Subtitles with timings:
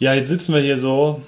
[0.00, 1.22] Ja, jetzt sitzen wir hier so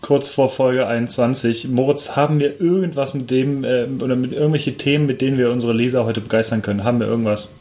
[0.00, 1.68] kurz vor Folge 21.
[1.68, 5.72] Moritz, haben wir irgendwas mit dem äh, oder mit irgendwelche Themen, mit denen wir unsere
[5.72, 6.84] Leser heute begeistern können?
[6.84, 7.52] Haben wir irgendwas?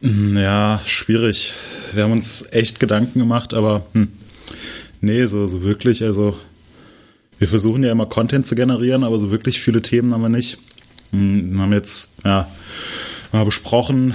[0.00, 1.52] Hm, ja, schwierig.
[1.92, 4.08] Wir haben uns echt Gedanken gemacht, aber hm,
[5.00, 6.36] nee, so, so wirklich, also
[7.38, 10.58] wir versuchen ja immer Content zu generieren, aber so wirklich viele Themen haben wir nicht.
[11.10, 12.48] Hm, wir haben jetzt ja
[13.32, 14.14] mal besprochen,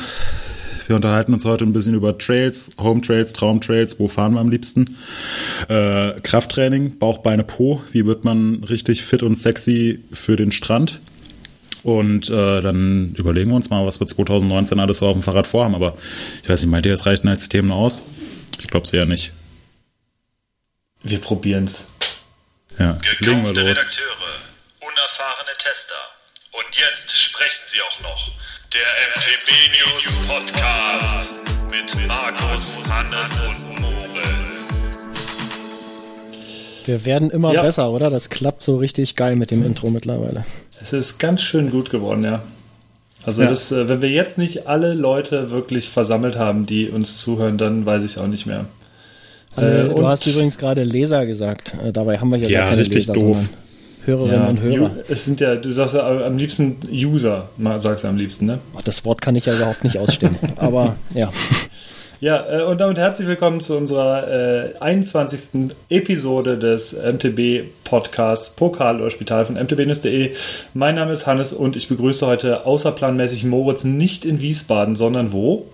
[0.88, 4.50] wir unterhalten uns heute ein bisschen über Trails, Home Trails, Traumtrails, wo fahren wir am
[4.50, 4.98] liebsten.
[5.70, 11.00] Äh, Krafttraining, Bauch, Beine, Po, wie wird man richtig fit und sexy für den Strand?
[11.84, 15.48] Und äh, dann überlegen wir uns mal, was wir 2019 alles so auf dem Fahrrad
[15.48, 15.76] vorhaben.
[15.76, 15.98] Aber
[16.42, 18.04] ich weiß nicht, meint ihr, das reicht als Themen aus?
[18.60, 19.34] Ich glaube es eher nicht.
[21.04, 21.90] Wir probieren es.
[22.80, 23.66] Ja, legen wir los.
[23.66, 24.18] Redakteure,
[24.80, 25.96] unerfahrene Tester.
[26.54, 28.43] Und jetzt sprechen sie auch noch.
[28.74, 28.82] Der
[29.14, 31.30] MTB News Podcast
[31.70, 34.50] mit Markus, Hannes und Moritz.
[36.86, 37.62] Wir werden immer Ja.
[37.62, 38.10] besser, oder?
[38.10, 40.46] Das klappt so richtig geil mit dem Intro mittlerweile.
[40.82, 42.42] Es ist ganz schön gut geworden, ja.
[43.26, 43.50] Also Ja.
[43.50, 47.86] das, äh, wenn wir jetzt nicht alle Leute wirklich versammelt haben, die uns zuhören, dann
[47.86, 48.66] weiß ich es auch nicht mehr.
[49.56, 51.74] Äh, Äh, du und- hast übrigens gerade Leser gesagt.
[51.86, 53.50] Äh, dabei haben wir hier Ja, gar keine richtig Leser, doof.
[54.06, 54.92] Hörerinnen und Hörer.
[55.08, 58.60] Es sind ja, du sagst ja am liebsten User, sagst du am liebsten, ne?
[58.84, 60.38] Das Wort kann ich ja überhaupt nicht ausstehen.
[60.58, 61.32] Aber ja,
[62.24, 65.72] Ja, äh, und damit herzlich willkommen zu unserer äh, 21.
[65.90, 70.32] Episode des MTB Podcasts Pokal oder Spital von mtbnews.de.
[70.74, 75.66] Mein Name ist Hannes und ich begrüße heute außerplanmäßig Moritz nicht in Wiesbaden, sondern wo?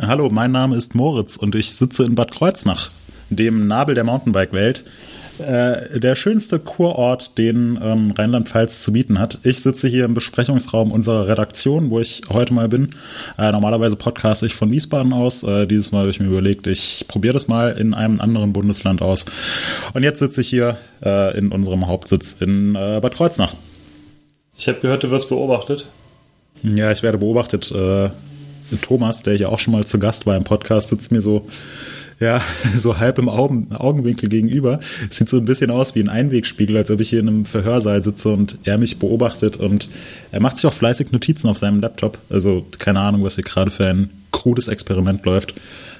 [0.00, 2.92] Hallo, mein Name ist Moritz und ich sitze in Bad Kreuznach,
[3.28, 4.84] dem Nabel der Mountainbike-Welt.
[5.40, 9.38] Äh, der schönste Kurort, den ähm, Rheinland-Pfalz zu bieten hat.
[9.42, 12.94] Ich sitze hier im Besprechungsraum unserer Redaktion, wo ich heute mal bin.
[13.38, 15.42] Äh, normalerweise podcaste ich von Wiesbaden aus.
[15.42, 19.02] Äh, dieses Mal habe ich mir überlegt, ich probiere das mal in einem anderen Bundesland
[19.02, 19.24] aus.
[19.94, 23.54] Und jetzt sitze ich hier äh, in unserem Hauptsitz in äh, Bad Kreuznach.
[24.56, 25.86] Ich habe gehört, du wirst beobachtet.
[26.62, 27.72] Ja, ich werde beobachtet.
[28.82, 31.46] Thomas, der ja auch schon mal zu Gast war im Podcast, sitzt mir so,
[32.20, 32.40] ja,
[32.76, 34.78] so halb im Augen, Augenwinkel gegenüber.
[35.10, 38.04] Sieht so ein bisschen aus wie ein Einwegspiegel, als ob ich hier in einem Verhörsaal
[38.04, 39.56] sitze und er mich beobachtet.
[39.56, 39.88] Und
[40.30, 42.18] er macht sich auch fleißig Notizen auf seinem Laptop.
[42.28, 45.54] Also keine Ahnung, was hier gerade für ein krudes Experiment läuft.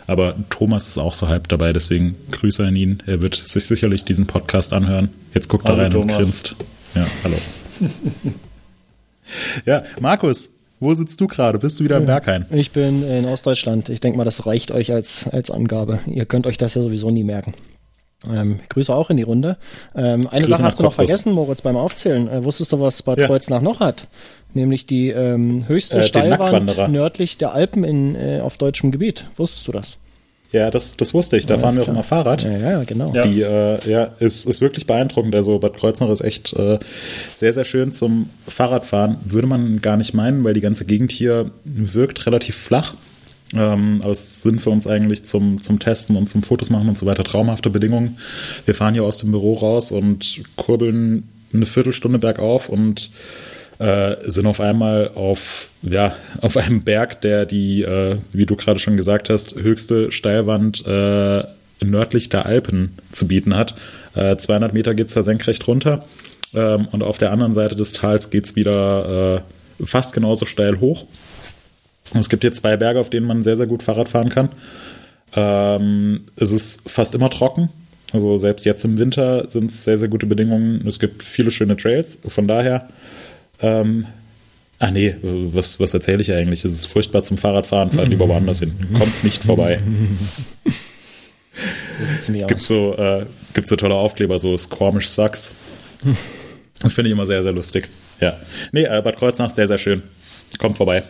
[0.06, 3.03] Aber Thomas ist auch so halb dabei, deswegen Grüße an ihn.
[3.06, 5.09] Er wird sich sicherlich diesen Podcast anhören.
[5.34, 6.16] Jetzt guckt er Hallo, rein und Thomas.
[6.16, 6.56] grinst.
[6.94, 7.36] Ja, hallo.
[9.66, 11.58] ja, Markus, wo sitzt du gerade?
[11.58, 12.46] Bist du wieder im Berghain?
[12.50, 13.88] ich bin in Ostdeutschland.
[13.91, 16.00] Ich denke mal, das reicht euch als, als Angabe.
[16.06, 17.54] Ihr könnt euch das ja sowieso nie merken.
[18.30, 19.56] Ähm, Grüße auch in die Runde.
[19.94, 22.28] Ähm, eine Grüße Sache hast du noch vergessen, Moritz, beim Aufzählen.
[22.28, 23.26] Äh, wusstest du, was Bad Ja.
[23.26, 24.08] Kreuznach noch hat?
[24.52, 29.26] Nämlich die ähm, höchste Äh, Steilwand nördlich der Alpen in, äh, auf deutschem Gebiet.
[29.36, 29.98] Wusstest du das?
[30.53, 31.47] Ja, das, das wusste ich.
[31.47, 32.43] Da Ja, fahren wir auch immer Fahrrad.
[32.43, 33.12] Ja, ja, genau.
[33.15, 33.22] Ja.
[33.22, 35.34] Die, äh, ja, ist, ist wirklich beeindruckend.
[35.34, 36.78] Also Bad Kreuznach ist echt äh,
[37.34, 39.19] sehr, sehr schön zum Fahrradfahren.
[39.25, 42.94] Würde man gar nicht meinen, weil die ganze Gegend hier wirkt relativ flach.
[43.55, 46.99] Ähm, aber es sind für uns eigentlich zum, zum Testen und zum Fotos machen und
[46.99, 48.19] so weiter traumhafte Bedingungen.
[48.65, 53.10] Wir fahren hier aus dem Büro raus und kurbeln eine Viertelstunde bergauf und
[53.80, 58.78] äh, sind auf einmal auf, ja, auf einem Berg, der die, äh, wie du gerade
[58.78, 61.44] schon gesagt hast, höchste Steilwand äh,
[61.82, 63.74] nördlich der Alpen zu bieten hat.
[64.14, 66.04] Äh, 200 Meter geht's da senkrecht runter
[66.54, 69.42] ähm, und auf der anderen Seite des Tals geht's wieder
[69.80, 71.06] äh, fast genauso steil hoch.
[72.12, 74.50] Es gibt hier zwei Berge, auf denen man sehr, sehr gut Fahrrad fahren kann.
[75.34, 77.70] Ähm, es ist fast immer trocken.
[78.12, 80.86] Also selbst jetzt im Winter sind es sehr, sehr gute Bedingungen.
[80.86, 82.18] Es gibt viele schöne Trails.
[82.26, 82.88] Von daher,
[83.62, 84.06] ähm,
[84.78, 86.65] ah nee, was, was erzähle ich eigentlich?
[86.65, 87.91] Es ist furchtbar zum Fahrradfahren.
[87.91, 88.72] Fahrt lieber woanders hin.
[88.98, 89.81] Kommt nicht vorbei.
[92.22, 95.54] So Gibt so, äh, gibt so tolle Aufkleber, so Squamish Sucks.
[96.81, 97.88] Finde ich immer sehr, sehr lustig.
[98.21, 98.38] Ja.
[98.72, 100.03] Nee, äh, Bad Kreuznach, sehr, sehr schön.
[100.59, 101.03] Kommt vorbei.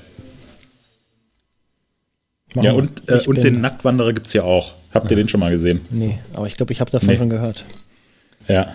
[2.55, 4.75] Machen Ja, und, äh, und den Nacktwanderer gibt's ja auch.
[4.93, 5.83] Habt ihr den schon mal gesehen?
[5.91, 7.17] Nee, aber ich glaube, ich habe davon Nee.
[7.17, 7.65] schon gehört.
[8.49, 8.75] Ja.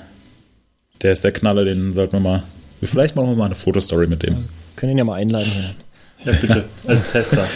[1.02, 2.44] Der ist der Knaller, den sollten wir mal.
[2.84, 4.46] Vielleicht machen wir mal eine Fotostory mit dem.
[4.76, 5.52] Können ihn ja mal einladen.
[5.52, 6.34] Hier.
[6.34, 7.46] Ja, bitte, als Tester.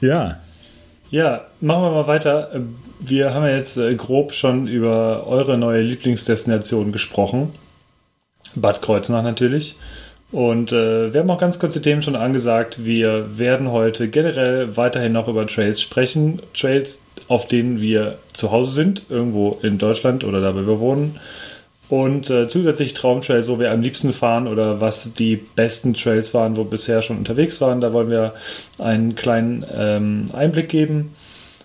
[0.00, 0.40] Ja.
[1.10, 2.50] Ja, machen wir mal weiter.
[2.98, 7.52] Wir haben ja jetzt äh, grob schon über eure neue Lieblingsdestination gesprochen.
[8.54, 9.76] Bad Kreuznach natürlich.
[10.32, 12.84] Und äh, wir haben auch ganz kurze Themen schon angesagt.
[12.84, 16.40] Wir werden heute generell weiterhin noch über Trails sprechen.
[16.54, 21.20] Trails, auf denen wir zu Hause sind, irgendwo in Deutschland oder da, wo wir wohnen.
[21.88, 26.56] Und äh, zusätzlich Traumtrails, wo wir am liebsten fahren oder was die besten Trails waren,
[26.56, 27.80] wo wir bisher schon unterwegs waren.
[27.80, 28.34] Da wollen wir
[28.78, 31.14] einen kleinen ähm, Einblick geben.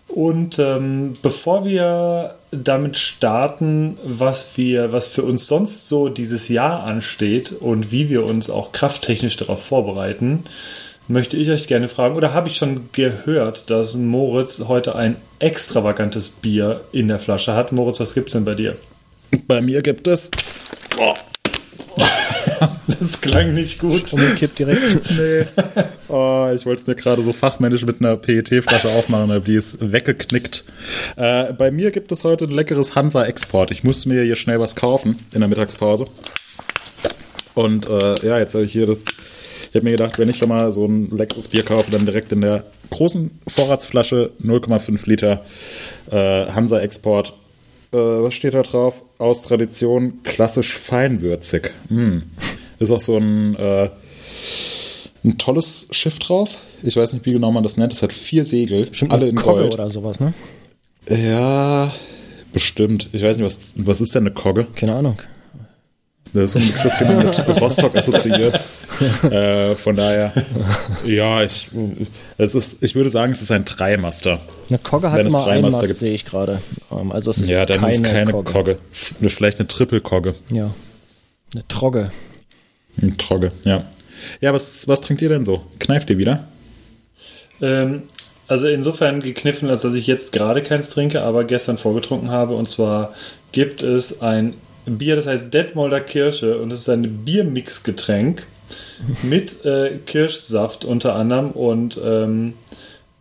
[0.10, 6.84] Und ähm, bevor wir damit starten, was wir, was für uns sonst so dieses Jahr
[6.84, 10.46] ansteht und wie wir uns auch krafttechnisch darauf vorbereiten,
[11.08, 16.30] möchte ich euch gerne fragen, oder habe ich schon gehört, dass Moritz heute ein extravagantes
[16.30, 17.72] Bier in der Flasche hat?
[17.72, 18.78] Moritz, was gibt's denn bei dir?
[19.48, 20.32] Bei mir gibt es.
[20.98, 21.16] Oh,
[23.00, 24.12] Das klang nicht gut.
[24.14, 25.12] Umgekippt direkt.
[25.18, 25.46] nee.
[26.08, 29.78] Oh, ich wollte es mir gerade so fachmännisch mit einer PET-Flasche aufmachen, aber die ist
[29.92, 30.64] weggeknickt.
[31.16, 33.72] Äh, bei mir gibt es heute ein leckeres Hansa-Export.
[33.72, 36.08] Ich musste mir hier schnell was kaufen in der Mittagspause.
[37.54, 39.04] Und äh, ja, jetzt habe ich hier das.
[39.70, 42.32] Ich habe mir gedacht, wenn ich da mal so ein leckeres Bier kaufe, dann direkt
[42.32, 45.46] in der großen Vorratsflasche 0,5 Liter
[46.10, 47.34] äh, Hansa-Export.
[47.92, 49.04] Äh, was steht da drauf?
[49.18, 51.72] Aus Tradition klassisch feinwürzig.
[51.90, 52.18] Mm.
[52.80, 53.90] Ist auch so ein, äh,
[55.24, 56.58] ein tolles Schiff drauf.
[56.84, 57.92] Ich weiß nicht, wie genau man das nennt.
[57.94, 59.74] Es hat vier Segel, Bestimmt alle in Kogge Gold.
[59.74, 60.34] oder sowas, ne?
[61.10, 61.94] Ja,
[62.54, 63.10] bestimmt.
[63.12, 64.68] Ich weiß nicht, was, was ist denn eine Kogge?
[64.76, 65.16] Keine Ahnung.
[66.34, 68.60] Das ist so ein Begriff, den man mit Rostock assoziiert.
[69.32, 70.34] äh, von daher,
[71.06, 71.70] ja, ich,
[72.38, 74.40] es ist, ich würde sagen, es ist ein Dreimaster.
[74.70, 76.00] Eine Kogge hat einen Master Mast, gibt.
[76.00, 76.62] sehe ich gerade.
[76.92, 78.52] Ähm, also es ist ja, dann keine, ist es keine Kogge.
[78.52, 78.78] Kogge.
[78.92, 80.36] Vielleicht eine Triple-Kogge.
[80.52, 80.72] Ja.
[81.54, 82.12] Eine Trogge.
[83.02, 83.86] Ein Trogge, ja.
[84.42, 85.64] Ja, was, was trinkt ihr denn so?
[85.80, 86.48] Kneift ihr wieder?
[87.62, 88.04] Ähm,
[88.48, 92.56] also insofern gekniffen, als dass ich jetzt gerade keins trinke, aber gestern vorgetrunken habe.
[92.56, 93.14] Und zwar
[93.52, 94.54] gibt es ein
[94.86, 98.48] Bier, das heißt Detmolder Kirsche und es ist ein Biermixgetränk
[99.24, 102.54] mit äh, Kirschsaft unter anderem und ähm,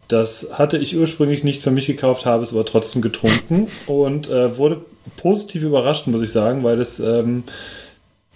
[0.08, 4.56] das hatte ich ursprünglich nicht für mich gekauft, habe es aber trotzdem getrunken und äh,
[4.56, 4.80] wurde
[5.16, 7.44] positiv überrascht, muss ich sagen, weil es, ähm,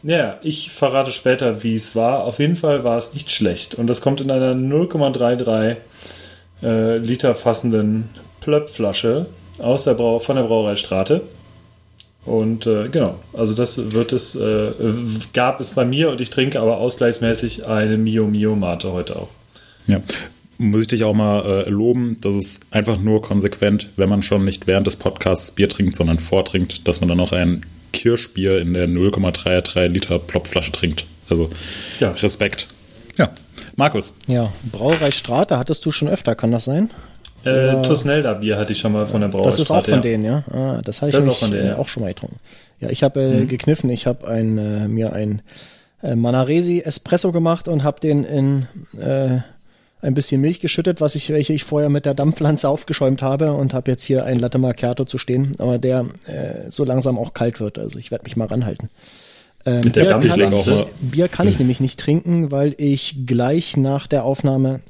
[0.03, 2.25] ja, ich verrate später, wie es war.
[2.25, 5.77] Auf jeden Fall war es nicht schlecht und das kommt in einer 0,33
[6.63, 8.11] äh, Liter fassenden
[8.41, 9.27] Plöppflasche
[9.59, 11.23] aus der Brau von der Brauerei Strate.
[12.25, 14.71] Und äh, genau, also das wird es, äh,
[15.33, 19.29] gab es bei mir und ich trinke aber ausgleichsmäßig eine Mio Mio Mate heute auch.
[19.89, 20.01] Ja.
[20.59, 24.45] Muss ich dich auch mal äh, loben, das ist einfach nur konsequent, wenn man schon
[24.45, 28.75] nicht während des Podcasts Bier trinkt, sondern vortrinkt, dass man dann auch ein Kirschbier in
[28.75, 31.05] der 0,33 Liter Plopflasche trinkt.
[31.29, 31.51] Also
[31.99, 32.13] Ja.
[32.13, 32.69] Respekt.
[33.19, 33.33] Ja.
[33.75, 34.53] Markus, Ja.
[34.71, 36.91] Brauerei Strate hattest du schon öfter, kann das sein?
[37.44, 37.83] Äh, Ja.
[37.83, 40.00] Tusnelda Bier hatte ich schon mal von der Brauerei Das ist auch von ja.
[40.00, 40.44] denen, ja.
[40.50, 41.75] Ah, das habe ich Das nämlich, auch denen, äh, ja.
[41.75, 41.81] Mhm.
[41.81, 42.37] auch schon mal getrunken.
[42.81, 43.91] Ja, ich habe äh, gekniffen.
[43.91, 45.43] Ich habe ein, äh, mir ein
[46.03, 48.67] äh, Manaresi Espresso gemacht und habe den in
[49.00, 49.39] äh,
[50.00, 53.73] ein bisschen Milch geschüttet, was ich, welche ich vorher mit der Dampfpflanze aufgeschäumt habe und
[53.73, 57.61] habe jetzt hier ein Latte Macchiato zu stehen, aber der äh, so langsam auch kalt
[57.61, 57.79] wird.
[57.79, 58.91] Also ich werde mich mal ranhalten.
[59.65, 64.09] Ähm, Mit der Bier, kann Bier kann ich nämlich nicht trinken, weil ich gleich nach
[64.09, 64.81] der Aufnahme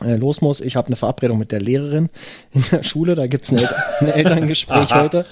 [0.00, 0.60] los muss.
[0.60, 2.08] Ich habe eine Verabredung mit der Lehrerin
[2.52, 3.14] in der Schule.
[3.14, 3.66] Da gibt's ein, El
[4.00, 5.26] ein Elterngespräch heute.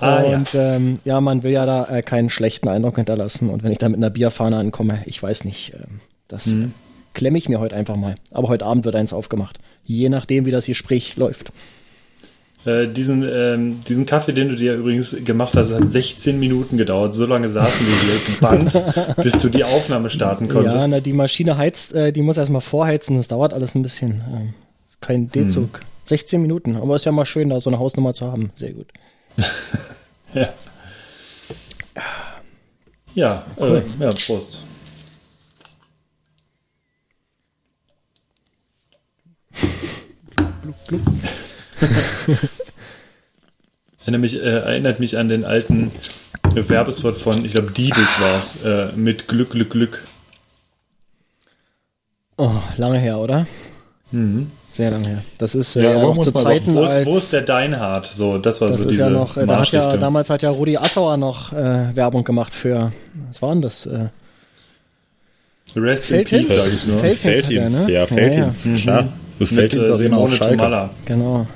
[0.00, 0.36] Ah, ja.
[0.36, 3.50] und ähm, ja, man will ja da äh, keinen schlechten Eindruck hinterlassen.
[3.50, 5.78] Und wenn ich da mit einer Bierfahne ankomme, ich weiß nicht, äh,
[6.28, 6.64] das Mhm.
[6.64, 6.68] äh,
[7.12, 8.14] klemme ich mir heute einfach mal.
[8.30, 9.58] Aber heute Abend wird eins aufgemacht.
[9.84, 11.52] Je nachdem, wie das Gespräch läuft.
[12.66, 17.14] Äh, diesen, ähm, diesen Kaffee, den du dir übrigens gemacht hast, hat 16 Minuten gedauert.
[17.14, 20.76] So lange saßen wir hier gebannt, bis du die Aufnahme starten konntest.
[20.76, 23.16] Ja, na, die Maschine heizt, äh, die muss erstmal vorheizen.
[23.16, 24.22] Das dauert alles ein bisschen.
[24.30, 24.54] Ähm,
[25.00, 25.80] kein D-Zug.
[26.04, 26.76] 16 Minuten.
[26.76, 28.50] Aber ist ja mal schön, da so eine Hausnummer zu haben.
[28.56, 28.88] Sehr gut.
[30.32, 30.48] Ja.
[33.16, 34.62] Ja, äh, ja, Prost.
[44.02, 45.90] Erinnert mich, äh, erinnert mich an den alten
[46.54, 50.02] Werbespot von, ich glaube, Diebels war es, äh, mit Glück, Glück, Glück.
[52.38, 53.46] Oh, lange her, oder?
[54.72, 55.22] Sehr lange her.
[55.38, 57.42] Das ist äh, Ja, ja, aber noch zu Zeiten, Wo ist, als wo ist der
[57.42, 58.06] Deinhard?
[58.06, 60.42] So, das war das so ist diese ja noch, äh, da hat ja, damals hat
[60.42, 62.92] ja Rudi Assauer noch äh, Werbung gemacht für,
[63.28, 63.86] was war denn das?
[63.86, 64.08] Äh,
[65.76, 66.48] Rest in Feldhins?
[66.48, 66.98] Peace, sage ich nur.
[66.98, 67.92] Feldhins hat er, Feldhins, ne?
[67.92, 69.08] ja, Ja, Feldhins, klar.
[69.38, 70.56] Mit Feldhins äh, Arena auf Simone Schalke.
[70.56, 70.90] Tomalla.
[71.04, 71.46] genau.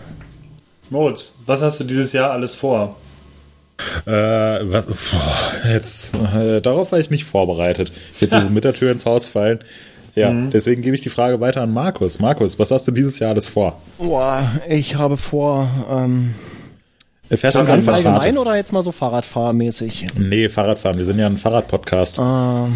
[0.94, 2.94] Moritz, was hast du dieses Jahr alles vor?
[4.06, 7.90] Äh, was, boah, jetzt, äh, darauf war ich nicht vorbereitet.
[8.20, 9.58] Jetzt so mit der Tür ins Haus fallen.
[10.14, 12.20] Ja, deswegen gebe ich die Frage weiter an Markus.
[12.20, 13.82] Markus, was hast du dieses Jahr alles vor?
[13.98, 16.36] Boah, ich habe vor, ähm,
[17.30, 20.08] Fährst So du ganz allgemein oder jetzt mal so Fahrradfahrmäßig?
[20.18, 20.98] Nee, Fahrradfahren.
[20.98, 22.18] Wir sind ja ein Fahrradpodcast.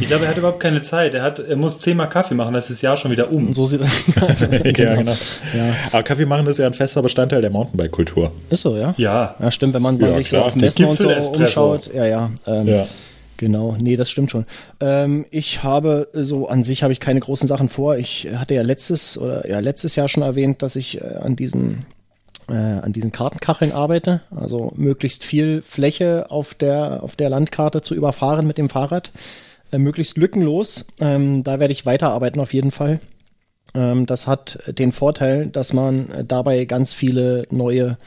[0.00, 1.14] Ich glaube, er hat überhaupt keine Zeit.
[1.14, 3.52] Er, hat, er muss zehnmal Kaffee machen, das ist das Jahr schon wieder um.
[3.52, 5.12] So sieht das Ja, genau.
[5.12, 5.74] Ja.
[5.92, 8.32] Aber Kaffee machen ist ja ein fester Bestandteil der Mountainbike-Kultur.
[8.50, 8.94] Ist so, ja?
[8.96, 9.34] Ja.
[9.38, 10.42] Ja, stimmt, wenn man, Ja, sich klar.
[10.42, 11.90] so auf Messen und so umschaut.
[11.94, 12.30] Ja, ja.
[12.46, 12.86] Ähm, Ja.
[13.36, 14.46] Genau, nee, das stimmt schon.
[14.80, 17.96] Ähm, ich habe so an sich habe ich keine großen Sachen vor.
[17.96, 21.70] Ich hatte ja letztes oder ja letztes Jahr schon erwähnt, dass ich äh, an diesen
[21.72, 21.76] äh,
[22.54, 28.46] an diesen Kartenkacheln arbeite, also möglichst viel Fläche auf der, auf der Landkarte zu überfahren
[28.46, 29.12] mit dem Fahrrad,
[29.72, 30.86] äh, möglichst lückenlos.
[31.00, 33.00] Ähm, da werde ich weiterarbeiten auf jeden Fall.
[33.74, 37.98] Ähm, das hat den Vorteil, dass man dabei ganz viele neue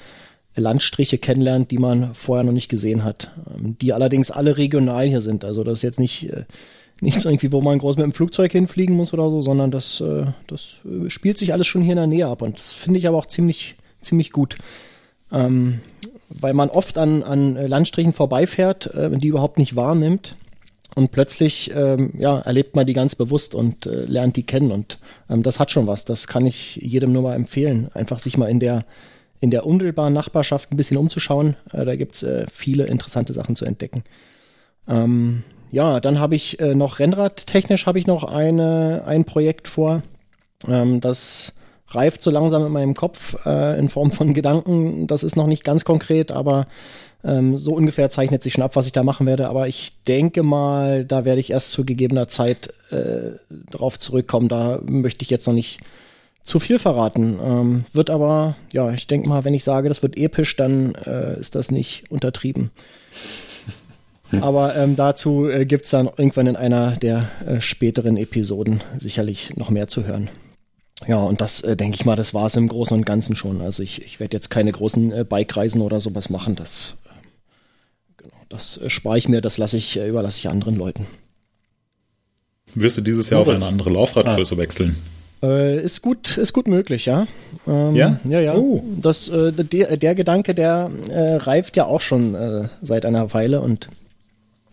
[0.55, 5.21] Landstriche kennenlernt, die man vorher noch nicht gesehen hat, ähm, die allerdings alle regional hier
[5.21, 5.45] sind.
[5.45, 6.45] Also das ist jetzt nicht äh,
[6.99, 10.25] nichts irgendwie, wo man groß mit dem Flugzeug hinfliegen muss oder so, sondern das, äh,
[10.47, 13.07] das äh, spielt sich alles schon hier in der Nähe ab und das finde ich
[13.07, 14.57] aber auch ziemlich ziemlich gut,
[15.31, 15.81] ähm,
[16.29, 20.35] weil man oft an an Landstrichen vorbeifährt, äh, die überhaupt nicht wahrnimmt
[20.95, 24.99] und plötzlich ähm, ja, erlebt man die ganz bewusst und äh, lernt die kennen und
[25.29, 26.05] ähm, das hat schon was.
[26.05, 28.85] Das kann ich jedem nur mal empfehlen, einfach sich mal in der
[29.39, 31.55] in der unmittelbaren Nachbarschaft ein bisschen umzuschauen.
[31.73, 34.03] Äh, da gibt's äh, viele interessante Sachen zu entdecken.
[34.87, 40.03] Ähm, ja, dann habe ich äh, noch Rennradtechnisch habe ich noch eine, ein Projekt vor.
[40.67, 41.55] Ähm, das
[41.95, 45.07] reift so langsam in meinem Kopf äh, in Form von Gedanken.
[45.07, 46.67] Das ist noch nicht ganz konkret, aber
[47.23, 49.47] ähm, so ungefähr zeichnet sich schon ab, was ich da machen werde.
[49.47, 53.31] Aber ich denke mal, da werde ich erst zu gegebener Zeit äh,
[53.69, 54.49] drauf zurückkommen.
[54.49, 55.79] Da möchte ich jetzt noch nicht
[56.43, 57.37] zu viel verraten.
[57.43, 61.39] Ähm, wird aber, ja, ich denke mal, wenn ich sage, das wird episch, dann äh,
[61.39, 62.71] ist das nicht untertrieben.
[64.39, 69.57] Aber ähm, dazu äh, gibt es dann irgendwann in einer der äh, späteren Episoden sicherlich
[69.57, 70.29] noch mehr zu hören.
[71.07, 73.61] Ja, und das äh, denke ich mal, das war es im Großen und Ganzen schon.
[73.61, 76.55] Also ich, ich werde jetzt keine großen äh, Bike-Reisen oder sowas machen.
[76.55, 80.75] Das, äh, genau, das äh, spare ich mir, das lasse ich, äh, überlasse ich anderen
[80.75, 81.07] Leuten.
[82.75, 84.57] Wirst du dieses Jahr auf eine andere Laufradgröße ah.
[84.57, 84.95] wechseln?
[85.43, 87.27] Äh, ist gut, ist gut möglich, ja.
[87.67, 88.19] Ähm, ja?
[88.23, 88.55] Ja, ja.
[88.55, 88.83] Oh.
[89.01, 93.61] Das, äh, der, der Gedanke, der äh, reift ja auch schon äh, seit einer Weile
[93.61, 93.89] und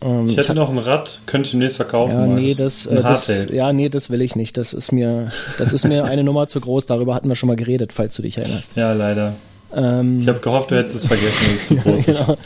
[0.01, 2.13] ähm, ich hätte ich noch ein Rad, könnte ich demnächst verkaufen.
[2.13, 4.57] Ja, nee, das, äh, das, ja, nee, das will ich nicht.
[4.57, 6.85] Das ist mir, das ist mir eine Nummer zu groß.
[6.85, 8.71] Darüber hatten wir schon mal geredet, falls du dich erinnerst.
[8.75, 9.33] Ja, leider.
[9.75, 12.37] Ähm, ich habe gehofft, du hättest es vergessen, dass es zu groß genau.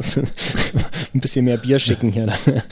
[0.00, 0.16] ist.
[1.14, 2.26] ein bisschen mehr Bier schicken hier.
[2.26, 2.62] Dann.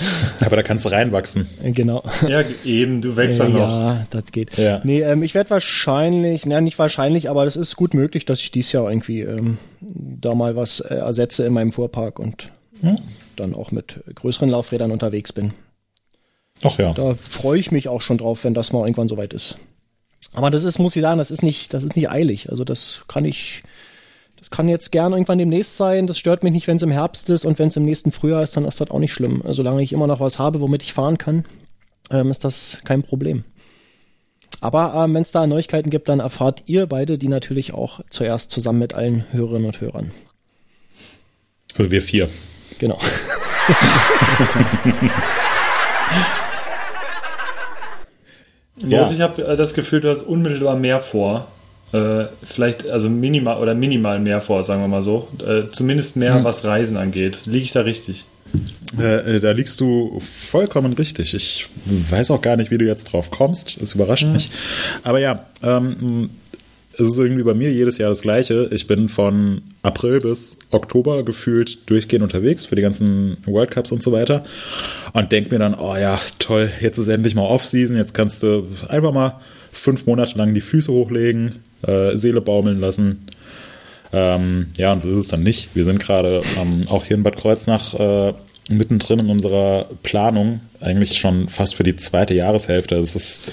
[0.41, 1.47] Aber da kannst du reinwachsen.
[1.63, 2.03] Genau.
[2.27, 3.61] Ja, eben, du wächst dann noch.
[3.61, 4.57] Ja, das geht.
[4.57, 4.81] Ja.
[4.85, 8.51] Nee, ähm, ich werde wahrscheinlich, naja, nicht wahrscheinlich, aber das ist gut möglich, dass ich
[8.51, 12.97] dieses Jahr irgendwie ähm, da mal was äh, ersetze in meinem Fuhrpark und hm?
[13.41, 15.53] Dann auch mit größeren Laufrädern unterwegs bin.
[16.63, 16.93] Ach ja.
[16.93, 19.57] Da freue ich mich auch schon drauf, wenn das mal irgendwann soweit ist.
[20.33, 22.51] Aber das ist, muss ich sagen, das ist nicht, das ist nicht eilig.
[22.51, 23.63] Also das kann ich,
[24.39, 26.07] das kann jetzt gern irgendwann demnächst sein.
[26.07, 28.43] Das stört mich nicht, wenn es im Herbst ist und wenn es im nächsten Frühjahr
[28.43, 29.43] ist, dann ist das auch nicht schlimm.
[29.49, 31.47] Solange ich immer noch was habe, womit ich fahren kann,
[32.11, 33.45] ähm, ist das kein Problem.
[34.61, 38.51] Aber ähm, wenn es da Neuigkeiten gibt, dann erfahrt ihr beide die natürlich auch zuerst
[38.51, 40.13] zusammen mit allen Hörerinnen und Hörern.
[41.77, 42.29] Also wir vier.
[42.81, 42.99] Genau.
[48.79, 49.11] ja.
[49.11, 51.47] ich habe äh, das Gefühl, du hast unmittelbar mehr vor.
[51.93, 55.29] Äh, vielleicht, also minimal oder minimal mehr vor, sagen wir mal so.
[55.47, 56.45] Äh, zumindest mehr, hm.
[56.45, 57.45] was Reisen angeht.
[57.45, 58.25] Liege ich da richtig?
[58.99, 61.35] Äh, äh, da liegst du vollkommen richtig.
[61.35, 63.83] Ich weiß auch gar nicht, wie du jetzt drauf kommst.
[63.83, 64.33] Das überrascht hm.
[64.33, 64.51] mich.
[65.03, 66.31] Aber ja, ähm,
[67.01, 68.69] es ist irgendwie bei mir jedes Jahr das Gleiche.
[68.73, 74.03] Ich bin von April bis Oktober gefühlt durchgehend unterwegs für die ganzen World Cups und
[74.03, 74.45] so weiter
[75.13, 78.67] und denke mir dann, oh ja, toll, jetzt ist endlich mal Off-Season, jetzt kannst du
[78.89, 79.41] einfach mal
[79.73, 83.27] fünf Monate lang die Füße hochlegen, äh, Seele baumeln lassen.
[84.13, 85.71] Ähm, ja, und so ist es dann nicht.
[85.75, 88.35] Wir sind gerade ähm, auch hier in Bad Kreuznach äh,
[88.69, 92.97] mittendrin in unserer Planung, eigentlich schon fast für die zweite Jahreshälfte.
[92.97, 93.51] Es ist,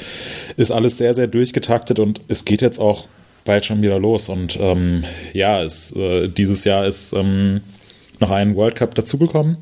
[0.58, 3.06] ist alles sehr, sehr durchgetaktet und es geht jetzt auch
[3.48, 4.30] bald schon wieder los.
[4.30, 7.62] Und ähm, ja, es, äh, dieses Jahr ist ähm,
[8.20, 9.58] noch ein World Cup dazugekommen.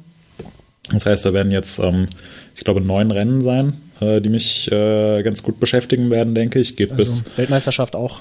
[0.92, 2.08] Das heißt, da werden jetzt, ähm,
[2.56, 6.75] ich glaube, neun Rennen sein, äh, die mich äh, ganz gut beschäftigen werden, denke ich.
[6.75, 7.38] Geht also bis.
[7.38, 8.20] Weltmeisterschaft auch.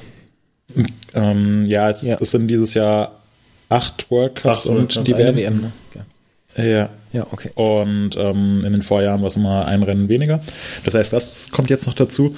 [1.15, 2.17] Ähm, ja, es, ja.
[2.21, 3.21] es, sind dieses Jahr
[3.69, 5.37] acht World Cups acht und, und die werden.
[5.37, 5.73] WM, ne?
[6.57, 6.65] Ja.
[6.65, 6.91] ja.
[7.15, 7.51] Ja, okay.
[7.55, 10.41] Und ähm, in den Vorjahren war es immer ein Rennen weniger.
[10.85, 12.37] Das heißt, das kommt jetzt noch dazu.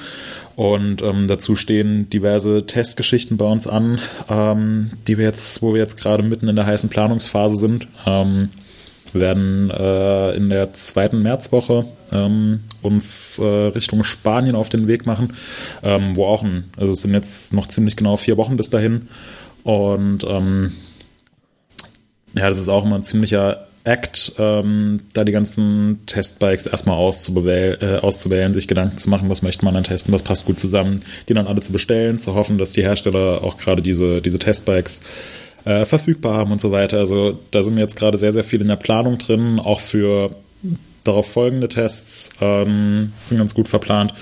[0.56, 3.98] Und ähm, dazu stehen diverse Testgeschichten bei uns an,
[4.28, 7.86] ähm, die wir jetzt, wo wir jetzt gerade mitten in der heißen Planungsphase sind.
[8.06, 8.48] Ähm,
[9.12, 15.34] werden äh, in der zweiten Märzwoche ähm, uns äh, Richtung Spanien auf den Weg machen,
[15.82, 19.08] ähm, wo auch ein, also es sind jetzt noch ziemlich genau vier Wochen bis dahin.
[19.62, 20.72] Und ähm,
[22.34, 27.80] ja, das ist auch immer ein ziemlicher Act, ähm, da die ganzen Testbikes erstmal auszuwählen,
[27.80, 31.00] äh, auszuwählen, sich Gedanken zu machen, was möchte man dann testen, was passt gut zusammen,
[31.28, 35.02] die dann alle zu bestellen, zu hoffen, dass die Hersteller auch gerade diese, diese Testbikes
[35.64, 36.98] äh, verfügbar haben und so weiter.
[36.98, 40.34] Also da sind wir jetzt gerade sehr, sehr viel in der Planung drin, auch für
[41.04, 44.14] darauf folgende Tests ähm, sind ganz gut verplant.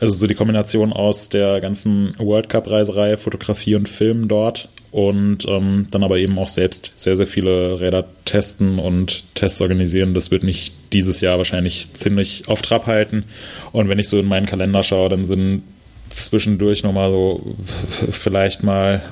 [0.00, 5.48] Also so die Kombination aus der ganzen World Cup Reiserei, Fotografie und Film dort und
[5.48, 10.12] ähm, dann aber eben auch selbst sehr, sehr viele Räder testen und Tests organisieren.
[10.12, 13.24] Das wird mich dieses Jahr wahrscheinlich ziemlich auf Trab halten.
[13.72, 15.62] Und wenn ich so in meinen Kalender schaue, dann sind
[16.10, 17.56] zwischendurch nochmal so
[18.10, 19.02] vielleicht mal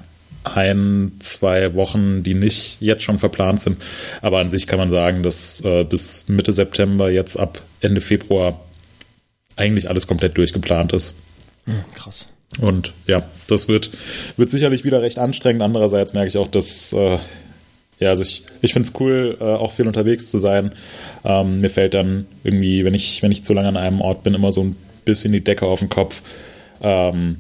[0.44, 3.78] ein, zwei Wochen, die nicht jetzt schon verplant sind.
[4.20, 8.60] Aber an sich kann man sagen, dass äh, bis Mitte September, jetzt ab Ende Februar,
[9.56, 11.16] eigentlich alles komplett durchgeplant ist.
[11.64, 12.28] Hm, krass.
[12.59, 13.90] Und ja, das wird,
[14.37, 15.62] wird sicherlich wieder recht anstrengend.
[15.62, 17.19] Andererseits merke ich auch, dass, äh,
[18.00, 20.73] ja, also ich, ich finde es cool, äh, auch viel unterwegs zu sein.
[21.25, 24.35] Ähm, mir fällt dann irgendwie, wenn ich, wenn ich zu lange an einem Ort bin,
[24.35, 26.23] immer so ein bisschen die Decke auf den Kopf.
[26.80, 27.37] Ähm,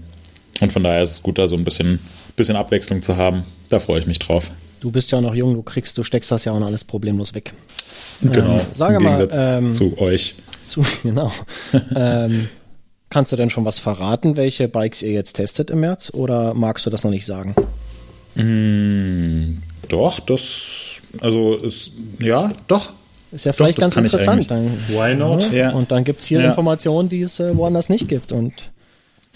[0.60, 1.98] und von daher ist es gut, da so ein bisschen,
[2.36, 3.44] bisschen Abwechslung zu haben.
[3.68, 4.50] Da freue ich mich drauf.
[4.80, 7.52] Du bist ja noch jung, du kriegst, du steckst das ja auch alles problemlos weg.
[8.22, 8.54] Genau.
[8.54, 10.34] Ähm, sage Im mal, ähm, zu euch.
[10.64, 11.32] Zu, genau.
[11.94, 12.48] ähm,
[13.10, 16.86] kannst du denn schon was verraten, welche Bikes ihr jetzt testet im März oder magst
[16.86, 17.54] du das noch nicht sagen?
[18.36, 22.92] Mm, doch, das, also ist, ja, doch.
[23.32, 24.50] Ist ja vielleicht doch, ganz interessant.
[24.50, 25.52] Dann, Why not?
[25.52, 25.70] Ja.
[25.70, 26.48] Und dann gibt es hier ja.
[26.48, 28.32] Informationen, die es äh, woanders nicht gibt.
[28.32, 28.70] Und,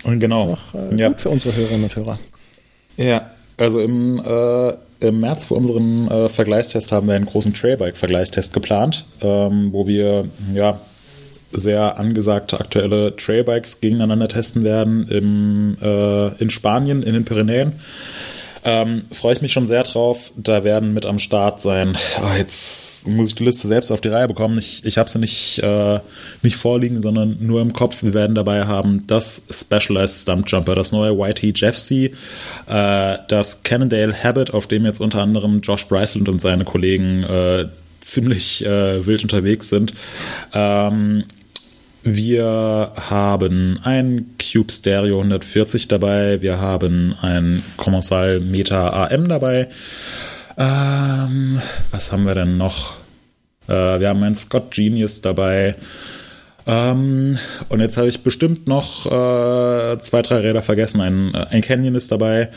[0.04, 0.56] und genau.
[0.72, 1.08] Doch, äh, ja.
[1.08, 2.18] gut für unsere Hörerinnen und Hörer.
[2.96, 8.52] Ja, also im, äh, im März für unseren äh, Vergleichstest haben wir einen großen Trailbike-Vergleichstest
[8.52, 10.80] geplant, ähm, wo wir ja
[11.54, 17.72] sehr angesagte aktuelle Trailbikes gegeneinander testen werden im, äh, in Spanien, in den Pyrenäen.
[18.66, 20.32] Ähm, Freue ich mich schon sehr drauf.
[20.36, 21.98] Da werden mit am Start sein.
[22.22, 24.58] Oh, jetzt muss ich die Liste selbst auf die Reihe bekommen.
[24.58, 26.00] Ich, ich habe sie nicht, äh,
[26.40, 28.02] nicht vorliegen, sondern nur im Kopf.
[28.02, 32.14] Wir werden dabei haben das Specialized Stump Jumper, das neue YT Jeffsy,
[32.66, 37.66] äh, das Cannondale Habit, auf dem jetzt unter anderem Josh Bryceland und seine Kollegen äh,
[38.00, 39.92] ziemlich äh, wild unterwegs sind.
[40.54, 41.24] Ähm,
[42.04, 46.42] wir haben ein Cube Stereo 140 dabei.
[46.42, 49.68] Wir haben ein Commensal Meta AM dabei.
[50.58, 52.96] Ähm, was haben wir denn noch?
[53.68, 55.76] Äh, wir haben ein Scott Genius dabei.
[56.66, 57.38] Ähm,
[57.70, 61.00] und jetzt habe ich bestimmt noch äh, zwei, drei Räder vergessen.
[61.00, 62.50] Ein, ein Canyon ist dabei.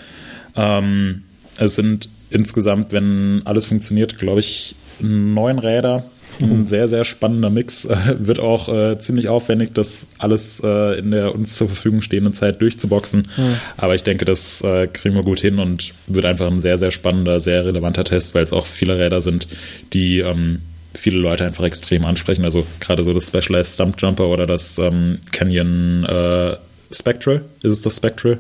[0.58, 1.24] Ähm,
[1.58, 6.04] es sind insgesamt, wenn alles funktioniert, glaube ich, neun Räder.
[6.42, 7.88] Ein sehr, sehr spannender Mix.
[8.20, 12.62] Wird auch äh, ziemlich aufwendig, das alles äh, in der uns zur Verfügung stehenden Zeit
[12.62, 13.28] durchzuboxen.
[13.38, 13.56] Mhm.
[13.78, 16.92] Aber ich denke, das äh, kriegen wir gut hin und wird einfach ein sehr, sehr
[16.92, 19.48] spannender, sehr relevanter Test, weil es auch viele Räder sind,
[19.94, 20.62] die ähm,
[20.94, 22.46] viele Leute einfach extrem ansprechen.
[22.46, 26.58] Also gerade so das Specialized Stump Jumper oder das ähm, Canyon äh,
[26.92, 27.44] Spectral.
[27.62, 28.38] Ist es das Spectral?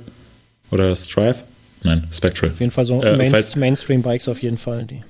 [0.72, 1.44] Oder das Strive?
[1.84, 2.52] Nein, Spectral.
[2.52, 4.86] Auf jeden Fall so äh, Main Mainstream-Bikes auf jeden Fall.
[4.86, 5.02] Die.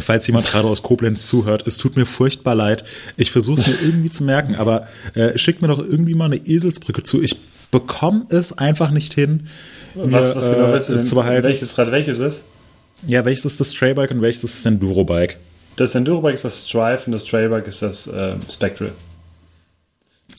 [0.00, 2.84] Falls jemand gerade aus Koblenz zuhört, es tut mir furchtbar leid.
[3.16, 6.36] Ich versuche es mir irgendwie zu merken, aber äh, schickt mir doch irgendwie mal eine
[6.36, 7.22] Eselsbrücke zu.
[7.22, 7.36] Ich
[7.70, 9.48] bekomme es einfach nicht hin.
[9.94, 11.06] Was, was genau willst du denn?
[11.06, 11.48] Zu behalten.
[11.48, 12.44] Welches Rad welches ist?
[13.06, 15.38] Ja, welches ist das Trailbike und welches ist das Enduro-Bike?
[15.76, 18.92] Das Enduro-Bike ist das Strive und das Trailbike ist das äh, Spectral.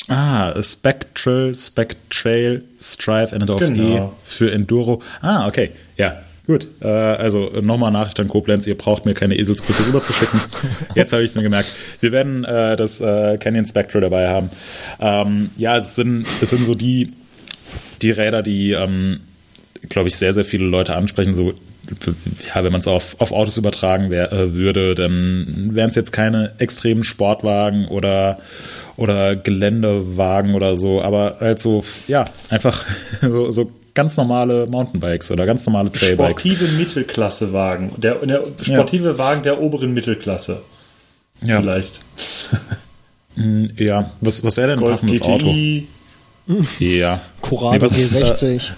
[0.09, 4.09] Ah, Spectral, Spectral, Strive, Ende auf genau.
[4.09, 5.01] E für Enduro.
[5.21, 5.71] Ah, okay.
[5.97, 10.11] Ja, Gut, äh, also nochmal Nachricht an Koblenz, ihr braucht mir keine Eselsbrücke rüber zu
[10.11, 10.41] schicken.
[10.95, 11.73] Jetzt habe ich es mir gemerkt.
[12.01, 14.49] Wir werden äh, das äh, Canyon Spectral dabei haben.
[14.99, 17.13] Ähm, ja, es sind, es sind so die,
[18.01, 19.21] die Räder, die, ähm,
[19.87, 21.33] glaube ich, sehr, sehr viele Leute ansprechen.
[21.33, 21.53] So,
[22.53, 26.11] ja, wenn man es auf, auf Autos übertragen wär, äh, würde, dann wären es jetzt
[26.11, 28.39] keine extremen Sportwagen oder
[28.95, 32.85] oder Geländewagen oder so, aber halt so, ja, einfach
[33.21, 36.43] so, so ganz normale Mountainbikes oder ganz normale Trailbikes.
[36.43, 37.91] Sportive Mittelklasse-Wagen.
[37.97, 39.17] Der, der sportive ja.
[39.17, 40.61] Wagen der oberen Mittelklasse.
[41.45, 41.59] Ja.
[41.61, 42.01] Vielleicht.
[43.35, 45.31] Hm, ja, was, was wäre denn ein Golf passendes GTI.
[45.31, 45.53] Auto?
[46.79, 47.21] Ja.
[47.41, 48.71] Corrado nee, G60.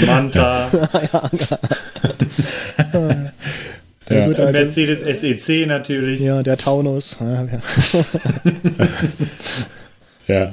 [0.06, 0.70] Manta.
[4.08, 4.26] ja, ja.
[4.26, 6.20] Gut, Mercedes SEC natürlich.
[6.22, 7.18] Ja, der Taunus.
[7.20, 7.58] Ja, Ja,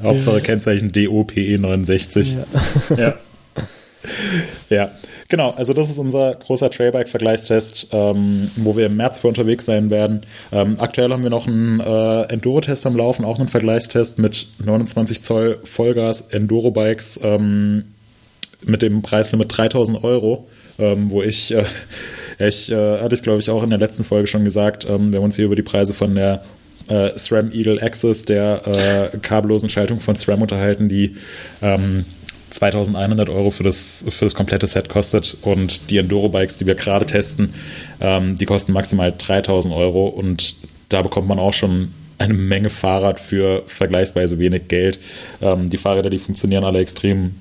[0.04, 2.36] Hauptsache Kennzeichen DOPE69.
[2.36, 2.98] Ja.
[2.98, 3.14] ja.
[4.70, 4.92] ja.
[5.32, 9.90] Genau, also das ist unser großer Trailbike-Vergleichstest, ähm, wo wir im März für unterwegs sein
[9.90, 10.24] werden.
[10.52, 15.24] Ähm, aktuell haben wir noch einen äh, Enduro-Test am Laufen, auch einen Vergleichstest mit 29
[15.24, 17.86] Zoll Vollgas Enduro-Bikes ähm,
[18.66, 21.64] mit dem Preislimit 3000 Euro, ähm, wo ich, äh,
[22.38, 25.20] ich äh, hatte ich glaube ich auch in der letzten Folge schon gesagt, ähm, wir
[25.20, 26.44] haben uns hier über die Preise von der
[26.92, 31.16] äh, SRAM Eagle Access, der äh, kabellosen Schaltung von SRAM unterhalten, die
[31.62, 32.06] ähm,
[32.50, 35.38] 2100 Euro für das, für das komplette Set kostet.
[35.42, 37.54] Und die Enduro-Bikes, die wir gerade testen,
[38.02, 40.08] ähm, die kosten maximal 3000 Euro.
[40.08, 40.56] Und
[40.90, 45.00] da bekommt man auch schon eine Menge Fahrrad für vergleichsweise wenig Geld.
[45.42, 47.36] Ähm, die Fahrräder, die funktionieren alle extrem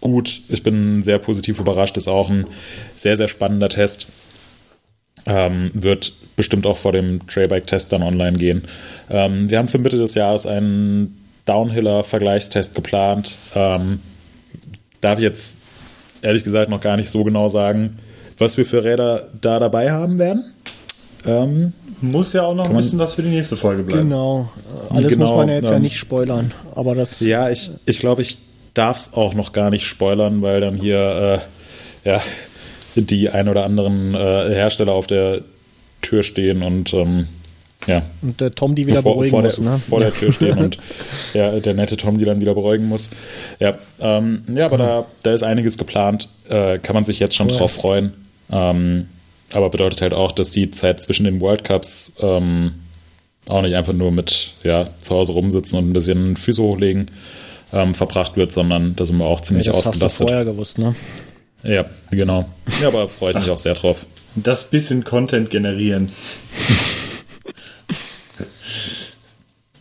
[0.00, 0.42] gut.
[0.48, 1.96] Ich bin sehr positiv überrascht.
[1.96, 2.46] Ist auch ein
[2.94, 4.06] sehr, sehr spannender Test.
[5.26, 8.64] Ähm, wird bestimmt auch vor dem Trailbike-Test dann online gehen.
[9.10, 13.36] Ähm, wir haben für Mitte des Jahres einen Downhiller-Vergleichstest geplant.
[13.54, 14.00] Ähm,
[15.00, 15.56] darf ich jetzt
[16.22, 17.98] ehrlich gesagt noch gar nicht so genau sagen,
[18.38, 20.44] was wir für Räder da dabei haben werden.
[21.24, 24.08] Ähm, muss ja auch noch ein bisschen was für die nächste Folge bleiben.
[24.08, 24.50] Genau.
[24.90, 26.52] Alles genau, muss man ja jetzt ähm, ja nicht spoilern.
[26.74, 27.20] Aber das.
[27.20, 28.38] Ja, ich, ich glaube, ich
[28.74, 31.42] darf es auch noch gar nicht spoilern, weil dann hier
[32.04, 32.20] äh, ja,
[32.94, 35.40] die ein oder anderen äh, Hersteller auf der
[36.00, 37.26] Tür stehen und ähm,
[37.86, 38.02] ja.
[38.22, 39.78] Und der Tom die wieder vor, beruhigen vor muss, der, ne?
[39.78, 40.78] Vor der Tür stehen und
[41.34, 43.10] ja, der nette Tom die dann wieder beruhigen muss.
[43.58, 44.82] Ja, ähm, ja aber mhm.
[44.82, 46.28] da, da ist einiges geplant.
[46.48, 47.56] Äh, kann man sich jetzt schon ja.
[47.56, 48.12] drauf freuen.
[48.50, 49.06] Ähm,
[49.52, 52.74] aber bedeutet halt auch, dass die Zeit zwischen den World Cups ähm,
[53.48, 57.10] auch nicht einfach nur mit ja, zu Hause rumsitzen und ein bisschen Füße hochlegen
[57.72, 60.04] ähm, verbracht wird, sondern da sind wir auch ziemlich ja, das ausgelastet.
[60.04, 60.94] Hast du vorher gewusst, ne?
[61.62, 62.48] Ja, genau.
[62.80, 64.06] Ja, aber freut mich auch sehr drauf.
[64.34, 66.10] Das bisschen Content generieren.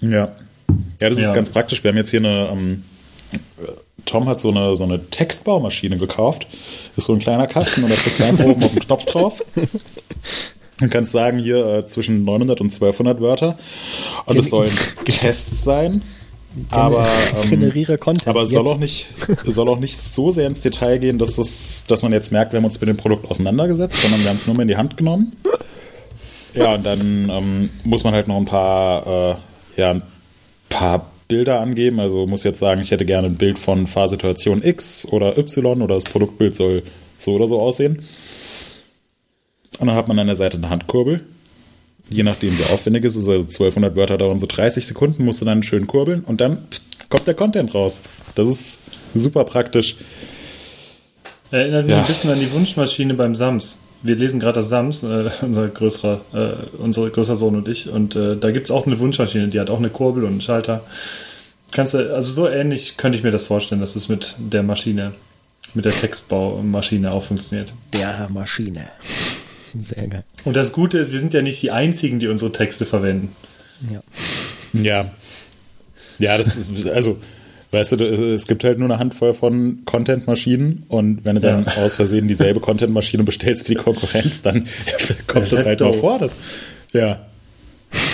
[0.02, 0.36] ja.
[1.00, 1.28] Ja, das ja.
[1.28, 1.84] ist ganz praktisch.
[1.84, 2.84] Wir haben jetzt hier eine, ähm,
[4.06, 6.48] Tom hat so eine, so eine Textbaumaschine gekauft.
[6.98, 9.44] Ist so ein kleiner Kasten und da steht einfach oben auf den Knopf drauf.
[10.80, 13.58] Du kannst sagen, hier äh, zwischen 900 und 1200 Wörter.
[14.26, 14.72] Und es sollen
[15.06, 16.02] Tests sein.
[16.70, 17.08] Aber,
[17.44, 18.28] ähm, generiere Content.
[18.28, 19.08] Aber es soll auch, nicht,
[19.46, 22.58] soll auch nicht so sehr ins Detail gehen, dass, das, dass man jetzt merkt, wir
[22.58, 24.98] haben uns mit dem Produkt auseinandergesetzt, sondern wir haben es nur mal in die Hand
[24.98, 25.36] genommen.
[26.54, 29.40] Ja, und dann ähm, muss man halt noch ein paar,
[29.78, 30.04] äh, ja, ein
[30.70, 32.00] paar Bilder angeben.
[32.00, 35.96] Also muss jetzt sagen, ich hätte gerne ein Bild von Fahrsituation X oder Y oder
[35.96, 36.84] das Produktbild soll
[37.18, 38.02] so oder so aussehen.
[39.80, 41.22] Und dann hat man an der Seite eine Handkurbel.
[42.12, 45.46] Je nachdem, wie aufwendig es ist, also 1200 Wörter dauern so 30 Sekunden, musst du
[45.46, 46.60] dann schön kurbeln und dann
[47.10, 48.02] kommt der Content raus.
[48.36, 48.80] Das ist
[49.16, 49.96] super praktisch.
[51.52, 52.02] Erinnert mich ja.
[52.02, 53.82] ein bisschen an die Wunschmaschine beim Sams.
[54.04, 57.90] Wir lesen gerade das Sams, äh, unser, größerer, äh, unser größer Sohn und ich.
[57.90, 60.42] Und äh, da gibt es auch eine Wunschmaschine, die hat auch eine Kurbel und einen
[60.42, 60.84] Schalter.
[61.72, 65.14] Kannst du, also so ähnlich könnte ich mir das vorstellen, dass es mit der Maschine,
[65.74, 67.72] mit der Textbaumaschine auch funktioniert.
[67.94, 68.88] Der Maschine.
[69.80, 70.24] Sehr geil.
[70.46, 73.36] Und das Gute ist, wir sind ja nicht die Einzigen, die unsere Texte verwenden.
[73.92, 74.00] Ja.
[74.74, 75.12] Ja.
[76.20, 77.20] Ja, das ist, also,
[77.72, 81.84] weißt du, es gibt halt nur eine Handvoll von Content-Maschinen und wenn du dann ja.
[81.84, 84.68] aus Versehen dieselbe Content-Maschine bestellst wie die Konkurrenz, dann
[85.28, 86.20] kommt das, das halt noch vor.
[86.20, 86.36] Das,
[86.94, 87.26] ja.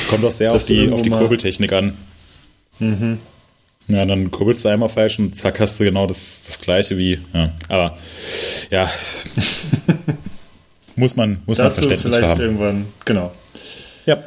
[0.09, 1.97] Kommt auch sehr auf die, auf die Kurbeltechnik an.
[2.79, 3.19] Mhm.
[3.89, 7.19] Ja, dann kurbelst du einmal falsch und zack hast du genau das, das gleiche wie.
[7.33, 7.53] Ja.
[7.69, 7.97] Aber
[8.69, 8.89] ja,
[10.97, 12.41] muss man, muss man Verständnis vielleicht haben.
[12.41, 13.31] irgendwann, genau.
[14.05, 14.23] Ja,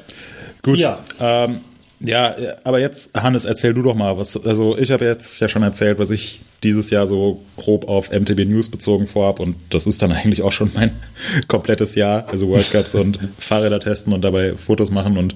[0.62, 0.78] gut.
[0.78, 0.98] Ja.
[1.20, 1.60] Ähm,
[2.02, 5.62] ja, aber jetzt, Hannes, erzähl du doch mal, was, also ich habe jetzt ja schon
[5.62, 10.00] erzählt, was ich dieses Jahr so grob auf MTB News bezogen vorhab und das ist
[10.00, 10.92] dann eigentlich auch schon mein
[11.48, 15.34] komplettes Jahr, also World Cups und Fahrräder testen und dabei Fotos machen und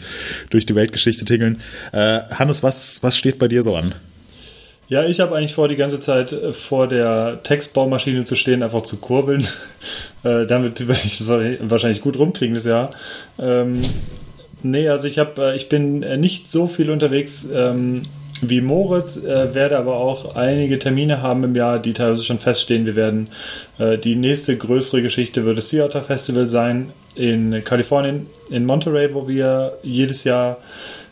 [0.49, 1.61] durch die Weltgeschichte tingeln.
[1.93, 3.95] Äh, Hannes, was, was steht bei dir so an?
[4.89, 8.83] Ja, ich habe eigentlich vor, die ganze Zeit äh, vor der Textbaumaschine zu stehen, einfach
[8.83, 9.47] zu kurbeln.
[10.25, 11.27] äh, damit werde ich
[11.71, 12.91] wahrscheinlich gut rumkriegen das Jahr.
[13.39, 13.81] Ähm,
[14.63, 18.03] nee, also ich, hab, äh, ich bin äh, nicht so viel unterwegs ähm,
[18.43, 22.85] wie Moritz, äh, werde aber auch einige Termine haben im Jahr, die teilweise schon feststehen.
[22.85, 23.29] Wir werden
[23.79, 29.15] äh, die nächste größere Geschichte wird das Sea Otter Festival sein in Kalifornien, in Monterey,
[29.15, 30.59] wo wir jedes Jahr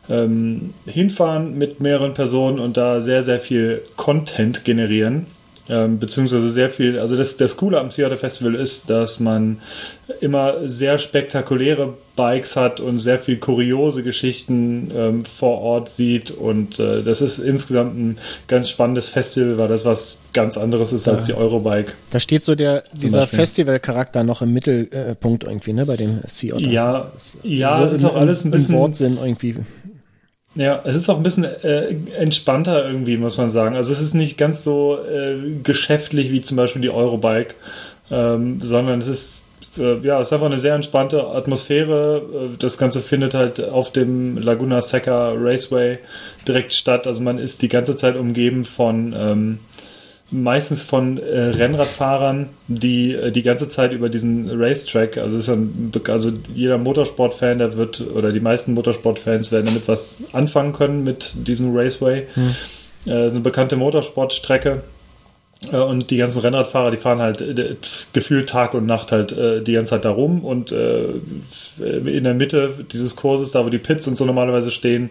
[0.08, 5.26] ähm, hinfahren mit mehreren Personen und da sehr, sehr viel Content generieren.
[5.68, 9.60] Ähm, beziehungsweise sehr viel, also das, das Coole am Seattle Festival ist, dass man
[10.20, 16.78] immer sehr spektakuläre Bikes hat und sehr viel kuriose Geschichten ähm, vor Ort sieht und
[16.78, 21.14] äh, das ist insgesamt ein ganz spannendes Festival, weil das was ganz anderes ist ja.
[21.14, 21.92] als die Eurobike.
[22.10, 26.66] Da steht so der, dieser Festivalcharakter noch im Mittelpunkt irgendwie, ne, bei dem Sea Otter.
[26.66, 27.12] Ja,
[27.44, 29.56] ja, so es ist auch alles ein bisschen Wortsinn irgendwie.
[30.54, 33.74] Ja, es ist auch ein bisschen äh, entspannter irgendwie, muss man sagen.
[33.74, 37.54] Also es ist nicht ganz so äh, geschäftlich wie zum Beispiel die Eurobike,
[38.10, 39.44] ähm, sondern es ist
[39.78, 42.22] äh, ja, es ist einfach eine sehr entspannte Atmosphäre.
[42.52, 45.98] Äh, das Ganze findet halt auf dem Laguna Seca Raceway
[46.46, 47.06] direkt statt.
[47.06, 49.58] Also man ist die ganze Zeit umgeben von ähm,
[50.32, 55.92] meistens von äh, Rennradfahrern, die äh, die ganze Zeit über diesen Racetrack, also ist ein,
[56.08, 61.34] also jeder Motorsportfan, der wird oder die meisten Motorsportfans werden damit was anfangen können mit
[61.46, 62.26] diesem Raceway.
[62.34, 62.54] Hm.
[63.06, 64.82] Äh, ist eine bekannte Motorsportstrecke.
[65.70, 67.76] Äh, und die ganzen Rennradfahrer, die fahren halt äh,
[68.12, 69.34] gefühlt Tag und Nacht halt
[69.66, 74.08] die ganze Zeit da rum und in der Mitte dieses Kurses, da wo die Pits
[74.08, 75.10] und so normalerweise stehen,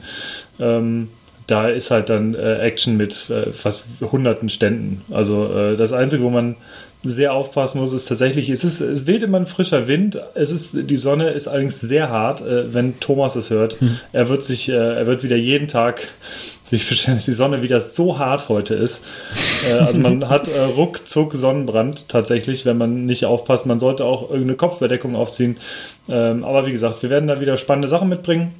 [0.60, 1.10] ähm,
[1.52, 5.02] da ist halt dann äh, Action mit äh, fast hunderten Ständen.
[5.12, 6.56] Also äh, das Einzige, wo man
[7.04, 10.20] sehr aufpassen muss, ist tatsächlich, es, ist, es weht immer ein frischer Wind.
[10.36, 13.80] Es ist, die Sonne ist allerdings sehr hart, äh, wenn Thomas es hört.
[13.82, 13.98] Hm.
[14.14, 16.08] Er wird sich, äh, er wird wieder jeden Tag
[16.64, 19.02] sich bestellen, dass die Sonne wieder so hart heute ist.
[19.70, 23.66] Äh, also man hat ruckzuck Sonnenbrand tatsächlich, wenn man nicht aufpasst.
[23.66, 25.58] Man sollte auch irgendeine Kopfbedeckung aufziehen.
[26.08, 28.54] Ähm, aber wie gesagt, wir werden da wieder spannende Sachen mitbringen.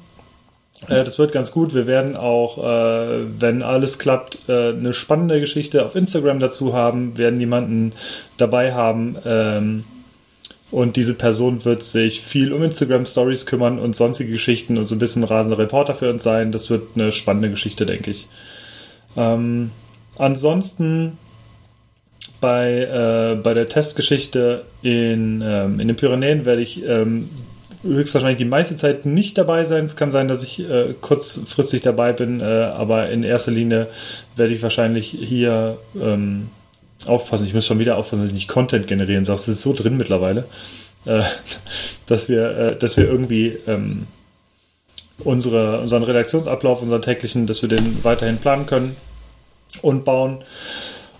[0.88, 1.74] Äh, das wird ganz gut.
[1.74, 7.18] Wir werden auch, äh, wenn alles klappt, äh, eine spannende Geschichte auf Instagram dazu haben,
[7.18, 7.92] werden jemanden
[8.36, 9.16] dabei haben.
[9.24, 9.84] Ähm,
[10.70, 14.94] und diese Person wird sich viel um Instagram Stories kümmern und sonstige Geschichten und so
[14.94, 16.50] ein bisschen rasender Reporter für uns sein.
[16.50, 18.26] Das wird eine spannende Geschichte, denke ich.
[19.16, 19.70] Ähm,
[20.16, 21.18] ansonsten
[22.40, 27.28] bei, äh, bei der Testgeschichte in, ähm, in den Pyrenäen werde ich ähm,
[27.82, 29.84] höchstwahrscheinlich die meiste Zeit nicht dabei sein.
[29.84, 33.88] Es kann sein, dass ich äh, kurzfristig dabei bin, äh, aber in erster Linie
[34.36, 36.48] werde ich wahrscheinlich hier ähm,
[37.06, 37.46] aufpassen.
[37.46, 39.40] Ich muss schon wieder aufpassen, dass ich nicht Content generieren sage.
[39.40, 40.44] Es ist so drin mittlerweile,
[41.04, 41.22] äh,
[42.06, 44.06] dass wir, äh, dass wir irgendwie ähm,
[45.24, 48.96] unsere, unseren Redaktionsablauf, unseren täglichen, dass wir den weiterhin planen können
[49.80, 50.38] und bauen.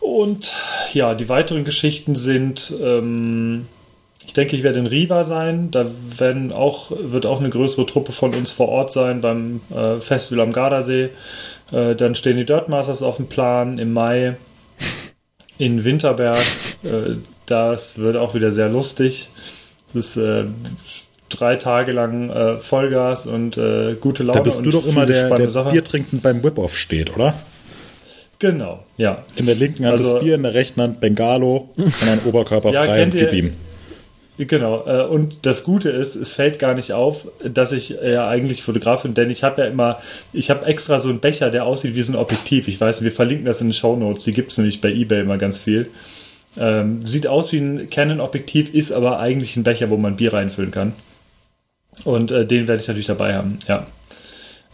[0.00, 0.52] Und
[0.92, 3.66] ja, die weiteren Geschichten sind ähm,
[4.26, 5.70] ich denke, ich werde in Riva sein.
[5.70, 10.00] Da werden auch, wird auch eine größere Truppe von uns vor Ort sein beim äh,
[10.00, 11.10] Festival am Gardasee.
[11.70, 14.36] Äh, dann stehen die Dirtmasters auf dem Plan im Mai
[15.58, 16.42] in Winterberg.
[16.84, 19.28] Äh, das wird auch wieder sehr lustig.
[19.92, 20.44] Das ist äh,
[21.28, 24.38] drei Tage lang äh, Vollgas und äh, gute Laune.
[24.38, 27.34] Da bist du doch immer der, der Bier trinkend beim Whip-Off steht, oder?
[28.38, 29.24] Genau, ja.
[29.36, 32.70] In der linken Hand also, das Bier, in der rechten Hand Bengalo und ein Oberkörper
[32.70, 33.54] ja, frei und gib ihm.
[34.46, 38.62] Genau, äh, und das Gute ist, es fällt gar nicht auf, dass ich ja eigentlich
[38.62, 40.00] Fotograf bin, denn ich habe ja immer,
[40.32, 42.66] ich habe extra so einen Becher, der aussieht wie so ein Objektiv.
[42.66, 45.20] Ich weiß, wir verlinken das in den Show Notes, die gibt es nämlich bei Ebay
[45.20, 45.88] immer ganz viel.
[46.58, 50.70] Ähm, sieht aus wie ein Canon-Objektiv, ist aber eigentlich ein Becher, wo man Bier reinfüllen
[50.70, 50.92] kann.
[52.04, 53.86] Und äh, den werde ich natürlich dabei haben, ja.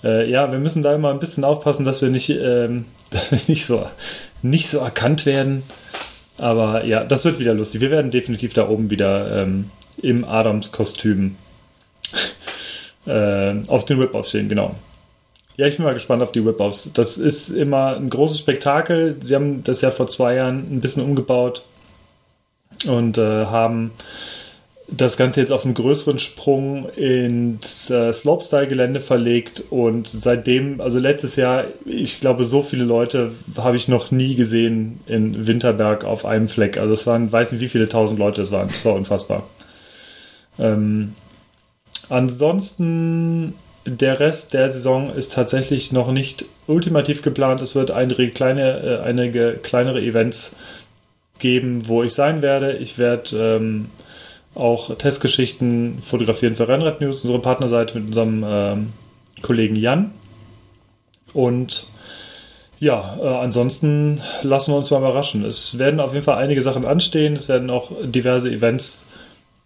[0.04, 2.84] Äh, ja, wir müssen da immer ein bisschen aufpassen, dass wir nicht, ähm,
[3.48, 3.86] nicht, so,
[4.42, 5.64] nicht so erkannt werden.
[6.38, 7.80] Aber ja, das wird wieder lustig.
[7.80, 9.70] Wir werden definitiv da oben wieder ähm,
[10.00, 11.36] im Adams-Kostüm
[13.06, 14.74] äh, auf den Whip-Offs stehen, genau.
[15.56, 16.92] Ja, ich bin mal gespannt auf die Whip-Offs.
[16.92, 19.16] Das ist immer ein großes Spektakel.
[19.20, 21.64] Sie haben das ja vor zwei Jahren ein bisschen umgebaut
[22.86, 23.90] und äh, haben
[24.90, 31.36] das Ganze jetzt auf einen größeren Sprung ins äh, Slopestyle-Gelände verlegt und seitdem, also letztes
[31.36, 36.48] Jahr, ich glaube, so viele Leute habe ich noch nie gesehen in Winterberg auf einem
[36.48, 36.78] Fleck.
[36.78, 38.70] Also es waren, weiß nicht, wie viele tausend Leute es waren.
[38.70, 39.46] Es war unfassbar.
[40.58, 41.14] Ähm,
[42.08, 47.60] ansonsten, der Rest der Saison ist tatsächlich noch nicht ultimativ geplant.
[47.60, 50.56] Es wird einige, kleine, äh, einige kleinere Events
[51.38, 52.78] geben, wo ich sein werde.
[52.78, 53.90] Ich werde ähm,
[54.54, 58.92] auch Testgeschichten fotografieren für Rennrad News, unsere Partnerseite mit unserem ähm,
[59.42, 60.10] Kollegen Jan.
[61.32, 61.86] Und
[62.80, 65.44] ja, äh, ansonsten lassen wir uns mal überraschen.
[65.44, 69.08] Es werden auf jeden Fall einige Sachen anstehen, es werden auch diverse Events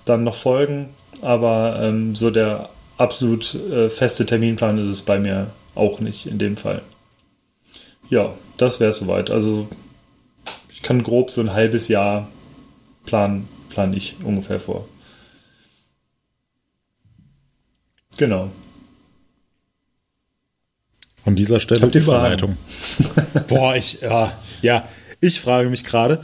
[0.04, 0.88] dann noch folgen,
[1.20, 6.38] aber ähm, so der absolut äh, feste Terminplan ist es bei mir auch nicht in
[6.38, 6.82] dem Fall.
[8.10, 9.30] Ja, das wäre es soweit.
[9.30, 9.68] Also
[10.70, 12.28] ich kann grob so ein halbes Jahr
[13.06, 14.88] planen plane ich ungefähr vor.
[18.16, 18.50] Genau.
[21.24, 22.56] An dieser Stelle die Überleitung.
[23.48, 24.88] Boah, ich, ja, ja,
[25.20, 26.22] ich frage mich gerade,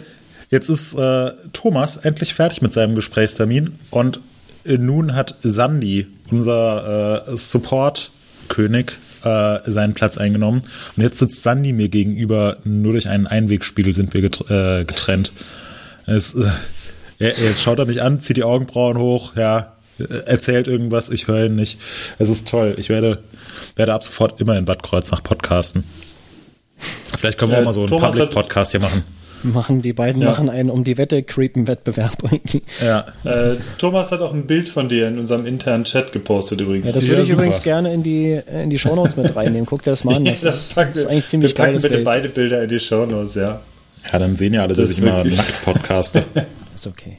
[0.50, 4.20] jetzt ist äh, Thomas endlich fertig mit seinem Gesprächstermin und
[4.64, 10.62] äh, nun hat Sandy, unser äh, Support-König, äh, seinen Platz eingenommen.
[10.96, 15.32] Und jetzt sitzt Sandy mir gegenüber, nur durch einen Einwegspiegel sind wir äh, getrennt.
[16.06, 16.50] Es, äh,
[17.18, 19.72] ja, jetzt schaut er mich an, zieht die Augenbrauen hoch, ja,
[20.26, 21.80] erzählt irgendwas, ich höre ihn nicht.
[22.18, 22.74] Es ist toll.
[22.78, 23.18] Ich werde,
[23.76, 25.84] werde ab sofort immer in Bad Kreuznach podcasten.
[27.18, 29.02] Vielleicht können wir äh, auch mal so einen Public-Podcast hier machen.
[29.44, 30.30] Machen die beiden ja.
[30.30, 32.16] machen einen um die Wette Creepen-Wettbewerb.
[32.80, 33.06] ja.
[33.24, 36.88] Äh, Thomas hat auch ein Bild von dir in unserem internen Chat gepostet übrigens.
[36.88, 37.40] Ja, das würde ja, ich super.
[37.40, 39.66] übrigens gerne in die, in die Shownotes mit reinnehmen.
[39.66, 40.24] Guck dir das mal an.
[40.24, 41.68] Das, ja, das ist, ist eigentlich ziemlich geil.
[41.68, 42.04] Wir packen bitte Bild.
[42.04, 43.60] beide Bilder in die Shownotes, ja.
[44.12, 46.24] Ja, dann sehen ja alle, das dass ich immer nackt podcaste.
[46.78, 47.18] ist okay.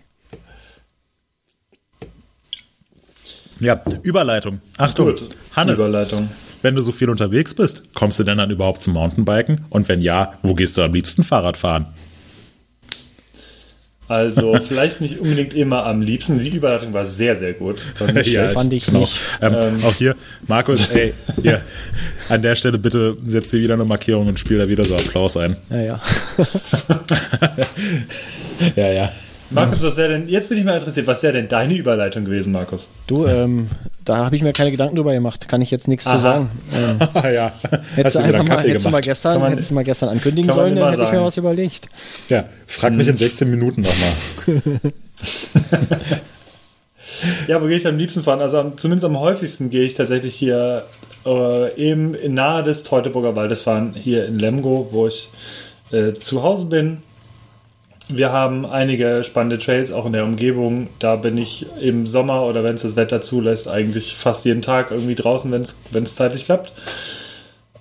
[3.59, 4.61] Ja, Überleitung.
[4.77, 5.79] Achtung, Gut, Hannes.
[5.79, 6.29] Überleitung.
[6.61, 9.65] Wenn du so viel unterwegs bist, kommst du denn dann überhaupt zum Mountainbiken?
[9.69, 11.87] Und wenn ja, wo gehst du am liebsten Fahrrad fahren?
[14.09, 16.39] Also vielleicht nicht unbedingt immer am liebsten.
[16.39, 17.85] Die Überleitung war sehr, sehr gut.
[18.25, 19.01] Ja, fand ich genau.
[19.01, 19.13] nicht.
[19.41, 20.15] Ähm, ähm, auch hier,
[20.47, 21.61] Markus, ey, hier,
[22.27, 25.37] an der Stelle bitte setzt dir wieder eine Markierung und spiel da wieder so Applaus
[25.37, 25.55] ein.
[25.69, 25.99] Ja, ja.
[28.75, 29.11] ja, ja.
[29.51, 32.53] Markus, was wäre denn, jetzt bin ich mal interessiert, was wäre denn deine Überleitung gewesen,
[32.53, 32.91] Markus?
[33.07, 33.69] Du, ähm,
[34.05, 36.15] da habe ich mir keine Gedanken drüber gemacht, kann ich jetzt nichts Aha.
[36.15, 36.51] zu sagen.
[36.73, 36.99] Ähm,
[37.33, 37.53] ja.
[37.95, 40.75] Hättest du einfach mal, hättest du mal gestern, man, hättest du mal gestern ankündigen sollen,
[40.75, 41.13] dann hätte sagen.
[41.13, 41.89] ich mir was überlegt.
[42.29, 43.13] Ja, frag mich hm.
[43.13, 44.11] in 16 Minuten nochmal.
[47.47, 48.41] ja, wo gehe ich am liebsten fahren?
[48.41, 50.85] Also zumindest am häufigsten gehe ich tatsächlich hier
[51.25, 55.29] äh, eben nahe des Teutoburger Waldes fahren, hier in Lemgo, wo ich
[55.91, 56.99] äh, zu Hause bin
[58.09, 60.87] wir haben einige spannende Trails auch in der Umgebung.
[60.97, 64.91] Da bin ich im Sommer oder wenn es das Wetter zulässt, eigentlich fast jeden Tag
[64.91, 66.73] irgendwie draußen, wenn es zeitlich klappt.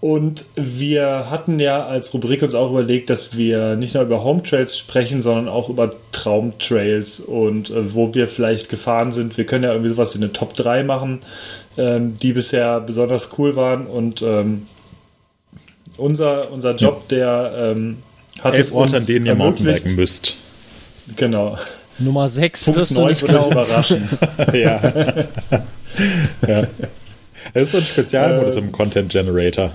[0.00, 4.44] Und wir hatten ja als Rubrik uns auch überlegt, dass wir nicht nur über Home
[4.44, 9.36] Trails sprechen, sondern auch über Traumtrails und äh, wo wir vielleicht gefahren sind.
[9.36, 11.18] Wir können ja irgendwie sowas wie eine Top 3 machen,
[11.76, 13.88] ähm, die bisher besonders cool waren.
[13.88, 14.68] Und ähm,
[15.96, 17.96] unser, unser Job, der ähm,
[18.40, 20.37] hat Elf es Orte, an denen ihr Mountainbiken müsst.
[21.16, 21.59] Genau.
[21.98, 23.53] Nummer 6 wirst du nicht glauben.
[23.53, 24.09] überraschen.
[24.53, 25.27] ja.
[26.46, 26.66] ja.
[27.55, 29.72] Das ist so ein Spezialmodus äh, im Content Generator.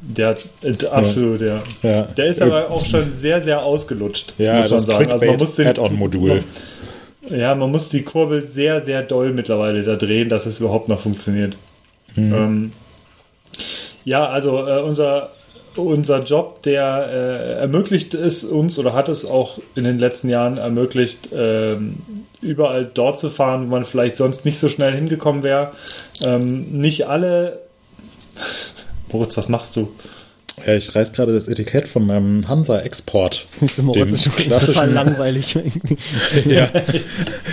[0.00, 1.62] Der, äh, absolut, ja.
[1.82, 2.02] ja.
[2.02, 5.10] Der ist aber auch schon sehr, sehr ausgelutscht, ja, muss man sagen.
[5.10, 6.44] Also man muss den Add-on-Modul.
[7.28, 11.00] Ja, man muss die Kurbel sehr, sehr doll mittlerweile da drehen, dass es überhaupt noch
[11.00, 11.56] funktioniert.
[12.14, 12.34] Mhm.
[12.34, 12.72] Ähm,
[14.04, 15.30] ja, also äh, unser
[15.82, 20.58] unser Job, der äh, ermöglicht es uns oder hat es auch in den letzten Jahren
[20.58, 21.96] ermöglicht, ähm,
[22.40, 25.72] überall dort zu fahren, wo man vielleicht sonst nicht so schnell hingekommen wäre.
[26.24, 27.60] Ähm, nicht alle.
[29.12, 29.88] Moritz, was machst du?
[30.64, 33.46] Ja, ich reiß gerade das Etikett von meinem Hansa-Export.
[33.82, 35.56] Moritz ist schon total langweilig.
[36.46, 36.70] ja,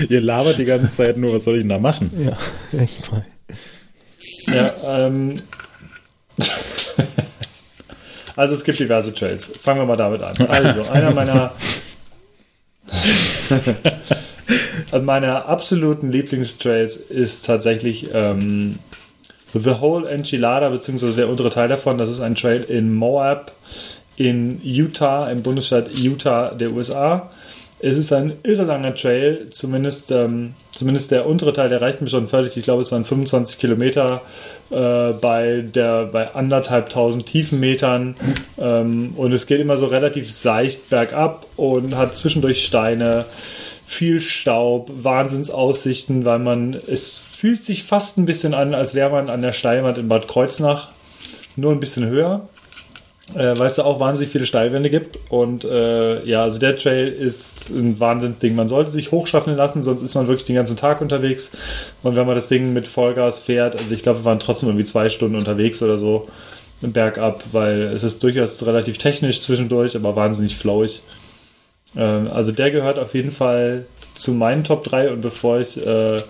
[0.10, 2.12] ihr labert die ganze Zeit nur, was soll ich denn da machen?
[2.18, 3.26] Ja, echt mal.
[4.48, 5.42] Ja, ähm.
[8.36, 9.54] Also es gibt diverse Trails.
[9.62, 10.36] Fangen wir mal damit an.
[10.48, 11.54] Also, einer meiner
[15.02, 18.80] meiner absoluten Lieblingstrails ist tatsächlich ähm,
[19.54, 21.98] The Whole Enchilada, beziehungsweise der untere Teil davon.
[21.98, 23.52] Das ist ein Trail in Moab
[24.16, 27.32] in Utah, im Bundesstaat Utah der USA.
[27.80, 32.10] Es ist ein irre langer Trail, zumindest, ähm, zumindest der untere Teil, der reicht mir
[32.10, 32.58] schon völlig.
[32.58, 34.22] Ich glaube, es waren 25 Kilometer
[34.70, 38.16] äh, bei, der, bei anderthalb tausend Tiefenmetern.
[38.58, 43.26] Ähm, und es geht immer so relativ seicht bergab und hat zwischendurch Steine,
[43.86, 49.30] viel Staub, Wahnsinnsaussichten, weil man, es fühlt sich fast ein bisschen an, als wäre man
[49.30, 50.90] an der Steilwand in Bad Kreuznach,
[51.56, 52.48] nur ein bisschen höher
[53.36, 55.18] äh, weil es da auch wahnsinnig viele Steilwände gibt.
[55.32, 58.56] Und äh, ja, also der Trail ist ein Wahnsinnsding.
[58.56, 61.52] Man sollte sich hochschaffen lassen, sonst ist man wirklich den ganzen Tag unterwegs.
[62.04, 64.86] Und wenn man das Ding mit Vollgas fährt, also ich glaube, wir waren trotzdem irgendwie
[64.86, 66.28] zwei Stunden unterwegs oder so
[66.82, 71.02] bergab, weil es ist durchaus relativ technisch zwischendurch, aber wahnsinnig flowig.
[71.96, 76.22] Äh, also der gehört auf jeden Fall zu meinen Top 3 und bevor ich äh,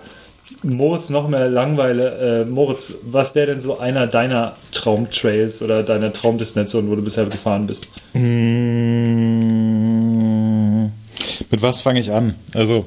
[0.64, 2.42] Moritz noch mehr langweile.
[2.42, 7.26] Äh, Moritz, was wäre denn so einer deiner Traumtrails oder deiner Traumdestination, wo du bisher
[7.26, 7.88] gefahren bist?
[8.14, 8.20] Mmh,
[11.50, 12.34] mit was fange ich an?
[12.54, 12.86] Also,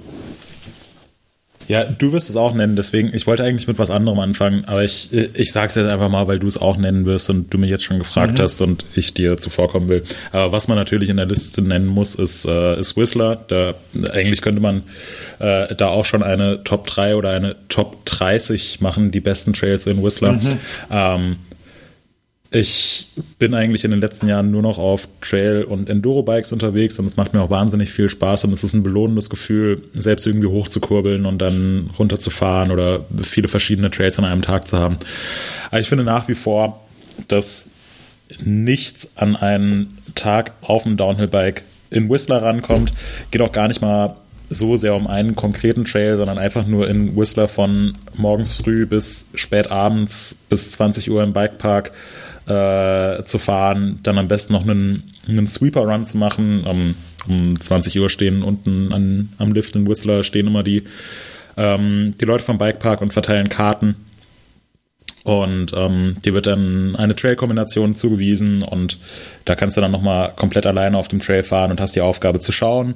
[1.67, 4.83] ja, du wirst es auch nennen, deswegen, ich wollte eigentlich mit was anderem anfangen, aber
[4.83, 7.57] ich, ich sage es jetzt einfach mal, weil du es auch nennen wirst und du
[7.57, 8.41] mich jetzt schon gefragt mhm.
[8.41, 10.03] hast und ich dir zuvorkommen will.
[10.31, 13.35] Aber was man natürlich in der Liste nennen muss, ist, äh, ist Whistler.
[13.47, 13.73] Da,
[14.11, 14.83] eigentlich könnte man
[15.39, 19.87] äh, da auch schon eine Top 3 oder eine Top 30 machen, die besten Trails
[19.87, 20.33] in Whistler.
[20.33, 20.59] Mhm.
[20.89, 21.35] Ähm,
[22.51, 27.05] ich bin eigentlich in den letzten Jahren nur noch auf Trail- und Enduro-Bikes unterwegs und
[27.05, 30.47] es macht mir auch wahnsinnig viel Spaß und es ist ein belohnendes Gefühl, selbst irgendwie
[30.47, 34.97] hochzukurbeln und dann runterzufahren oder viele verschiedene Trails an einem Tag zu haben.
[35.69, 36.85] Aber ich finde nach wie vor,
[37.27, 37.69] dass
[38.43, 42.91] nichts an einen Tag auf dem Downhill-Bike in Whistler rankommt.
[43.31, 44.15] Geht auch gar nicht mal
[44.49, 49.27] so sehr um einen konkreten Trail, sondern einfach nur in Whistler von morgens früh bis
[49.35, 51.91] spät abends bis 20 Uhr im Bikepark
[52.47, 56.65] äh, zu fahren, dann am besten noch einen, einen Sweeper-Run zu machen.
[56.65, 56.95] Um,
[57.27, 60.83] um 20 Uhr stehen unten an, am Lift in Whistler stehen immer die,
[61.57, 63.95] ähm, die Leute vom Bikepark und verteilen Karten.
[65.23, 68.97] Und ähm, dir wird dann eine Trail-Kombination zugewiesen und
[69.43, 72.39] da kannst du dann nochmal komplett alleine auf dem Trail fahren und hast die Aufgabe
[72.39, 72.95] zu schauen,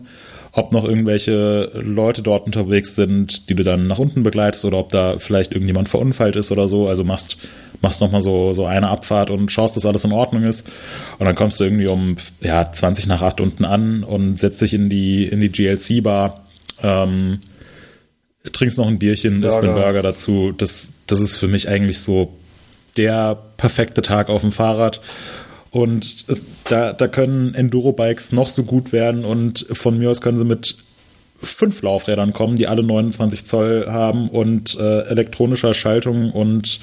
[0.53, 4.89] ob noch irgendwelche Leute dort unterwegs sind, die du dann nach unten begleitest oder ob
[4.89, 6.87] da vielleicht irgendjemand verunfallt ist oder so.
[6.87, 7.37] Also machst,
[7.81, 10.69] machst nochmal so, so eine Abfahrt und schaust, dass alles in Ordnung ist.
[11.19, 14.73] Und dann kommst du irgendwie um ja, 20 nach 8 unten an und setzt dich
[14.73, 16.45] in die, in die GLC-Bar.
[16.83, 17.39] Ähm,
[18.51, 20.51] trinkst noch ein Bierchen, isst einen Burger dazu.
[20.57, 22.33] Das, das ist für mich eigentlich so
[22.97, 24.99] der perfekte Tag auf dem Fahrrad.
[25.71, 30.37] Und äh, da, da können Enduro-Bikes noch so gut werden und von mir aus können
[30.37, 30.75] sie mit
[31.41, 36.79] fünf Laufrädern kommen, die alle 29 Zoll haben und äh, elektronischer Schaltung und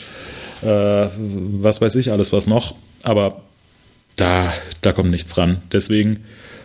[0.63, 2.75] äh, was weiß ich alles was noch.
[3.05, 3.43] Aber
[4.17, 5.59] da, da kommt nichts ran.
[5.71, 6.25] Deswegen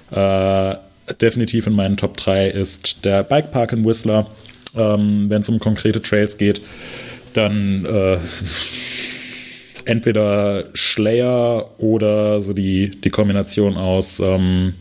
[0.09, 0.76] äh,
[1.21, 4.26] definitiv in meinen Top 3 ist der Bikepark in Whistler
[4.76, 6.61] ähm, wenn es um konkrete Trails geht,
[7.34, 8.17] dann äh,
[9.86, 14.73] entweder Slayer oder so die, die Kombination aus, ähm,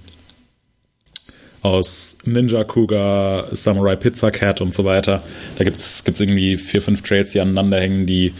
[1.62, 5.22] aus Ninja Cougar, Samurai Pizza Cat und so weiter.
[5.56, 8.32] Da gibt es irgendwie vier, fünf Trails, die aneinander hängen, die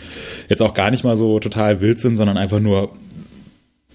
[0.49, 2.93] jetzt auch gar nicht mal so total wild sind, sondern einfach nur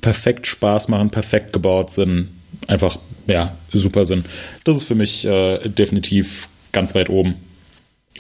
[0.01, 2.30] perfekt Spaß machen, perfekt gebaut sind,
[2.68, 4.26] einfach ja super sind.
[4.63, 7.36] Das ist für mich äh, definitiv ganz weit oben.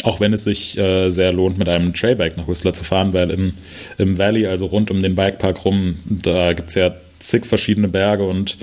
[0.03, 3.31] Auch wenn es sich äh, sehr lohnt, mit einem Trailbike nach Whistler zu fahren, weil
[3.31, 3.53] im,
[3.97, 8.23] im Valley, also rund um den Bikepark rum, da gibt es ja zig verschiedene Berge
[8.23, 8.57] und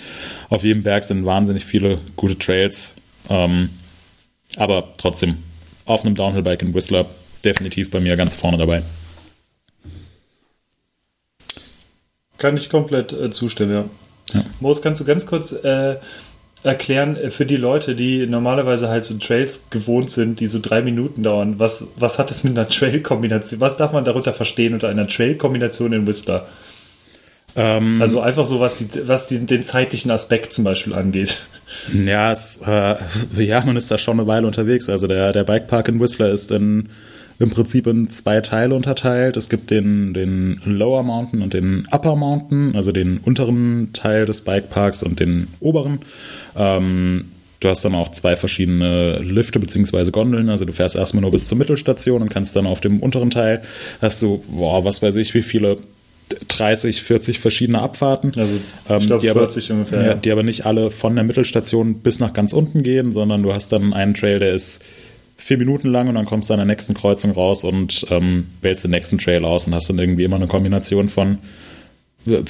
[0.48, 2.94] auf jedem Berg sind wahnsinnig viele gute Trails.
[3.28, 3.70] Ähm,
[4.56, 5.38] aber trotzdem,
[5.86, 7.06] auf einem Downhill-Bike in Whistler
[7.44, 8.82] definitiv bei mir ganz vorne dabei.
[12.38, 13.84] Kann ich komplett äh, zustimmen, ja.
[14.34, 14.44] ja.
[14.60, 15.96] Moritz, kannst du ganz kurz äh,
[16.64, 20.82] erklären äh, für die Leute, die normalerweise halt so Trails gewohnt sind, die so drei
[20.82, 21.54] Minuten dauern.
[21.58, 23.60] Was, was hat es mit einer Trail-Kombination?
[23.60, 26.46] Was darf man darunter verstehen unter einer Trail-Kombination in Whistler?
[27.54, 31.46] Ähm, also einfach so, was, die, was die, den zeitlichen Aspekt zum Beispiel angeht.
[31.92, 32.96] Ja, es, äh,
[33.44, 34.88] ja, man ist da schon eine Weile unterwegs.
[34.88, 36.88] Also der, der Bikepark in Whistler ist in
[37.38, 39.36] im Prinzip in zwei Teile unterteilt.
[39.36, 44.42] Es gibt den, den Lower Mountain und den Upper Mountain, also den unteren Teil des
[44.42, 46.00] Bikeparks und den oberen.
[46.56, 47.26] Ähm,
[47.60, 50.10] du hast dann auch zwei verschiedene Lifte bzw.
[50.10, 50.50] Gondeln.
[50.50, 53.62] Also du fährst erstmal nur bis zur Mittelstation und kannst dann auf dem unteren Teil
[54.00, 55.78] hast du, boah, was weiß ich, wie viele
[56.48, 58.32] 30, 40 verschiedene Abfahrten.
[58.36, 60.06] Also ich glaube ähm, 40 aber, ungefähr.
[60.06, 63.52] Ja, die aber nicht alle von der Mittelstation bis nach ganz unten gehen, sondern du
[63.52, 64.84] hast dann einen Trail, der ist
[65.36, 68.84] vier Minuten lang und dann kommst du an der nächsten Kreuzung raus und ähm, wählst
[68.84, 71.38] den nächsten Trail aus und hast dann irgendwie immer eine Kombination von
[72.26, 72.42] äh,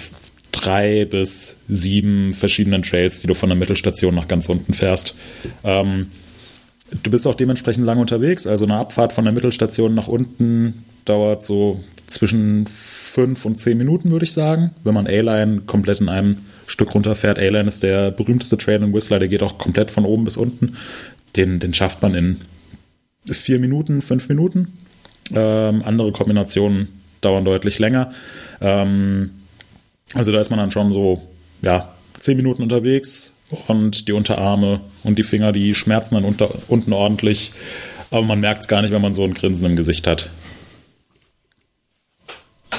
[0.65, 5.15] drei bis sieben verschiedenen Trails, die du von der Mittelstation nach ganz unten fährst.
[5.63, 6.11] Ähm,
[7.03, 11.45] du bist auch dementsprechend lang unterwegs, also eine Abfahrt von der Mittelstation nach unten dauert
[11.45, 16.39] so zwischen fünf und zehn Minuten, würde ich sagen, wenn man A-Line komplett in einem
[16.67, 17.39] Stück runterfährt.
[17.39, 20.77] A-Line ist der berühmteste Trail in Whistler, der geht auch komplett von oben bis unten.
[21.37, 22.41] Den, den schafft man in
[23.31, 24.73] vier Minuten, fünf Minuten.
[25.35, 26.89] Ähm, andere Kombinationen
[27.21, 28.13] dauern deutlich länger.
[28.61, 29.31] Ähm,
[30.13, 31.23] also da ist man dann schon so,
[31.63, 33.37] ja, zehn Minuten unterwegs
[33.69, 37.53] und die Unterarme und die Finger, die schmerzen dann unter, unten ordentlich.
[38.11, 40.31] Aber man merkt es gar nicht, wenn man so ein Grinsen im Gesicht hat.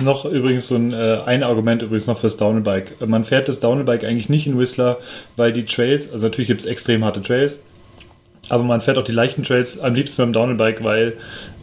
[0.02, 3.08] Noch übrigens so ein, äh, ein Argument übrigens noch fürs Downhill-Bike.
[3.08, 4.98] Man fährt das Downhill-Bike eigentlich nicht in Whistler,
[5.36, 7.60] weil die Trails, also natürlich gibt es extrem harte Trails,
[8.50, 11.14] aber man fährt auch die leichten Trails am liebsten beim Downhill-Bike, weil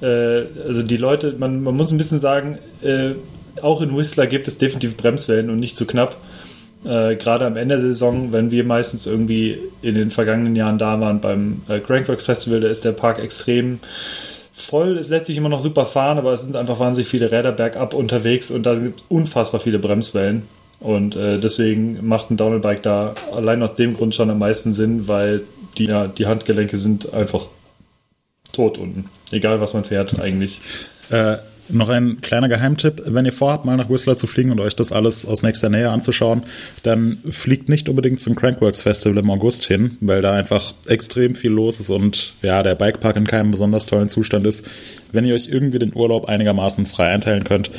[0.00, 3.10] äh, also die Leute, man, man muss ein bisschen sagen, äh,
[3.60, 6.16] auch in Whistler gibt es definitiv Bremswellen und nicht zu knapp.
[6.84, 11.00] Äh, Gerade am Ende der Saison, wenn wir meistens irgendwie in den vergangenen Jahren da
[11.00, 13.78] waren beim äh, Crankworks Festival, da ist der Park extrem
[14.52, 14.98] voll.
[14.98, 17.94] Es lässt sich immer noch super fahren, aber es sind einfach wahnsinnig viele Räder bergab
[17.94, 20.42] unterwegs und da gibt es unfassbar viele Bremswellen.
[20.80, 25.06] Und äh, deswegen macht ein Downhill-Bike da allein aus dem Grund schon am meisten Sinn,
[25.06, 25.42] weil
[25.78, 27.46] die, ja, die Handgelenke sind einfach
[28.52, 29.08] tot unten.
[29.30, 30.60] Egal, was man fährt, eigentlich.
[31.10, 31.36] Äh,
[31.68, 34.92] noch ein kleiner Geheimtipp, wenn ihr vorhabt, mal nach Whistler zu fliegen und euch das
[34.92, 36.42] alles aus nächster Nähe anzuschauen,
[36.82, 41.50] dann fliegt nicht unbedingt zum Crankworks Festival im August hin, weil da einfach extrem viel
[41.50, 44.66] los ist und ja, der Bikepark in keinem besonders tollen Zustand ist.
[45.12, 47.70] Wenn ihr euch irgendwie den Urlaub einigermaßen frei einteilen könnt,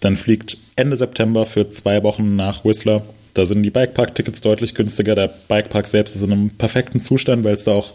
[0.00, 3.02] dann fliegt Ende September für zwei Wochen nach Whistler
[3.38, 5.14] da sind die Bikepark-Tickets deutlich günstiger.
[5.14, 7.92] Der Bikepark selbst ist in einem perfekten Zustand, weil es da auch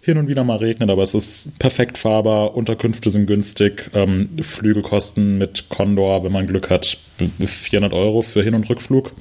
[0.00, 2.56] hin und wieder mal regnet, aber es ist perfekt fahrbar.
[2.56, 3.90] Unterkünfte sind günstig.
[3.92, 6.96] Ähm, Flüge kosten mit Condor, wenn man Glück hat,
[7.44, 9.12] 400 Euro für Hin- und Rückflug,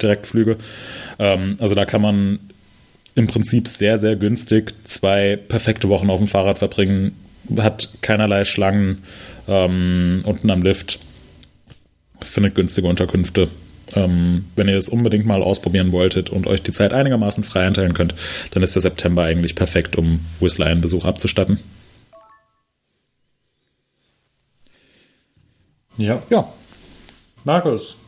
[0.00, 0.56] Direktflüge.
[1.18, 2.38] Ähm, also da kann man
[3.16, 7.16] im Prinzip sehr, sehr günstig zwei perfekte Wochen auf dem Fahrrad verbringen.
[7.58, 9.02] Hat keinerlei Schlangen
[9.48, 11.00] ähm, unten am Lift.
[12.20, 13.48] findet günstige Unterkünfte.
[13.94, 17.94] Ähm, wenn ihr es unbedingt mal ausprobieren wolltet und euch die Zeit einigermaßen frei einteilen
[17.94, 18.14] könnt,
[18.50, 21.58] dann ist der September eigentlich perfekt, um Whistler einen Besuch abzustatten.
[25.96, 26.22] Ja.
[26.28, 26.52] Ja,
[27.44, 27.98] Markus,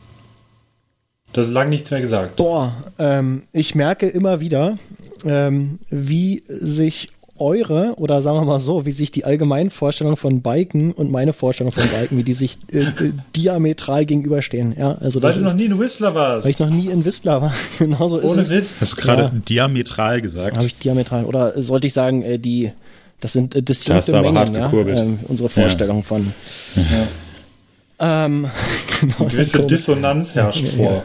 [1.31, 2.35] du hast lange nichts mehr gesagt.
[2.35, 4.77] Boah, ähm, ich merke immer wieder,
[5.23, 7.09] ähm, wie sich
[7.39, 11.33] eure oder sagen wir mal so, wie sich die allgemeinen Vorstellungen von Biken und meine
[11.33, 14.75] Vorstellung von Biken, wie die sich äh, äh, diametral gegenüberstehen.
[14.77, 16.45] Ja, also Weil du ist, noch nie in Whistler warst.
[16.45, 17.53] weil ich noch nie in Whistler war.
[17.79, 18.49] Genauso ist Ohne es.
[18.49, 18.81] Witz.
[18.81, 19.31] hast du gerade Ja.
[19.49, 20.57] diametral gesagt.
[20.57, 22.71] Habe ich diametral oder sollte ich sagen, äh, die
[23.19, 24.99] das sind äh, Da du aber Mengen, hart ja, gekurbelt.
[24.99, 26.33] ähm, unsere Vorstellung von.
[26.75, 28.25] Ja.
[28.25, 28.47] Ähm,
[29.01, 29.63] genau, Eine gewisse.
[29.65, 31.03] Dissonanz herrscht vor.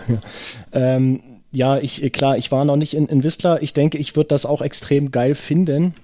[0.73, 1.21] Ähm,
[1.53, 3.63] ja, ich, äh, klar, ich war noch nicht in, in Whistler.
[3.63, 5.95] Ich denke, ich würde das auch extrem geil finden.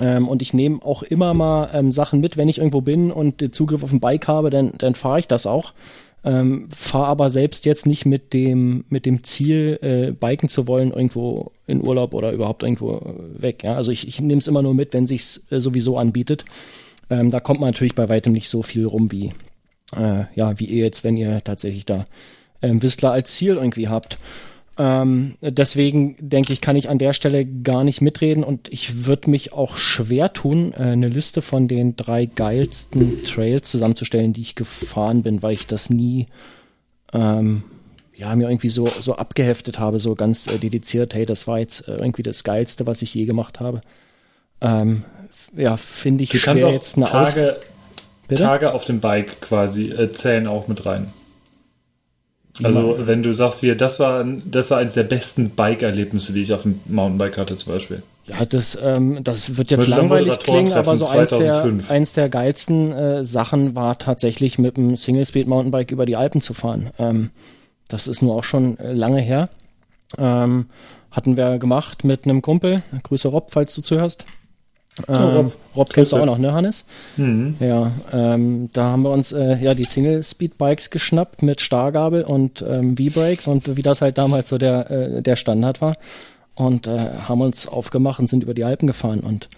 [0.00, 3.40] Ähm, und ich nehme auch immer mal ähm, Sachen mit, wenn ich irgendwo bin und
[3.40, 5.72] den Zugriff auf ein Bike habe, dann, dann fahre ich das auch.
[6.24, 10.92] Ähm, fahre aber selbst jetzt nicht mit dem, mit dem Ziel, äh, biken zu wollen,
[10.92, 13.62] irgendwo in Urlaub oder überhaupt irgendwo äh, weg.
[13.62, 13.76] Ja?
[13.76, 16.44] Also ich, ich nehme es immer nur mit, wenn sich's äh, sowieso anbietet.
[17.08, 19.30] Ähm, da kommt man natürlich bei weitem nicht so viel rum wie,
[19.96, 22.06] äh, ja, wie ihr jetzt, wenn ihr tatsächlich da
[22.62, 24.18] ähm, Whistler als Ziel irgendwie habt.
[24.80, 29.28] Ähm, deswegen denke ich, kann ich an der Stelle gar nicht mitreden und ich würde
[29.28, 34.54] mich auch schwer tun, äh, eine Liste von den drei geilsten Trails zusammenzustellen, die ich
[34.54, 36.26] gefahren bin, weil ich das nie
[37.12, 37.64] ähm,
[38.14, 41.88] ja, mir irgendwie so, so abgeheftet habe, so ganz äh, dediziert, hey, das war jetzt
[41.88, 43.80] äh, irgendwie das Geilste, was ich je gemacht habe.
[44.60, 45.04] Ähm,
[45.56, 47.34] ja, finde ich Du schwer auch jetzt eine Aus...
[47.34, 47.58] Tage,
[48.28, 48.42] Bitte?
[48.42, 51.12] Tage auf dem Bike quasi äh, zählen auch mit rein.
[52.62, 56.52] Also wenn du sagst hier, das war, das war eines der besten Bike-Erlebnisse, die ich
[56.52, 58.02] auf dem Mountainbike hatte zum Beispiel.
[58.26, 61.90] Ja, das, ähm, das wird jetzt langweilig klingen, aber so eins der, 2005.
[61.90, 66.90] eins der geilsten äh, Sachen war tatsächlich mit dem Single-Speed-Mountainbike über die Alpen zu fahren.
[66.98, 67.30] Ähm,
[67.88, 69.48] das ist nur auch schon lange her.
[70.18, 70.66] Ähm,
[71.10, 72.82] hatten wir gemacht mit einem Kumpel.
[73.02, 74.26] Grüße Rob, falls du zuhörst.
[75.08, 75.52] Ähm, Rob.
[75.76, 76.84] Rob kennst du auch noch, ne, Hannes?
[77.16, 77.56] Mhm.
[77.60, 82.96] Ja, ähm, da haben wir uns äh, ja die Single-Speed-Bikes geschnappt mit Stargabel und ähm,
[82.96, 85.96] V-Brakes und wie das halt damals so der, äh, der Standard war.
[86.54, 89.20] Und äh, haben uns aufgemacht und sind über die Alpen gefahren.
[89.20, 89.48] Und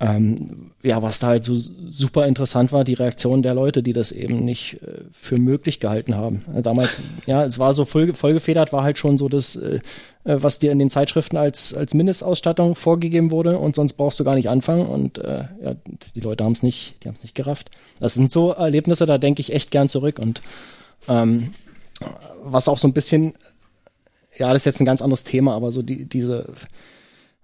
[0.00, 4.10] ähm, ja, was da halt so super interessant war, die Reaktion der Leute, die das
[4.10, 6.44] eben nicht äh, für möglich gehalten haben.
[6.54, 9.76] Äh, damals, ja, es war so voll, vollgefedert, war halt schon so das, äh,
[10.24, 14.24] äh, was dir in den Zeitschriften als, als Mindestausstattung vorgegeben wurde und sonst brauchst du
[14.24, 14.86] gar nicht anfangen.
[14.86, 15.76] Und äh, ja,
[16.14, 17.70] die Leute haben es nicht, die haben es nicht gerafft.
[18.00, 20.18] Das sind so Erlebnisse, da denke ich echt gern zurück.
[20.18, 20.42] Und
[21.08, 21.52] ähm,
[22.42, 23.34] was auch so ein bisschen,
[24.36, 26.52] ja, das ist jetzt ein ganz anderes Thema, aber so die, diese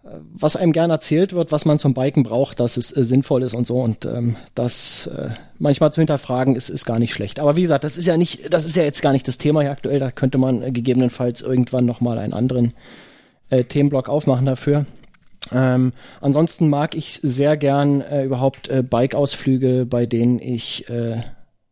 [0.03, 3.55] was einem gern erzählt wird, was man zum Biken braucht, dass es äh, sinnvoll ist
[3.55, 7.39] und so und ähm, das äh, manchmal zu hinterfragen ist, ist gar nicht schlecht.
[7.39, 9.61] Aber wie gesagt, das ist ja nicht, das ist ja jetzt gar nicht das Thema
[9.61, 9.99] hier aktuell.
[9.99, 12.73] Da könnte man äh, gegebenenfalls irgendwann noch mal einen anderen
[13.51, 14.87] äh, Themenblock aufmachen dafür.
[15.53, 21.21] Ähm, ansonsten mag ich sehr gern äh, überhaupt äh, Bike-Ausflüge, bei denen ich äh,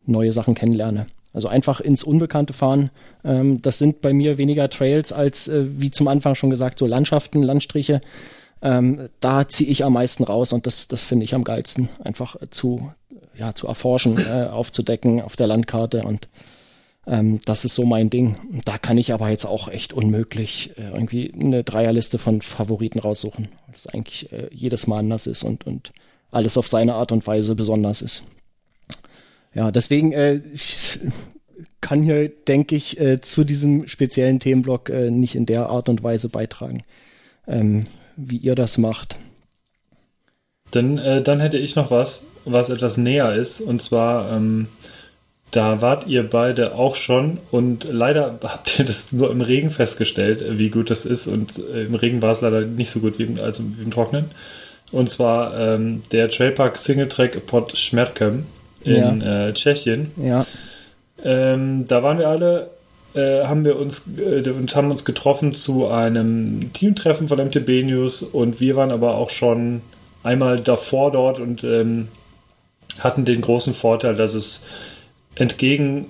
[0.05, 1.07] neue Sachen kennenlerne.
[1.39, 2.91] Also einfach ins Unbekannte fahren.
[3.25, 6.87] Ähm, das sind bei mir weniger Trails als, äh, wie zum Anfang schon gesagt, so
[6.87, 8.01] Landschaften, Landstriche.
[8.61, 11.91] Ähm, da ziehe ich am meisten raus und das, das finde ich am geilsten.
[12.03, 12.91] Einfach zu,
[13.37, 16.29] ja, zu erforschen, äh, aufzudecken auf der Landkarte und
[17.07, 18.35] ähm, das ist so mein Ding.
[18.65, 23.47] Da kann ich aber jetzt auch echt unmöglich äh, irgendwie eine Dreierliste von Favoriten raussuchen.
[23.67, 25.93] weil Das eigentlich äh, jedes Mal anders ist und, und
[26.33, 28.25] alles auf seine Art und Weise besonders ist.
[29.59, 30.41] Ja, deswegen äh,
[31.81, 36.05] kann hier, denke ich, äh, zu diesem speziellen Themenblock äh, nicht in der Art und
[36.05, 36.85] Weise beitragen,
[37.49, 37.87] ähm,
[38.17, 39.17] wie ihr das macht.
[40.71, 43.61] Dann, äh, dann hätte ich noch was, was etwas näher ist.
[43.61, 44.69] Und zwar, ähm,
[45.51, 50.41] da wart ihr beide auch schon und leider habt ihr das nur im Regen festgestellt,
[50.41, 51.27] äh, wie gut das ist.
[51.27, 53.83] Und äh, im Regen war es leider nicht so gut wie im, als im, wie
[53.83, 54.27] im Trocknen.
[54.93, 58.47] Und zwar ähm, der Trailpark Singletrack Pod Schmerkem
[58.85, 60.13] in äh, Tschechien.
[60.17, 60.47] Ja,
[61.25, 62.71] Ähm, da waren wir alle,
[63.15, 68.23] äh, haben wir uns äh, und haben uns getroffen zu einem Teamtreffen von MTB News
[68.23, 69.83] und wir waren aber auch schon
[70.23, 72.09] einmal davor dort und ähm,
[73.01, 74.67] hatten den großen Vorteil, dass es
[75.35, 76.07] entgegen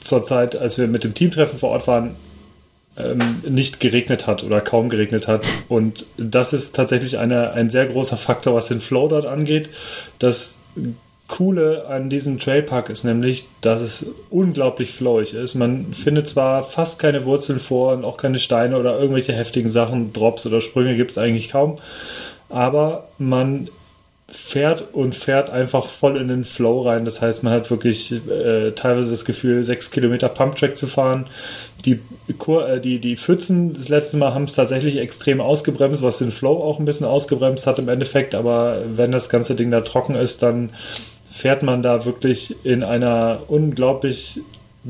[0.00, 2.16] zur Zeit, als wir mit dem Teamtreffen vor Ort waren,
[2.96, 5.44] ähm, nicht geregnet hat oder kaum geregnet hat.
[5.68, 9.70] Und das ist tatsächlich eine, ein sehr großer Faktor, was den Flow dort angeht.
[10.18, 10.54] Das
[11.28, 15.54] Coole an diesem Trailpark ist nämlich, dass es unglaublich flowig ist.
[15.54, 20.12] Man findet zwar fast keine Wurzeln vor und auch keine Steine oder irgendwelche heftigen Sachen,
[20.14, 21.78] Drops oder Sprünge gibt es eigentlich kaum,
[22.48, 23.68] aber man
[24.30, 27.06] fährt und fährt einfach voll in den Flow rein.
[27.06, 31.26] Das heißt, man hat wirklich äh, teilweise das Gefühl, sechs Kilometer Pumptrack zu fahren.
[31.86, 36.30] Die, äh, die, die Pfützen das letzte Mal haben es tatsächlich extrem ausgebremst, was den
[36.30, 38.34] Flow auch ein bisschen ausgebremst hat im Endeffekt.
[38.34, 40.70] Aber wenn das ganze Ding da trocken ist, dann
[41.38, 44.40] fährt man da wirklich in einer unglaublich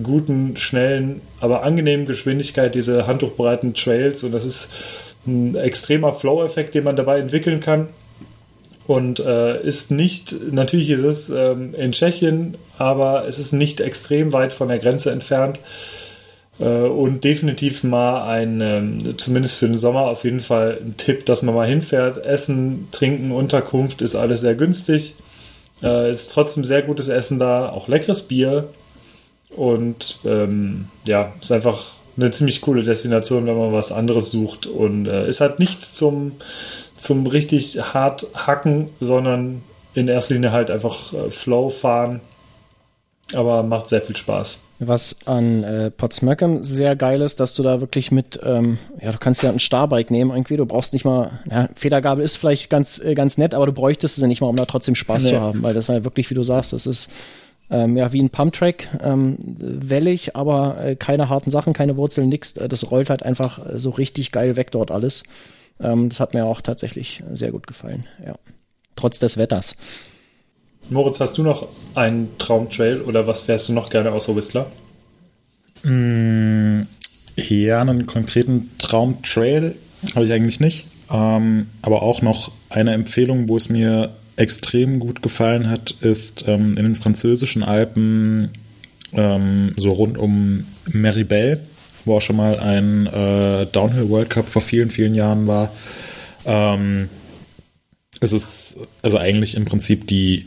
[0.02, 4.68] guten, schnellen, aber angenehmen Geschwindigkeit diese handtuchbreiten Trails und das ist
[5.26, 7.88] ein extremer Flow-Effekt, den man dabei entwickeln kann
[8.86, 14.32] und äh, ist nicht, natürlich ist es ähm, in Tschechien, aber es ist nicht extrem
[14.32, 15.60] weit von der Grenze entfernt
[16.58, 21.26] äh, und definitiv mal ein, ähm, zumindest für den Sommer auf jeden Fall ein Tipp,
[21.26, 22.24] dass man mal hinfährt.
[22.24, 25.14] Essen, Trinken, Unterkunft ist alles sehr günstig.
[25.82, 28.68] Äh, ist trotzdem sehr gutes Essen da, auch leckeres Bier
[29.50, 35.06] und ähm, ja, ist einfach eine ziemlich coole Destination, wenn man was anderes sucht und
[35.06, 36.32] äh, ist halt nichts zum
[36.98, 39.62] zum richtig hart hacken, sondern
[39.94, 42.20] in erster Linie halt einfach äh, Flow fahren.
[43.34, 44.58] Aber macht sehr viel Spaß.
[44.80, 49.18] Was an äh, Potsmöckem sehr geil ist, dass du da wirklich mit, ähm, ja, du
[49.18, 53.00] kannst ja ein Starbike nehmen irgendwie, du brauchst nicht mal, ja, Federgabel ist vielleicht ganz,
[53.00, 55.30] äh, ganz nett, aber du bräuchtest es ja nicht mal, um da trotzdem Spaß nee.
[55.30, 57.10] zu haben, weil das halt wirklich, wie du sagst, das ist
[57.70, 62.54] ähm, ja wie ein Pumptrack, ähm, wellig, aber äh, keine harten Sachen, keine Wurzeln, nix.
[62.54, 65.24] Das rollt halt einfach so richtig geil weg dort alles.
[65.80, 68.34] Ähm, das hat mir auch tatsächlich sehr gut gefallen, ja.
[68.96, 69.76] Trotz des Wetters.
[70.90, 74.70] Moritz, hast du noch einen Traumtrail oder was fährst du noch gerne außer Whistler?
[75.82, 76.82] Mm,
[77.36, 79.74] ja, einen konkreten Traumtrail
[80.14, 80.86] habe ich eigentlich nicht.
[81.10, 86.76] Ähm, aber auch noch eine Empfehlung, wo es mir extrem gut gefallen hat, ist ähm,
[86.76, 88.50] in den französischen Alpen
[89.12, 91.60] ähm, so rund um Meribel
[92.08, 95.70] wo auch schon mal ein äh, Downhill World Cup vor vielen, vielen Jahren war.
[96.44, 97.08] Ähm,
[98.20, 100.46] es ist also eigentlich im Prinzip die,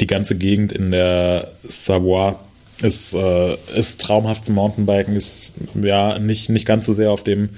[0.00, 2.36] die ganze Gegend in der Savoie
[2.80, 7.50] ist, äh, ist traumhaft zum Mountainbiken, ist ja nicht, nicht ganz so sehr auf dem,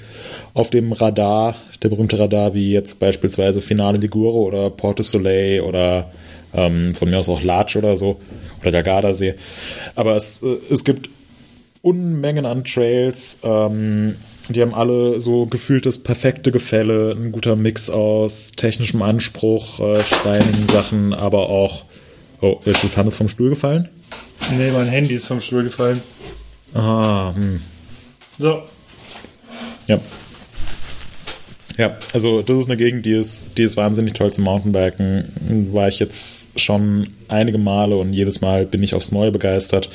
[0.55, 6.11] auf dem Radar, der berühmte Radar, wie jetzt beispielsweise Finale Ligure oder Porte Soleil oder
[6.55, 8.21] ähm, von mir aus auch Larch oder so
[8.61, 9.35] oder der Gardasee.
[9.95, 11.11] Aber es, äh, es gibt
[11.83, 13.39] Unmengen an Trails.
[13.43, 14.17] Ähm,
[14.49, 20.03] die haben alle so gefühlt das perfekte Gefälle, ein guter Mix aus technischem Anspruch, äh,
[20.03, 21.85] steinigen Sachen, aber auch.
[22.41, 23.89] Oh, jetzt ist Hannes vom Stuhl gefallen?
[24.57, 26.03] Nee, mein Handy ist vom Stuhl gefallen.
[26.73, 27.61] Ah, hm.
[28.39, 28.63] So.
[29.87, 30.01] Ja.
[31.77, 35.73] Ja, also das ist eine Gegend, die ist, die ist wahnsinnig toll zum Mountainbiken.
[35.73, 39.91] War ich jetzt schon einige Male und jedes Mal bin ich aufs Neue begeistert.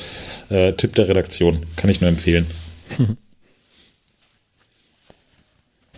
[0.48, 2.46] Äh, Tipp der Redaktion, kann ich nur empfehlen.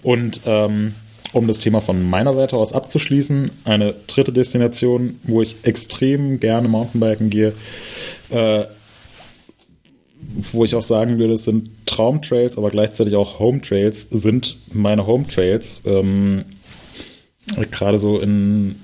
[0.03, 0.95] und ähm,
[1.33, 6.69] um das Thema von meiner Seite aus abzuschließen, eine dritte Destination, wo ich extrem gerne
[6.69, 7.53] Mountainbiken gehe,
[8.31, 8.65] äh,
[10.53, 15.07] wo ich auch sagen würde, es sind Traumtrails, aber gleichzeitig auch Home Trails, sind meine
[15.07, 15.83] Home Trails.
[15.87, 16.45] Ähm,
[17.71, 18.77] Gerade so in,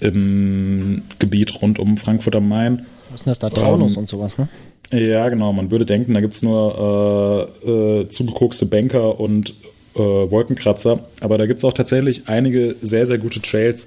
[0.00, 2.86] im Gebiet rund um Frankfurt am Main.
[3.10, 3.50] Was ist denn das da?
[3.50, 4.48] Taunus ähm, und sowas, ne?
[4.92, 5.52] Ja, genau.
[5.52, 9.54] Man würde denken, da gibt es nur äh, äh, zugekokste Banker und
[10.00, 11.00] äh, Wolkenkratzer.
[11.20, 13.86] Aber da gibt es auch tatsächlich einige sehr, sehr gute Trails,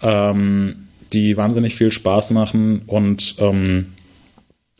[0.00, 2.82] ähm, die wahnsinnig viel Spaß machen.
[2.86, 3.88] Und ähm,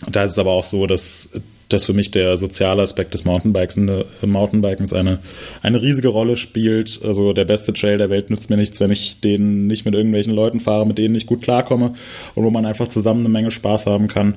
[0.08, 1.30] da ist es aber auch so, dass
[1.72, 5.18] dass für mich der soziale Aspekt des Mountainbikes, eine, Mountainbikens eine,
[5.62, 7.00] eine riesige Rolle spielt.
[7.04, 10.34] Also der beste Trail der Welt nützt mir nichts, wenn ich den nicht mit irgendwelchen
[10.34, 11.94] Leuten fahre, mit denen ich gut klarkomme
[12.34, 14.34] und wo man einfach zusammen eine Menge Spaß haben kann.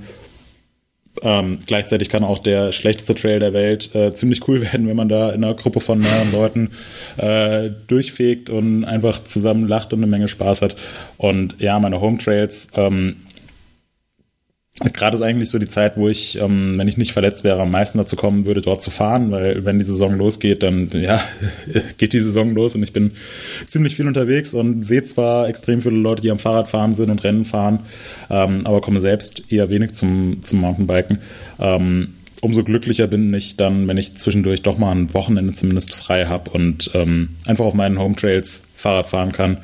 [1.22, 5.10] Ähm, gleichzeitig kann auch der schlechteste Trail der Welt äh, ziemlich cool werden, wenn man
[5.10, 6.72] da in einer Gruppe von mehreren Leuten
[7.18, 10.76] äh, durchfegt und einfach zusammen lacht und eine Menge Spaß hat.
[11.18, 13.18] Und ja, meine Home Trails, ähm,
[14.82, 17.72] Gerade ist eigentlich so die Zeit, wo ich, ähm, wenn ich nicht verletzt wäre, am
[17.72, 21.22] meisten dazu kommen würde, dort zu fahren, weil wenn die Saison losgeht, dann ja,
[21.98, 23.12] geht die Saison los und ich bin
[23.70, 27.24] ziemlich viel unterwegs und sehe zwar extrem viele Leute, die am Fahrrad fahren sind und
[27.24, 27.80] Rennen fahren,
[28.30, 31.20] ähm, aber komme selbst eher wenig zum, zum Mountainbiken.
[31.58, 36.26] Ähm, umso glücklicher bin ich dann, wenn ich zwischendurch doch mal ein Wochenende zumindest frei
[36.26, 39.58] habe und ähm, einfach auf meinen Home Trails Fahrrad fahren kann.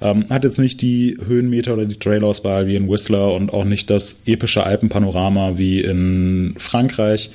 [0.00, 3.90] Ähm, hat jetzt nicht die Höhenmeter oder die Trailauswahl wie in Whistler und auch nicht
[3.90, 7.30] das epische Alpenpanorama wie in Frankreich,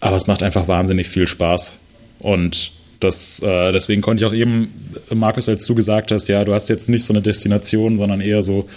[0.00, 1.74] aber es macht einfach wahnsinnig viel Spaß
[2.18, 4.72] und das, äh, deswegen konnte ich auch eben,
[5.12, 8.40] Markus, als du gesagt hast, ja, du hast jetzt nicht so eine Destination, sondern eher
[8.40, 8.68] so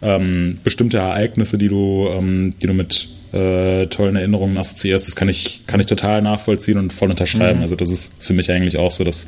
[0.00, 5.08] ähm, bestimmte Ereignisse, die du, ähm, die du mit äh, tollen Erinnerungen assoziierst.
[5.08, 7.58] Das kann ich, kann ich total nachvollziehen und voll unterschreiben.
[7.58, 7.62] Mhm.
[7.62, 9.26] Also das ist für mich eigentlich auch so das,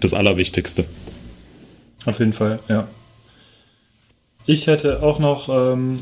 [0.00, 0.84] das Allerwichtigste.
[2.06, 2.86] Auf jeden Fall, ja.
[4.46, 5.96] ich hätte auch noch ähm,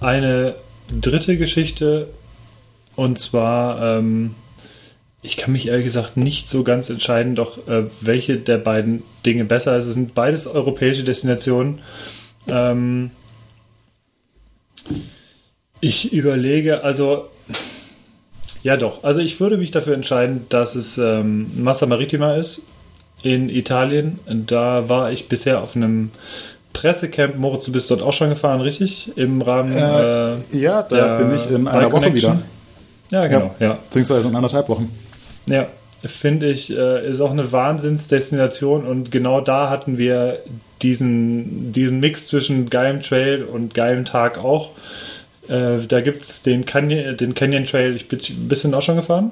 [0.00, 0.54] eine
[1.00, 2.08] dritte Geschichte
[2.94, 4.36] und zwar, ähm,
[5.22, 9.44] ich kann mich ehrlich gesagt nicht so ganz entscheiden, doch äh, welche der beiden Dinge
[9.44, 9.86] besser ist.
[9.86, 11.80] Es sind beides europäische Destinationen.
[12.48, 13.10] Ähm,
[15.80, 17.28] ich überlege, also
[18.62, 22.62] ja doch, also ich würde mich dafür entscheiden, dass es ähm, Massa Maritima ist
[23.22, 24.18] in Italien.
[24.26, 26.10] Da war ich bisher auf einem
[26.72, 27.36] Pressecamp.
[27.36, 29.12] Moritz, du bist dort auch schon gefahren, richtig?
[29.16, 29.72] Im Rahmen.
[29.72, 32.42] Äh, äh, ja, da bin ich in einer Woche wieder.
[33.10, 33.54] Ja, genau.
[33.60, 33.78] Ja, ja.
[33.84, 34.90] Beziehungsweise in anderthalb Wochen.
[35.46, 35.68] Ja,
[36.04, 40.40] finde ich, äh, ist auch eine Wahnsinnsdestination und genau da hatten wir
[40.82, 44.70] diesen, diesen Mix zwischen geilem Trail und geilem Tag auch.
[45.48, 47.94] Äh, da gibt es den Canyon, den Canyon Trail.
[47.94, 49.30] Ich bin ein bisschen auch schon gefahren.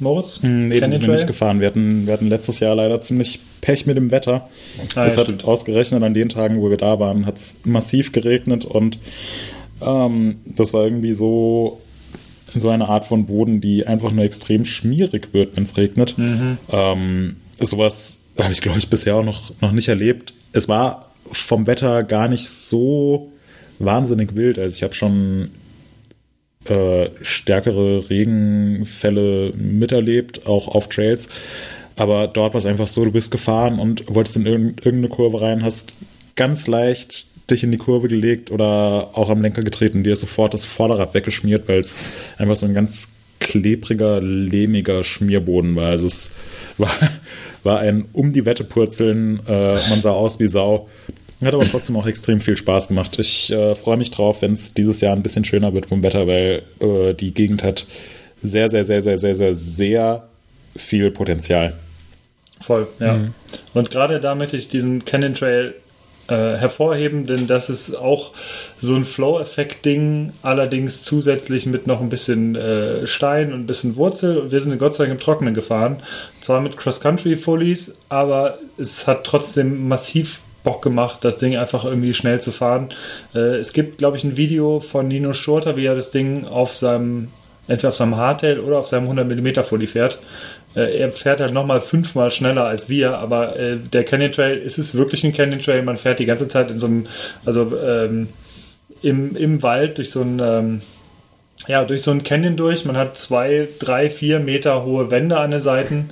[0.00, 0.42] Moritz?
[0.42, 1.60] Hm, nee, den sind wir nicht gefahren.
[1.60, 4.48] Wir hatten, wir hatten letztes Jahr leider ziemlich Pech mit dem Wetter.
[4.96, 5.44] Ah, es ja, hat stimmt.
[5.44, 8.98] ausgerechnet an den Tagen, wo wir da waren, hat es massiv geregnet und
[9.80, 11.80] ähm, das war irgendwie so,
[12.54, 16.18] so eine Art von Boden, die einfach nur extrem schmierig wird, wenn es regnet.
[16.18, 16.58] Mhm.
[16.70, 20.34] Ähm, sowas habe ich, glaube ich, bisher auch noch, noch nicht erlebt.
[20.52, 23.30] Es war vom Wetter gar nicht so
[23.78, 24.58] wahnsinnig wild.
[24.58, 25.50] Also ich habe schon
[26.64, 31.28] äh, stärkere Regenfälle miterlebt, auch auf Trails.
[31.96, 35.62] Aber dort war es einfach so, du bist gefahren und wolltest in irgendeine Kurve rein,
[35.62, 35.92] hast
[36.36, 40.54] ganz leicht dich in die Kurve gelegt oder auch am Lenker getreten, dir ist sofort
[40.54, 41.96] das Vorderrad weggeschmiert, weil es
[42.38, 43.08] einfach so ein ganz
[43.38, 45.90] klebriger, lehmiger Schmierboden war.
[45.90, 46.32] Also es
[46.78, 46.90] war,
[47.62, 50.88] war ein um die Wette purzeln, äh, man sah aus wie Sau.
[51.42, 53.18] Hat aber trotzdem auch extrem viel Spaß gemacht.
[53.18, 56.26] Ich äh, freue mich drauf, wenn es dieses Jahr ein bisschen schöner wird vom Wetter,
[56.26, 57.86] weil äh, die Gegend hat
[58.42, 60.28] sehr, sehr, sehr, sehr, sehr, sehr, sehr
[60.76, 61.74] viel Potenzial.
[62.60, 63.14] Voll, ja.
[63.14, 63.34] Mhm.
[63.74, 65.74] Und gerade da möchte ich diesen Canyon Trail
[66.28, 68.32] äh, hervorheben, denn das ist auch
[68.78, 74.38] so ein Flow-Effekt-Ding, allerdings zusätzlich mit noch ein bisschen äh, Stein und ein bisschen Wurzel.
[74.38, 75.96] Und wir sind Gott sei Dank im Trockenen gefahren.
[76.40, 82.40] Zwar mit Cross-Country-Fullies, aber es hat trotzdem massiv Bock gemacht, das Ding einfach irgendwie schnell
[82.40, 82.88] zu fahren.
[83.34, 86.74] Äh, es gibt, glaube ich, ein Video von Nino Schurter, wie er das Ding auf
[86.74, 87.28] seinem,
[87.68, 90.18] entweder auf seinem Hardtail oder auf seinem 100mm Fully fährt.
[90.74, 94.78] Äh, er fährt halt nochmal fünfmal schneller als wir, aber äh, der Canyon Trail, ist
[94.78, 95.82] es wirklich ein Canyon Trail?
[95.82, 97.06] Man fährt die ganze Zeit in so einem,
[97.44, 98.28] also ähm,
[99.02, 100.80] im, im Wald durch so ein, ähm,
[101.68, 102.86] ja, durch so einen Canyon durch.
[102.86, 106.10] Man hat zwei, drei, vier Meter hohe Wände an den Seiten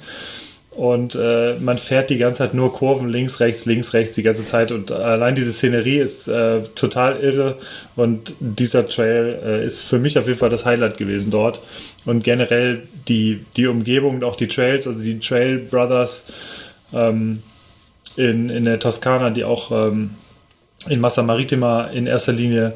[0.75, 4.43] und äh, man fährt die ganze Zeit nur Kurven links, rechts, links, rechts die ganze
[4.43, 4.73] Zeit.
[4.73, 7.57] Und allein diese Szenerie ist äh, total irre.
[7.95, 11.61] Und dieser Trail äh, ist für mich auf jeden Fall das Highlight gewesen dort.
[12.07, 16.25] Und generell die, die Umgebung und auch die Trails, also die Trail Brothers
[16.95, 17.43] ähm,
[18.17, 20.13] in, in der Toskana, die auch ähm,
[20.89, 22.73] in Massa Maritima in erster Linie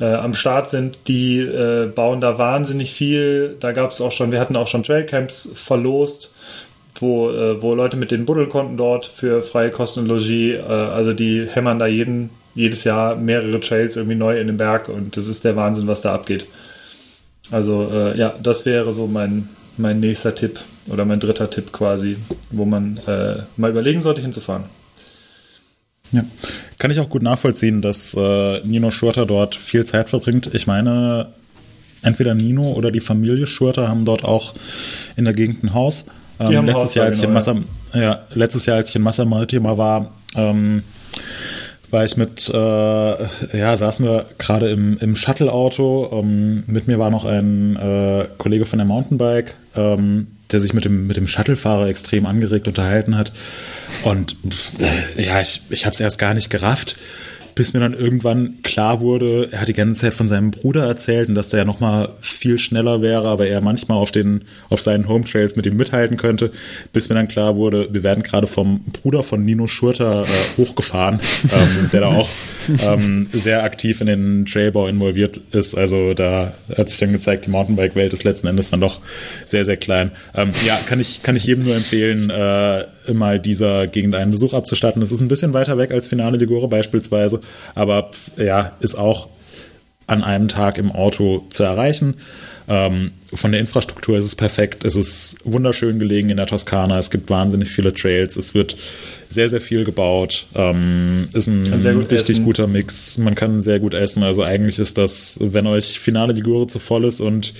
[0.00, 3.56] äh, am Start sind, die äh, bauen da wahnsinnig viel.
[3.58, 6.34] Da gab es auch schon, wir hatten auch schon Trailcamps verlost
[6.96, 10.56] wo, äh, wo Leute mit den buddeln konnten dort für freie Kosten und Logis.
[10.56, 14.88] Äh, also die hämmern da jeden, jedes Jahr mehrere Trails irgendwie neu in den Berg
[14.88, 16.46] und das ist der Wahnsinn, was da abgeht.
[17.50, 22.16] Also äh, ja, das wäre so mein, mein nächster Tipp oder mein dritter Tipp quasi,
[22.50, 24.64] wo man äh, mal überlegen sollte, hinzufahren.
[26.12, 26.24] Ja,
[26.78, 30.50] kann ich auch gut nachvollziehen, dass äh, Nino Schurter dort viel Zeit verbringt.
[30.52, 31.32] Ich meine,
[32.02, 34.54] entweder Nino oder die Familie Schurter haben dort auch
[35.16, 36.06] in der Gegend ein Haus.
[36.40, 37.56] Ähm, letztes, Jahr, als genau, ich in Massa,
[37.94, 38.00] ja.
[38.00, 38.22] ja.
[38.34, 40.82] letztes Jahr, als ich in Massa Maritima war, ähm,
[41.90, 46.10] war ich mit, äh, ja, saßen wir gerade im, im Shuttle-Auto.
[46.12, 50.84] Ähm, mit mir war noch ein äh, Kollege von der Mountainbike, ähm, der sich mit
[50.84, 53.32] dem, mit dem Shuttlefahrer extrem angeregt unterhalten hat.
[54.02, 54.36] Und
[55.16, 56.96] äh, ja, ich, ich habe es erst gar nicht gerafft
[57.54, 61.28] bis mir dann irgendwann klar wurde, er hat die ganze Zeit von seinem Bruder erzählt
[61.28, 64.80] und dass der ja noch mal viel schneller wäre, aber er manchmal auf den auf
[64.80, 66.50] seinen Home Trails mit ihm mithalten könnte,
[66.92, 71.20] bis mir dann klar wurde, wir werden gerade vom Bruder von Nino Schurter äh, hochgefahren,
[71.52, 72.28] ähm, der da auch
[72.82, 75.76] ähm, sehr aktiv in den Trailbau involviert ist.
[75.76, 79.00] Also da hat sich dann gezeigt, die Mountainbike-Welt ist letzten Endes dann doch
[79.44, 80.10] sehr sehr klein.
[80.34, 84.54] Ähm, ja, kann ich kann ich jedem nur empfehlen, äh, mal dieser Gegend einen Besuch
[84.54, 85.02] abzustatten.
[85.02, 87.40] Es ist ein bisschen weiter weg als Finale Ligure beispielsweise,
[87.74, 89.28] aber ja, ist auch
[90.06, 92.14] an einem Tag im Auto zu erreichen.
[92.66, 94.84] Ähm, von der Infrastruktur ist es perfekt.
[94.84, 96.98] Es ist wunderschön gelegen in der Toskana.
[96.98, 98.36] Es gibt wahnsinnig viele Trails.
[98.36, 98.76] Es wird
[99.28, 100.46] sehr, sehr viel gebaut.
[100.54, 102.44] Ähm, ist ein richtig essen.
[102.44, 103.18] guter Mix.
[103.18, 104.22] Man kann sehr gut essen.
[104.22, 107.52] Also eigentlich ist das, wenn euch Finale Ligure zu voll ist und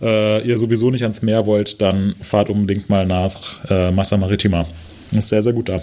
[0.00, 4.66] äh, ihr sowieso nicht ans Meer wollt, dann fahrt unbedingt mal nach äh, Massa Maritima.
[5.12, 5.82] Ist sehr, sehr gut da.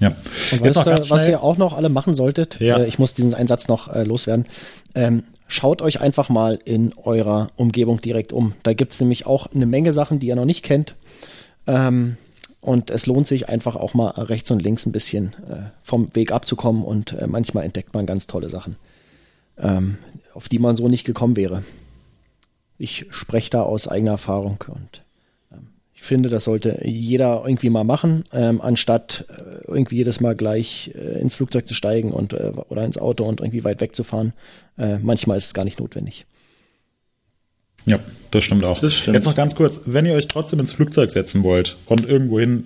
[0.00, 0.12] Ja.
[0.52, 2.60] Und weißt du, was ihr auch noch alle machen solltet?
[2.60, 2.78] Ja.
[2.78, 4.46] Äh, ich muss diesen Einsatz noch äh, loswerden.
[4.94, 8.54] Ähm, schaut euch einfach mal in eurer Umgebung direkt um.
[8.62, 10.94] Da gibt's nämlich auch eine Menge Sachen, die ihr noch nicht kennt.
[11.66, 12.16] Ähm,
[12.60, 16.32] und es lohnt sich einfach auch mal rechts und links ein bisschen äh, vom Weg
[16.32, 18.76] abzukommen und äh, manchmal entdeckt man ganz tolle Sachen,
[19.58, 19.98] ähm,
[20.34, 21.64] auf die man so nicht gekommen wäre.
[22.76, 25.02] Ich spreche da aus eigener Erfahrung und
[25.52, 30.34] ähm, ich finde, das sollte jeder irgendwie mal machen, ähm, anstatt äh, irgendwie jedes Mal
[30.34, 34.32] gleich äh, ins Flugzeug zu steigen und äh, oder ins Auto und irgendwie weit wegzufahren.
[34.76, 36.26] Äh, manchmal ist es gar nicht notwendig.
[37.86, 38.80] Ja, das stimmt auch.
[38.80, 39.14] Das stimmt.
[39.14, 42.64] Jetzt noch ganz kurz, wenn ihr euch trotzdem ins Flugzeug setzen wollt und irgendwohin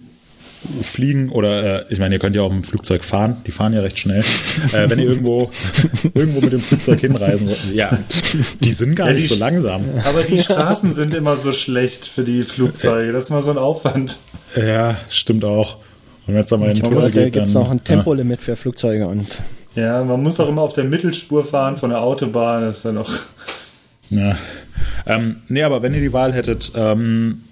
[0.82, 3.80] fliegen oder äh, ich meine, ihr könnt ja auch im Flugzeug fahren, die fahren ja
[3.80, 4.20] recht schnell.
[4.72, 5.50] äh, wenn ihr irgendwo
[6.14, 7.96] irgendwo mit dem Flugzeug hinreisen wollt, ja,
[8.60, 9.82] die sind gar Ja, nicht die- so langsam.
[10.04, 13.12] Aber die Straßen sind immer so schlecht für die Flugzeuge.
[13.12, 14.18] Das ist mal so ein Aufwand.
[14.56, 15.76] Ja, stimmt auch.
[16.26, 19.06] Und wenn es dann mal in Generell geht, gibt es noch ein Tempolimit für Flugzeuge
[19.06, 19.40] und
[19.74, 22.62] Ja, man muss auch immer auf der Mittelspur fahren von der Autobahn.
[22.62, 23.10] Das ist dann auch.
[24.10, 24.36] Ja.
[25.06, 27.42] Ähm, nee, aber wenn ihr die Wahl hättet, ähm,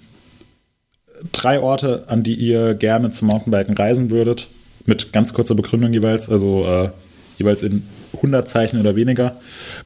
[1.31, 4.47] drei Orte, an die ihr gerne zum Mountainbiken reisen würdet,
[4.85, 6.89] mit ganz kurzer Begründung jeweils, also äh,
[7.37, 7.83] jeweils in
[8.15, 9.35] 100 Zeichen oder weniger,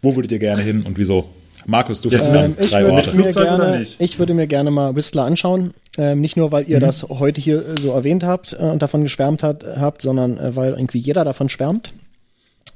[0.01, 1.29] wo würdet ihr gerne hin und wieso?
[1.65, 2.55] Markus, du fängst Ähm, an.
[2.59, 3.15] ich, Drei würde Orte.
[3.17, 5.73] mir gerne, ich würde mir gerne mal Whistler anschauen.
[5.97, 6.81] Ähm, nicht nur, weil ihr Mhm.
[6.81, 10.55] das heute hier äh, so erwähnt habt äh, und davon geschwärmt hat, habt, sondern äh,
[10.55, 11.93] weil irgendwie jeder davon schwärmt.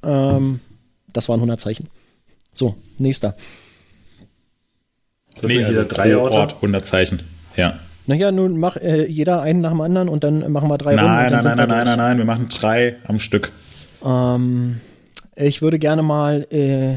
[0.03, 0.60] Ähm,
[1.14, 1.88] das waren 100 Zeichen.
[2.53, 3.36] So, nächster.
[5.36, 6.38] So Nee, also drei Orte.
[6.38, 7.22] Ort 100 Zeichen.
[7.56, 7.80] Ja.
[8.08, 11.06] Naja, nun mach äh, jeder einen nach dem anderen und dann machen wir drei Runden.
[11.06, 11.97] Nein, dann nein, sind nein, wir nein, durch.
[11.97, 13.51] nein, nein, wir machen drei am Stück.
[14.06, 14.82] Ähm,
[15.36, 16.93] ich würde gerne mal, äh,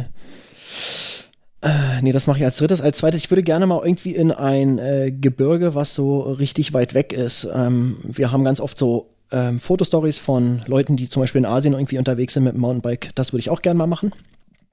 [1.61, 2.81] äh, nee, das mache ich als drittes.
[2.81, 6.95] Als zweites, ich würde gerne mal irgendwie in ein äh, Gebirge, was so richtig weit
[6.95, 7.49] weg ist.
[7.55, 11.75] Ähm, wir haben ganz oft so ähm, Fotostories von Leuten, die zum Beispiel in Asien
[11.75, 13.11] irgendwie unterwegs sind mit dem Mountainbike.
[13.15, 14.13] Das würde ich auch gerne mal machen.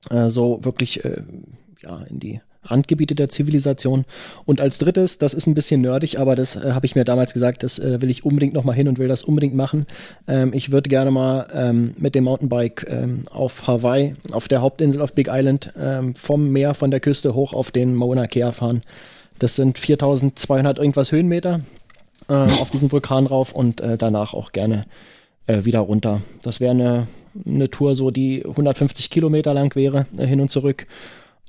[0.09, 1.23] Äh, so wirklich, äh,
[1.81, 4.05] ja, in die Randgebiete der Zivilisation.
[4.45, 7.33] Und als drittes, das ist ein bisschen nerdig, aber das äh, habe ich mir damals
[7.33, 9.85] gesagt, das äh, will ich unbedingt noch mal hin und will das unbedingt machen.
[10.27, 15.01] Ähm, ich würde gerne mal ähm, mit dem Mountainbike ähm, auf Hawaii, auf der Hauptinsel
[15.01, 18.81] auf Big Island, ähm, vom Meer, von der Küste hoch auf den Mauna Kea fahren.
[19.39, 21.61] Das sind 4200 irgendwas Höhenmeter
[22.29, 24.85] äh, auf diesen Vulkan rauf und äh, danach auch gerne
[25.47, 26.21] äh, wieder runter.
[26.41, 27.07] Das wäre eine,
[27.45, 30.87] eine Tour so, die 150 Kilometer lang wäre, äh, hin und zurück.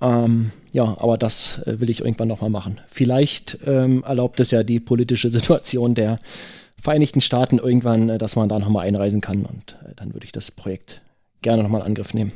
[0.01, 2.81] Ähm, ja, aber das äh, will ich irgendwann nochmal machen.
[2.89, 6.19] Vielleicht ähm, erlaubt es ja die politische Situation der
[6.81, 10.33] Vereinigten Staaten irgendwann, äh, dass man da nochmal einreisen kann und äh, dann würde ich
[10.33, 11.01] das Projekt
[11.43, 12.33] gerne nochmal in Angriff nehmen.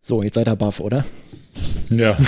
[0.00, 1.04] So, jetzt seid ihr baff, oder?
[1.90, 2.16] Ja.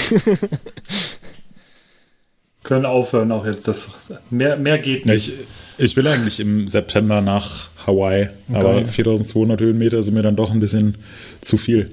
[2.63, 3.67] Können aufhören auch jetzt.
[3.67, 5.29] Das, mehr, mehr geht nicht.
[5.29, 5.35] Ich,
[5.79, 8.87] ich will eigentlich im September nach Hawaii, aber Geil.
[8.87, 10.99] 4200 Höhenmeter sind mir dann doch ein bisschen
[11.41, 11.91] zu viel.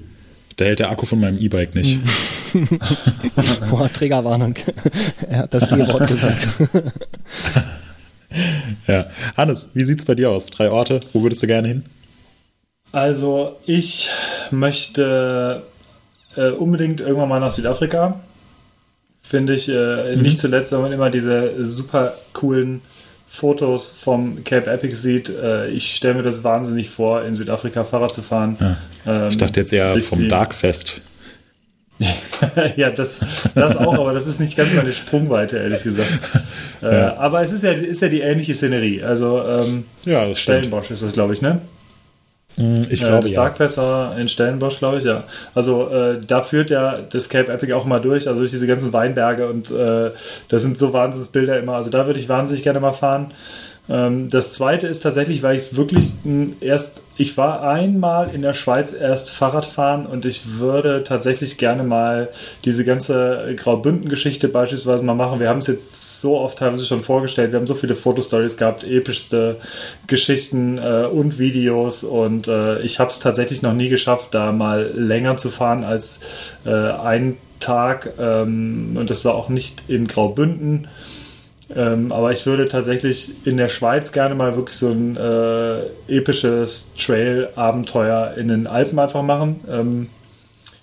[0.58, 2.00] Da hält der Akku von meinem E-Bike nicht.
[3.70, 4.54] Boah, Trägerwarnung.
[5.30, 6.48] er hat das E-Wort gesagt.
[8.86, 9.06] Ja.
[9.38, 10.50] Hannes, wie sieht's bei dir aus?
[10.50, 11.84] Drei Orte, wo würdest du gerne hin?
[12.92, 14.10] Also, ich
[14.50, 15.62] möchte
[16.36, 18.20] äh, unbedingt irgendwann mal nach Südafrika.
[19.22, 22.82] Finde ich äh, nicht zuletzt, wenn man immer diese super coolen
[23.30, 25.28] Fotos vom Cape Epic sieht.
[25.28, 28.76] Äh, ich stelle mir das wahnsinnig vor, in Südafrika Fahrrad zu fahren.
[29.06, 31.02] Ähm, Ich dachte jetzt eher vom die- Darkfest.
[32.76, 33.18] ja, das,
[33.56, 36.08] das auch, aber das ist nicht ganz meine Sprungweite, ehrlich gesagt.
[36.80, 37.16] Äh, Ja.
[37.16, 39.02] Aber es ist ja, ist ja die ähnliche Szenerie.
[39.02, 40.58] Also, ähm, Ja, das stimmt.
[40.58, 41.60] Stellenbosch ist das, glaube ich, ne?
[42.90, 43.42] Ich Äh, glaube, das ja.
[43.42, 45.24] Darkfest war in Stellenbosch, glaube ich, ja.
[45.54, 48.92] Also äh, da führt ja das Cape Epic auch mal durch, also durch diese ganzen
[48.92, 50.10] Weinberge und äh,
[50.48, 51.74] das sind so Wahnsinnsbilder immer.
[51.74, 53.30] Also da würde ich wahnsinnig gerne mal fahren.
[53.88, 56.12] Ähm, das zweite ist tatsächlich, weil ich es wirklich
[56.60, 61.84] erst, ich war einmal in der Schweiz erst Fahrrad fahren und ich würde tatsächlich gerne
[61.84, 62.28] mal
[62.64, 65.40] diese ganze Graubünden-Geschichte beispielsweise mal machen.
[65.40, 68.84] Wir haben es jetzt so oft teilweise schon vorgestellt, wir haben so viele Fotostories gehabt,
[68.84, 69.56] epischste
[70.06, 74.90] Geschichten äh, und Videos und äh, ich habe es tatsächlich noch nie geschafft, da mal
[74.94, 76.20] länger zu fahren als
[76.66, 80.88] äh, einen Tag ähm, und das war auch nicht in Graubünden.
[81.74, 86.92] Ähm, aber ich würde tatsächlich in der Schweiz gerne mal wirklich so ein äh, episches
[86.94, 89.60] Trail-Abenteuer in den Alpen einfach machen.
[89.70, 90.08] Ähm,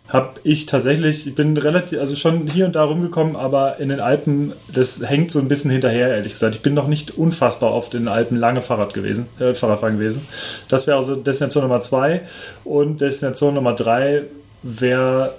[0.07, 3.99] hab ich tatsächlich, ich bin relativ, also schon hier und da rumgekommen, aber in den
[3.99, 6.53] Alpen, das hängt so ein bisschen hinterher, ehrlich gesagt.
[6.53, 10.27] Ich bin noch nicht unfassbar oft in den Alpen lange Fahrrad gewesen, äh, Fahrradfahren gewesen.
[10.69, 12.21] Das wäre also Destination Nummer zwei.
[12.63, 14.23] Und Destination Nummer drei
[14.61, 15.33] wäre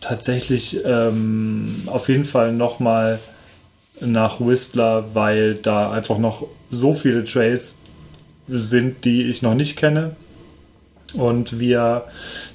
[0.00, 3.20] tatsächlich ähm, auf jeden Fall nochmal
[4.00, 7.82] nach Whistler, weil da einfach noch so viele Trails
[8.48, 10.16] sind, die ich noch nicht kenne
[11.14, 12.04] und wir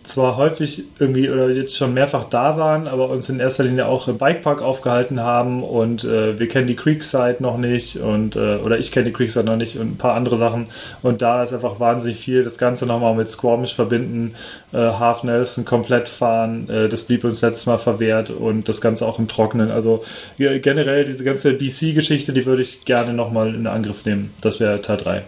[0.03, 4.07] zwar häufig irgendwie oder jetzt schon mehrfach da waren, aber uns in erster Linie auch
[4.07, 8.77] im Bikepark aufgehalten haben und äh, wir kennen die Creekside noch nicht und äh, oder
[8.77, 10.67] ich kenne die Creekside noch nicht und ein paar andere Sachen
[11.01, 12.43] und da ist einfach wahnsinnig viel.
[12.43, 14.35] Das Ganze nochmal mit Squamish verbinden,
[14.71, 19.07] äh, Half Nelson komplett fahren, äh, das blieb uns letztes Mal verwehrt und das Ganze
[19.07, 19.71] auch im Trockenen.
[19.71, 20.03] Also
[20.37, 24.31] generell diese ganze BC-Geschichte, die würde ich gerne nochmal in Angriff nehmen.
[24.41, 25.23] Das wäre Teil 3.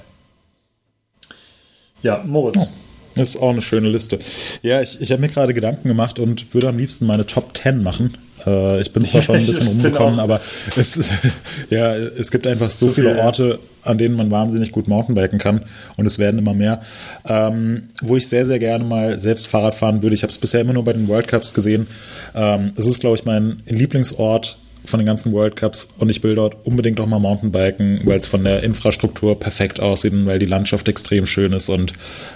[2.03, 2.76] Ja, Moritz.
[2.78, 2.84] Oh.
[3.16, 4.20] Das ist auch eine schöne Liste.
[4.61, 7.82] Ja, ich, ich habe mir gerade Gedanken gemacht und würde am liebsten meine Top 10
[7.82, 8.18] machen.
[8.45, 10.41] Äh, ich bin zwar schon ein bisschen umgekommen, aber
[10.76, 11.11] es,
[11.70, 15.61] ja, es gibt einfach so, viele viel, Orte, an denen man wahnsinnig gut Mountainbiken kann
[15.97, 16.82] und es werden immer mehr.
[17.26, 20.16] Ähm, wo ich sehr, sehr gerne mal selbst Fahrrad fahren würde.
[20.16, 21.88] Ich habe es bisher immer nur bei den World Cups gesehen.
[22.34, 26.36] Ähm, es ist, glaube ich, mein Lieblingsort von den ganzen World Cups und ich will
[26.36, 30.45] dort unbedingt auch mal Mountainbiken, weil es von der Infrastruktur perfekt aussieht und weil die
[30.45, 31.93] Landschaft extrem schön ist und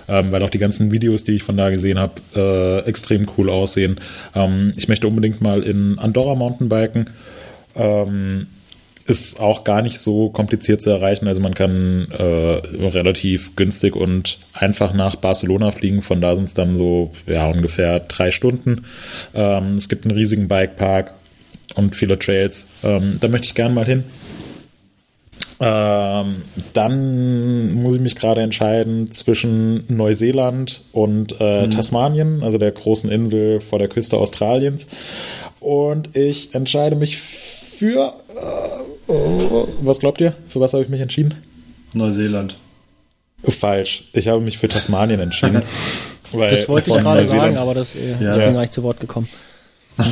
[0.08, 3.50] ähm, weil auch die ganzen Videos, die ich von da gesehen habe, äh, extrem cool
[3.50, 4.00] aussehen.
[4.36, 7.10] Ähm, ich möchte unbedingt mal in Andorra Mountainbiken.
[7.76, 8.48] Ähm,
[9.10, 11.28] ist auch gar nicht so kompliziert zu erreichen.
[11.28, 16.02] Also man kann äh, relativ günstig und einfach nach Barcelona fliegen.
[16.02, 18.86] Von da sind es dann so ja, ungefähr drei Stunden.
[19.34, 21.14] Ähm, es gibt einen riesigen Bikepark
[21.76, 22.68] und viele Trails.
[22.84, 24.04] Ähm, da möchte ich gerne mal hin.
[25.62, 26.44] Ähm,
[26.74, 31.72] dann muss ich mich gerade entscheiden zwischen Neuseeland und äh, mhm.
[31.72, 34.88] Tasmanien, also der großen Insel vor der Küste Australiens.
[35.60, 38.14] Und ich entscheide mich für.
[38.30, 39.14] Äh,
[39.82, 40.34] was glaubt ihr?
[40.48, 41.34] Für was habe ich mich entschieden?
[41.94, 42.56] Neuseeland.
[43.44, 44.04] Falsch.
[44.14, 45.64] Ich habe mich für Tasmanien entschieden.
[46.32, 48.34] das wollte ich gerade sagen, aber das äh, ja.
[48.34, 49.28] ich bin gar nicht zu Wort gekommen.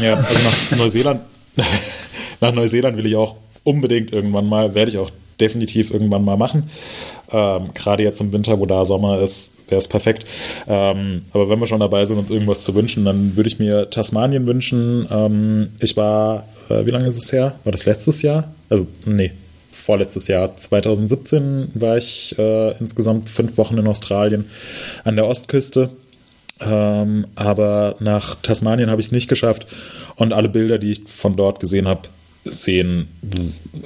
[0.01, 1.21] Ja, also nach Neuseeland
[2.41, 6.69] nach Neuseeland will ich auch unbedingt irgendwann mal, werde ich auch definitiv irgendwann mal machen.
[7.31, 10.25] Ähm, Gerade jetzt im Winter, wo da Sommer ist, wäre es perfekt.
[10.67, 13.89] Ähm, aber wenn wir schon dabei sind, uns irgendwas zu wünschen, dann würde ich mir
[13.89, 15.07] Tasmanien wünschen.
[15.11, 17.55] Ähm, ich war, äh, wie lange ist es her?
[17.63, 18.51] War das letztes Jahr?
[18.69, 19.31] Also, nee,
[19.71, 24.49] vorletztes Jahr, 2017, war ich äh, insgesamt fünf Wochen in Australien
[25.03, 25.89] an der Ostküste.
[26.61, 29.67] Ähm, aber nach Tasmanien habe ich es nicht geschafft.
[30.15, 32.09] Und alle Bilder, die ich von dort gesehen habe,
[32.43, 33.07] sehen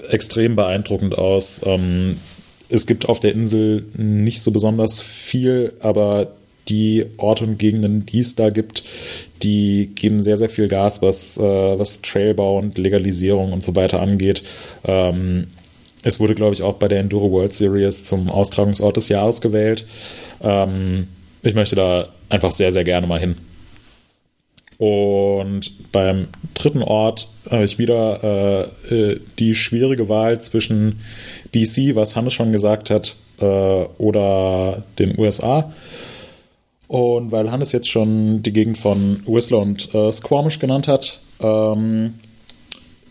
[0.09, 1.61] extrem beeindruckend aus.
[1.65, 2.17] Ähm,
[2.69, 6.32] es gibt auf der Insel nicht so besonders viel, aber
[6.69, 8.84] die Orte und Gegenden, die es da gibt,
[9.43, 13.99] die geben sehr, sehr viel Gas, was, äh, was Trailbau und Legalisierung und so weiter
[13.99, 14.43] angeht.
[14.86, 15.47] Ähm,
[16.03, 19.86] es wurde, glaube ich, auch bei der Enduro World Series zum Austragungsort des Jahres gewählt.
[20.41, 21.07] Ähm,
[21.43, 23.36] ich möchte da einfach sehr, sehr gerne mal hin.
[24.77, 31.01] Und beim dritten Ort habe ich wieder äh, äh die schwierige Wahl zwischen
[31.51, 35.71] BC, was Hannes schon gesagt hat, äh, oder den USA.
[36.88, 42.15] Und weil Hannes jetzt schon die Gegend von Whistler und äh, Squamish genannt hat, ähm,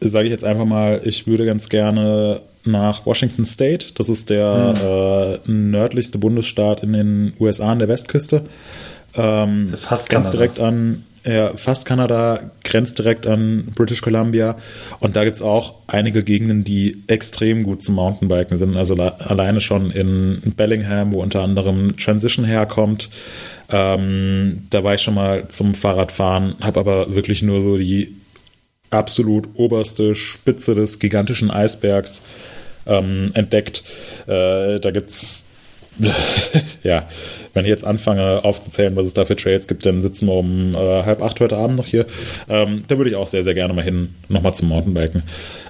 [0.01, 3.87] sage ich jetzt einfach mal, ich würde ganz gerne nach Washington State.
[3.95, 5.71] Das ist der hm.
[5.71, 8.45] nördlichste Bundesstaat in den USA an der Westküste.
[9.15, 14.57] Ähm, Fast ganz direkt an ja, fast Kanada, grenzt direkt an British Columbia.
[15.01, 18.77] Und da gibt es auch einige Gegenden, die extrem gut zum Mountainbiken sind.
[18.77, 23.11] Also alleine schon in Bellingham, wo unter anderem Transition herkommt.
[23.69, 28.17] Ähm, da war ich schon mal zum Fahrradfahren, habe aber wirklich nur so die
[28.89, 32.23] absolut oberste Spitze des gigantischen Eisbergs
[32.87, 33.85] ähm, entdeckt.
[34.27, 35.45] Äh, da gibt es
[36.83, 37.09] ja,
[37.53, 40.75] wenn ich jetzt anfange aufzuzählen, was es da für Trails gibt, dann sitzen wir um
[40.75, 42.07] äh, halb acht heute Abend noch hier.
[42.49, 45.23] Ähm, da würde ich auch sehr, sehr gerne mal hin, nochmal zum Mountainbiken.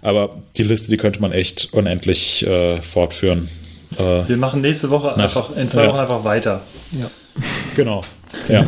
[0.02, 3.48] Aber die Liste, die könnte man echt unendlich äh, fortführen.
[3.98, 5.88] Äh, wir machen nächste Woche nach, einfach, in zwei ja.
[5.88, 6.62] Wochen einfach weiter.
[6.98, 7.10] Ja.
[7.76, 8.02] Genau.
[8.48, 8.66] Ja.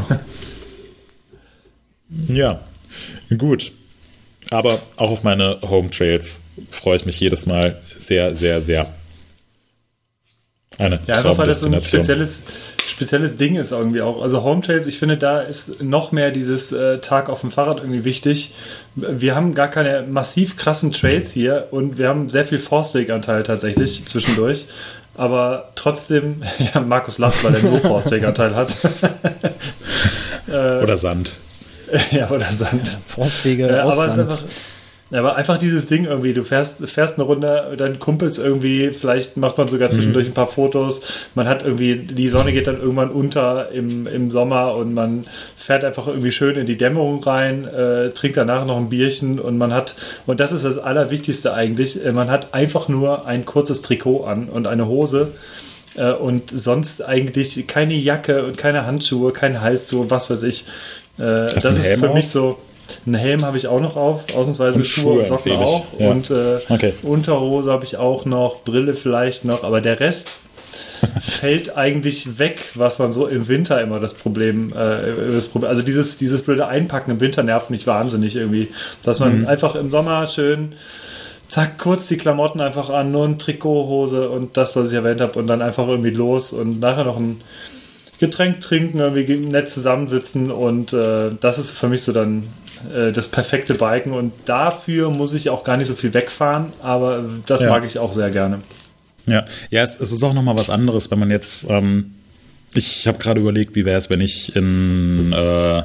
[2.29, 2.61] ja.
[3.37, 3.73] Gut.
[4.51, 6.41] Aber auch auf meine Home Trails
[6.71, 8.93] freue ich mich jedes Mal sehr, sehr, sehr.
[10.79, 12.43] Eine ja, einfach weil das so ein spezielles,
[12.87, 14.23] spezielles Ding ist irgendwie auch.
[14.23, 17.79] Also Home Trails, ich finde, da ist noch mehr dieses äh, Tag auf dem Fahrrad
[17.79, 18.53] irgendwie wichtig.
[18.95, 24.07] Wir haben gar keine massiv krassen Trails hier und wir haben sehr viel Forstweganteil tatsächlich
[24.07, 24.67] zwischendurch.
[25.15, 26.43] Aber trotzdem,
[26.75, 28.75] ja, Markus lacht, weil er nur Forstweganteil hat.
[30.49, 31.33] oder Sand.
[32.11, 32.99] Ja, oder Sand.
[33.07, 34.33] Forstwege ja, aus aber Sand.
[34.33, 34.45] Es ist einfach,
[35.13, 39.37] ja, aber einfach dieses Ding irgendwie, du fährst, fährst eine Runde, dein Kumpels irgendwie, vielleicht
[39.37, 41.03] macht man sogar zwischendurch ein paar Fotos,
[41.35, 45.85] man hat irgendwie, die Sonne geht dann irgendwann unter im, im Sommer und man fährt
[45.85, 49.75] einfach irgendwie schön in die Dämmerung rein, äh, trinkt danach noch ein Bierchen und man
[49.75, 49.95] hat,
[50.27, 54.49] und das ist das Allerwichtigste eigentlich, äh, man hat einfach nur ein kurzes Trikot an
[54.49, 55.33] und eine Hose
[55.95, 60.65] Äh, und sonst eigentlich keine Jacke und keine Handschuhe, kein Halstuch, was weiß ich.
[61.19, 62.15] Äh, das ist für auf?
[62.15, 62.57] mich so.
[63.07, 65.85] Einen Helm habe ich auch noch auf, ausnahmsweise und Schuhe und Socken auch.
[65.99, 66.11] Ja.
[66.11, 66.95] Und äh, okay.
[67.03, 70.39] Unterhose habe ich auch noch, Brille vielleicht noch, aber der Rest
[71.21, 75.83] fällt eigentlich weg, was man so im Winter immer das Problem, äh, das Problem also
[75.83, 78.69] dieses, dieses blöde Einpacken im Winter nervt mich wahnsinnig irgendwie,
[79.03, 79.47] dass man mhm.
[79.47, 80.75] einfach im Sommer schön
[81.53, 85.21] zack, kurz die Klamotten einfach an, nur ein Trikot, Hose und das, was ich erwähnt
[85.21, 87.43] habe und dann einfach irgendwie los und nachher noch ein
[88.19, 92.45] Getränk trinken, irgendwie nett zusammensitzen und äh, das ist für mich so dann
[92.95, 97.25] äh, das perfekte Biken und dafür muss ich auch gar nicht so viel wegfahren, aber
[97.47, 97.71] das ja.
[97.71, 98.61] mag ich auch sehr gerne.
[99.27, 102.15] Ja, ja, es, es ist auch nochmal was anderes, wenn man jetzt, ähm,
[102.75, 105.83] ich habe gerade überlegt, wie wäre es, wenn ich in, äh,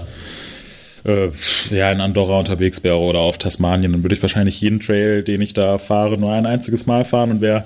[1.08, 1.32] äh,
[1.70, 5.41] ja, in Andorra unterwegs wäre oder auf Tasmanien, dann würde ich wahrscheinlich jeden Trail, den
[5.41, 7.66] ich da fahre, nur ein einziges Mal fahren und wäre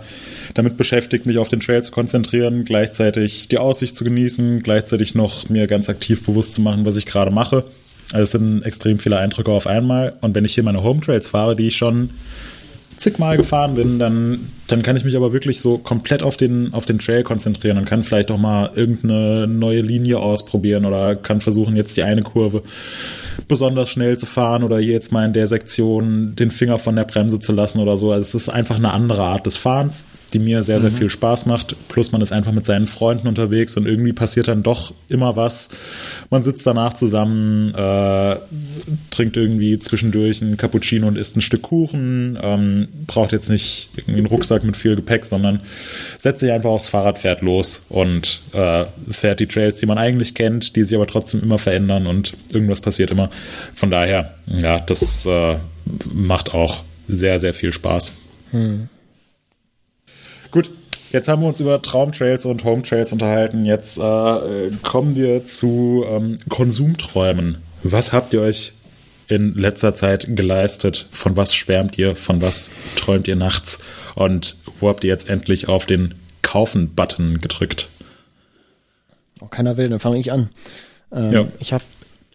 [0.53, 5.49] damit beschäftigt, mich auf den Trail zu konzentrieren, gleichzeitig die Aussicht zu genießen, gleichzeitig noch
[5.49, 7.63] mir ganz aktiv bewusst zu machen, was ich gerade mache.
[8.13, 10.13] Also es sind extrem viele Eindrücke auf einmal.
[10.21, 12.11] Und wenn ich hier meine Home Trails fahre, die ich schon
[13.01, 16.85] zigmal gefahren bin, dann, dann kann ich mich aber wirklich so komplett auf den, auf
[16.85, 21.75] den Trail konzentrieren und kann vielleicht auch mal irgendeine neue Linie ausprobieren oder kann versuchen,
[21.75, 22.61] jetzt die eine Kurve
[23.47, 27.39] besonders schnell zu fahren oder jetzt mal in der Sektion den Finger von der Bremse
[27.39, 28.11] zu lassen oder so.
[28.11, 30.95] Also es ist einfach eine andere Art des Fahrens, die mir sehr, sehr mhm.
[30.95, 31.75] viel Spaß macht.
[31.87, 35.69] Plus man ist einfach mit seinen Freunden unterwegs und irgendwie passiert dann doch immer was.
[36.29, 38.37] Man sitzt danach zusammen, äh,
[39.11, 44.19] trinkt irgendwie zwischendurch ein Cappuccino und isst ein Stück Kuchen, ähm, braucht jetzt nicht irgendwie
[44.19, 45.61] einen Rucksack mit viel Gepäck, sondern
[46.17, 50.33] setzt sich einfach aufs Fahrrad, fährt los und äh, fährt die Trails, die man eigentlich
[50.33, 53.29] kennt, die sich aber trotzdem immer verändern und irgendwas passiert immer.
[53.75, 55.57] Von daher, ja, das äh,
[56.13, 58.13] macht auch sehr, sehr viel Spaß.
[58.51, 58.89] Hm.
[60.51, 60.69] Gut,
[61.11, 63.65] jetzt haben wir uns über Traumtrails und Hometrails unterhalten.
[63.65, 67.57] Jetzt äh, kommen wir zu ähm, Konsumträumen.
[67.83, 68.73] Was habt ihr euch
[69.27, 71.07] in letzter Zeit geleistet?
[71.11, 72.15] Von was schwärmt ihr?
[72.15, 73.79] Von was träumt ihr nachts?
[74.15, 77.87] Und wo habt ihr jetzt endlich auf den Kaufen-Button gedrückt?
[79.41, 80.49] Oh, keiner will, dann fange ich an.
[81.13, 81.47] Ähm, ja.
[81.59, 81.83] Ich habe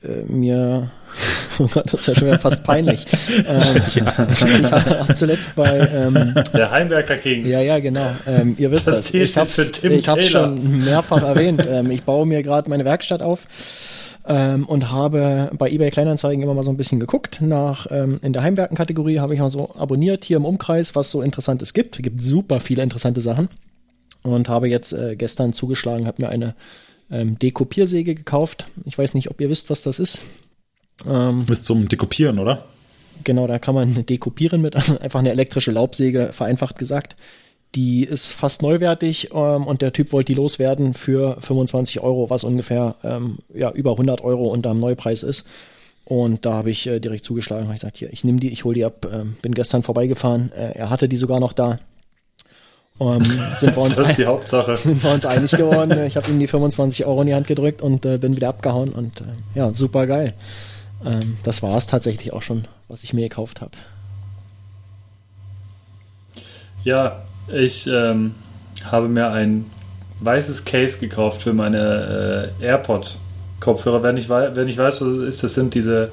[0.06, 0.90] äh, mir
[1.58, 3.06] Oh Gott, das ist ja schon wieder fast peinlich.
[3.30, 4.26] ähm, ja.
[4.28, 7.46] Ich habe zuletzt bei ähm, der Heimwerker King.
[7.46, 8.06] Ja, ja, genau.
[8.26, 9.10] Ähm, ihr wisst das.
[9.10, 9.14] das.
[9.14, 11.66] Ich habe es schon mehrfach erwähnt.
[11.68, 13.46] Ähm, ich baue mir gerade meine Werkstatt auf
[14.26, 17.40] ähm, und habe bei eBay Kleinanzeigen immer mal so ein bisschen geguckt.
[17.40, 21.22] Nach ähm, in der Heimwerken-Kategorie habe ich mal so abonniert hier im Umkreis, was so
[21.22, 21.96] Interessantes gibt.
[21.96, 23.48] Es gibt super viele interessante Sachen
[24.22, 26.54] und habe jetzt äh, gestern zugeschlagen, habe mir eine
[27.10, 28.66] ähm, Dekopiersäge gekauft.
[28.84, 30.22] Ich weiß nicht, ob ihr wisst, was das ist.
[31.08, 32.64] Ähm, Bis zum Dekopieren, oder?
[33.24, 37.16] Genau, da kann man dekopieren mit, also einfach eine elektrische Laubsäge, vereinfacht gesagt.
[37.74, 42.44] Die ist fast neuwertig ähm, und der Typ wollte die loswerden für 25 Euro, was
[42.44, 45.46] ungefähr ähm, ja, über 100 Euro unterm Neupreis ist.
[46.04, 48.64] Und da habe ich äh, direkt zugeschlagen, habe ich gesagt, hier, ich nehme die, ich
[48.64, 49.06] hole die ab.
[49.12, 51.80] Ähm, bin gestern vorbeigefahren, äh, er hatte die sogar noch da.
[52.98, 54.76] Um, ähm, sind wir uns das ist die Hauptsache.
[54.76, 55.98] Sind wir uns einig geworden.
[56.06, 58.90] Ich habe ihm die 25 Euro in die Hand gedrückt und äh, bin wieder abgehauen
[58.90, 59.24] und äh,
[59.54, 60.34] ja, super geil.
[61.04, 63.72] Ähm, das war es tatsächlich auch schon, was ich mir gekauft habe.
[66.84, 67.22] Ja,
[67.52, 68.34] ich ähm,
[68.84, 69.66] habe mir ein
[70.20, 74.02] weißes Case gekauft für meine äh, AirPod-Kopfhörer.
[74.02, 76.12] Wer nicht, wer nicht weiß, was es ist, das sind diese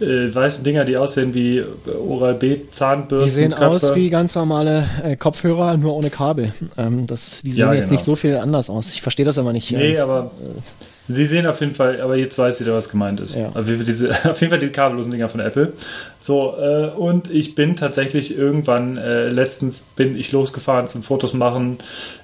[0.00, 3.26] äh, weißen Dinger, die aussehen wie Oral-B-Zahnbürsten.
[3.26, 3.66] Die sehen Köpfe.
[3.66, 6.52] aus wie ganz normale äh, Kopfhörer, nur ohne Kabel.
[6.76, 7.92] Ähm, das, die sehen ja, jetzt genau.
[7.94, 8.92] nicht so viel anders aus.
[8.92, 9.72] Ich verstehe das aber nicht.
[9.72, 13.20] Nee, ähm, aber äh, sie sehen auf jeden Fall, aber jetzt weiß jeder, was gemeint
[13.20, 13.34] ist.
[13.34, 13.48] Ja.
[13.48, 15.72] Auf, jeden Fall diese, auf jeden Fall die kabellosen Dinger von Apple.
[16.20, 21.78] So, äh, und ich bin tatsächlich irgendwann, äh, letztens bin ich losgefahren zum Fotos machen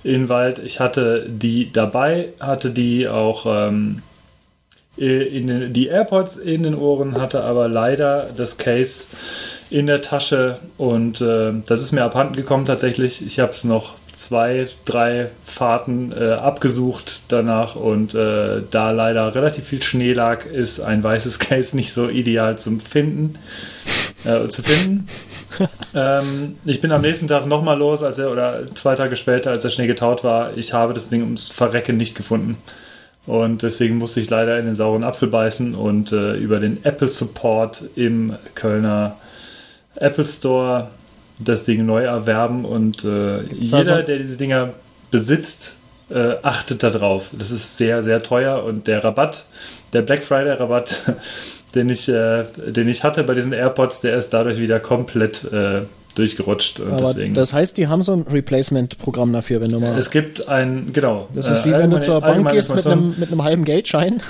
[0.05, 0.61] in den Wald.
[0.65, 3.47] Ich hatte die dabei, hatte die auch...
[3.47, 4.14] Ähm, äh,
[4.97, 9.09] in den, die AirPods in den Ohren, hatte aber leider das Case
[9.71, 13.25] in der Tasche und äh, das ist mir abhanden gekommen tatsächlich.
[13.27, 19.67] Ich habe es noch zwei, drei Fahrten äh, abgesucht danach und äh, da leider relativ
[19.67, 23.39] viel Schnee lag, ist ein weißes Case nicht so ideal zum Finden,
[24.25, 25.09] äh, zu finden.
[25.95, 29.63] ähm, ich bin am nächsten Tag nochmal los, als er, oder zwei Tage später, als
[29.63, 30.57] der Schnee getaut war.
[30.57, 32.57] Ich habe das Ding ums Verrecken nicht gefunden.
[33.27, 37.09] Und deswegen musste ich leider in den sauren Apfel beißen und äh, über den Apple
[37.09, 39.17] Support im Kölner
[39.97, 40.89] Apple Store
[41.39, 42.65] das Ding neu erwerben.
[42.65, 44.03] Und äh, jeder, so?
[44.03, 44.75] der diese Dinger
[45.11, 45.79] besitzt,
[46.11, 47.31] äh, achtet darauf.
[47.33, 49.47] Das ist sehr, sehr teuer und der Rabatt,
[49.93, 51.01] der Black Friday Rabatt,
[51.75, 55.83] den ich, äh, den ich hatte bei diesen AirPods, der ist dadurch wieder komplett äh,
[56.15, 56.81] durchgerutscht.
[56.81, 57.35] Und Aber deswegen.
[57.35, 59.97] das heißt, die haben so ein Replacement-Programm dafür, wenn du mal.
[59.99, 61.29] es gibt ein, genau.
[61.35, 64.21] Das ist äh, wie wenn du zur Bank gehst mit einem, mit einem halben Geldschein.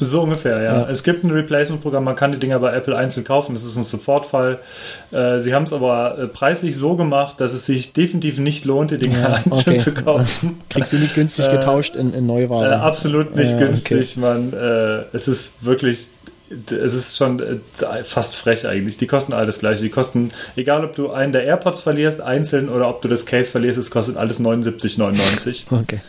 [0.00, 0.78] So ungefähr, ja.
[0.80, 0.88] Ja.
[0.88, 3.82] Es gibt ein Replacement-Programm, man kann die Dinger bei Apple einzeln kaufen, das ist ein
[3.82, 4.58] Sofortfall.
[5.10, 8.90] Äh, sie haben es aber äh, preislich so gemacht, dass es sich definitiv nicht lohnt,
[8.90, 9.78] die Dinger Ja, einzeln okay.
[9.78, 10.60] zu kaufen.
[10.70, 12.80] Kriegst du nicht günstig Äh, getauscht in, in Äh, Neuware.
[12.80, 13.66] absolut nicht Ja, okay.
[13.66, 14.54] günstig, man.
[14.54, 16.08] Äh, es ist wirklich,
[16.70, 18.96] es ist schon äh, fast frech eigentlich.
[18.96, 19.80] Die kosten alles gleich.
[19.80, 23.50] Die kosten, egal ob du einen der AirPods verlierst, einzeln, oder ob du das Case
[23.50, 25.64] verlierst, es kostet alles 79,99.
[25.82, 26.00] Okay.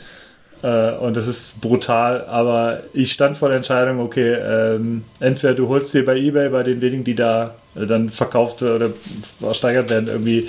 [0.61, 5.67] Äh, und das ist brutal, aber ich stand vor der Entscheidung, okay, ähm, entweder du
[5.67, 8.91] holst dir bei Ebay, bei den wenigen, die da äh, dann verkauft oder
[9.39, 10.47] versteigert werden, irgendwie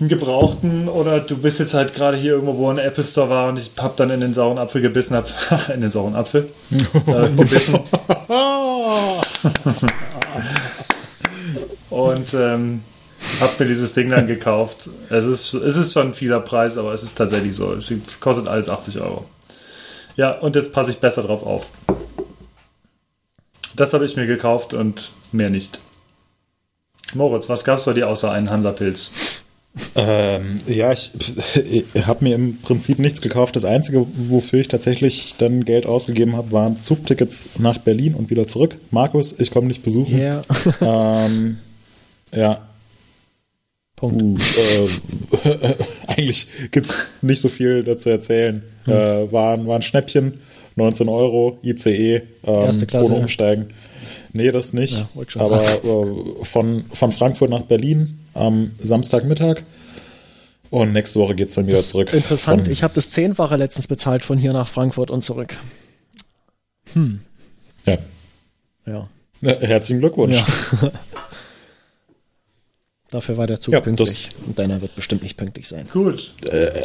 [0.00, 3.48] einen gebrauchten oder du bist jetzt halt gerade hier irgendwo, wo ein Apple Store war
[3.48, 5.28] und ich hab dann in den sauren Apfel gebissen, hab
[5.74, 7.78] in den sauren Apfel äh, gebissen
[11.90, 12.80] und ähm,
[13.40, 14.90] hab mir dieses Ding dann gekauft.
[15.10, 17.72] Es ist, es ist schon ein fieser Preis, aber es ist tatsächlich so.
[17.72, 19.26] Es kostet alles 80 Euro.
[20.16, 21.70] Ja, und jetzt passe ich besser drauf auf.
[23.74, 25.78] Das habe ich mir gekauft und mehr nicht.
[27.14, 29.41] Moritz, was gab es bei dir außer einen Hansapilz?
[29.96, 31.12] Ähm, ja, ich,
[31.94, 33.56] ich habe mir im Prinzip nichts gekauft.
[33.56, 38.46] Das Einzige, wofür ich tatsächlich dann Geld ausgegeben habe, waren Zugtickets nach Berlin und wieder
[38.46, 38.76] zurück.
[38.90, 40.18] Markus, ich komme dich besuchen.
[40.18, 40.42] Yeah.
[40.80, 41.58] Ähm,
[42.34, 42.66] ja,
[44.02, 44.42] Punkt.
[44.42, 45.74] uh, äh,
[46.08, 48.62] eigentlich gibt es nicht so viel dazu erzählen.
[48.84, 48.92] Hm.
[48.92, 50.40] Äh, war, war ein Schnäppchen,
[50.76, 53.12] 19 Euro, ICE, ähm, Erste Klasse.
[53.12, 53.68] ohne Umsteigen.
[54.32, 55.06] Nee, das nicht.
[55.14, 59.62] Ja, Aber äh, von, von Frankfurt nach Berlin am Samstagmittag.
[60.70, 62.12] Und nächste Woche geht es dann wieder Das zurück.
[62.14, 62.66] Interessant.
[62.68, 65.56] Ich habe das Zehnfache letztens bezahlt von hier nach Frankfurt und zurück.
[66.94, 67.98] ja.
[68.86, 69.04] Ja.
[69.42, 70.36] Ja, Herzlichen Glückwunsch.
[70.36, 70.90] ja.
[73.12, 74.30] Dafür war der Zug Ja, pünktlich.
[74.46, 75.84] Und deiner wird bestimmt nicht pünktlich sein.
[75.92, 76.32] Gut,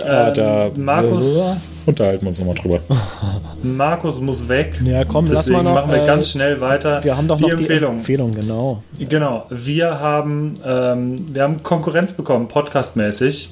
[0.06, 1.56] Ah, da Ähm, Markus- äh,
[1.86, 2.80] unterhalten wir uns nochmal drüber.
[3.64, 4.80] Markus muss weg.
[4.84, 7.02] Ja, komm, lass Deswegen mal noch, machen wir äh, ganz schnell weiter.
[7.02, 7.94] Wir haben doch die noch Empfehlung.
[7.94, 8.84] die Empfehlung, genau.
[9.00, 13.50] Genau, wir haben, ähm, wir haben Konkurrenz bekommen, podcastmäßig.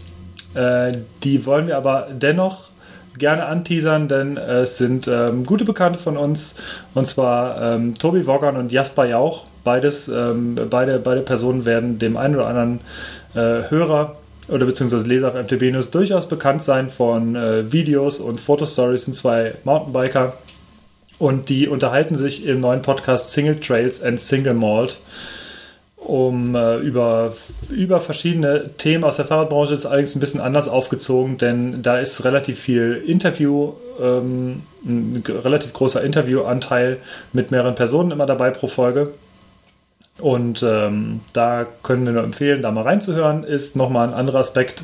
[0.54, 2.70] Äh, die wollen wir aber dennoch
[3.18, 6.56] gerne anteasern, denn äh, es sind ähm, gute Bekannte von uns,
[6.94, 9.46] und zwar ähm, Tobi Woggern und Jasper Jauch.
[9.66, 12.80] Beides, ähm, beide, beide Personen werden dem einen oder anderen
[13.34, 14.16] äh, Hörer
[14.48, 19.16] oder beziehungsweise Leser auf MTB News durchaus bekannt sein von äh, Videos und Fotostories, sind
[19.16, 20.34] zwei Mountainbiker.
[21.18, 24.98] Und die unterhalten sich im neuen Podcast Single Trails and Single Malt
[26.06, 27.34] um äh, über,
[27.70, 32.24] über verschiedene Themen aus der Fahrradbranche ist allerdings ein bisschen anders aufgezogen, denn da ist
[32.24, 36.98] relativ viel Interview, ähm, ein relativ großer Interviewanteil
[37.34, 39.14] mit mehreren Personen immer dabei pro Folge.
[40.20, 44.84] Und ähm, da können wir nur empfehlen, da mal reinzuhören, ist nochmal ein anderer Aspekt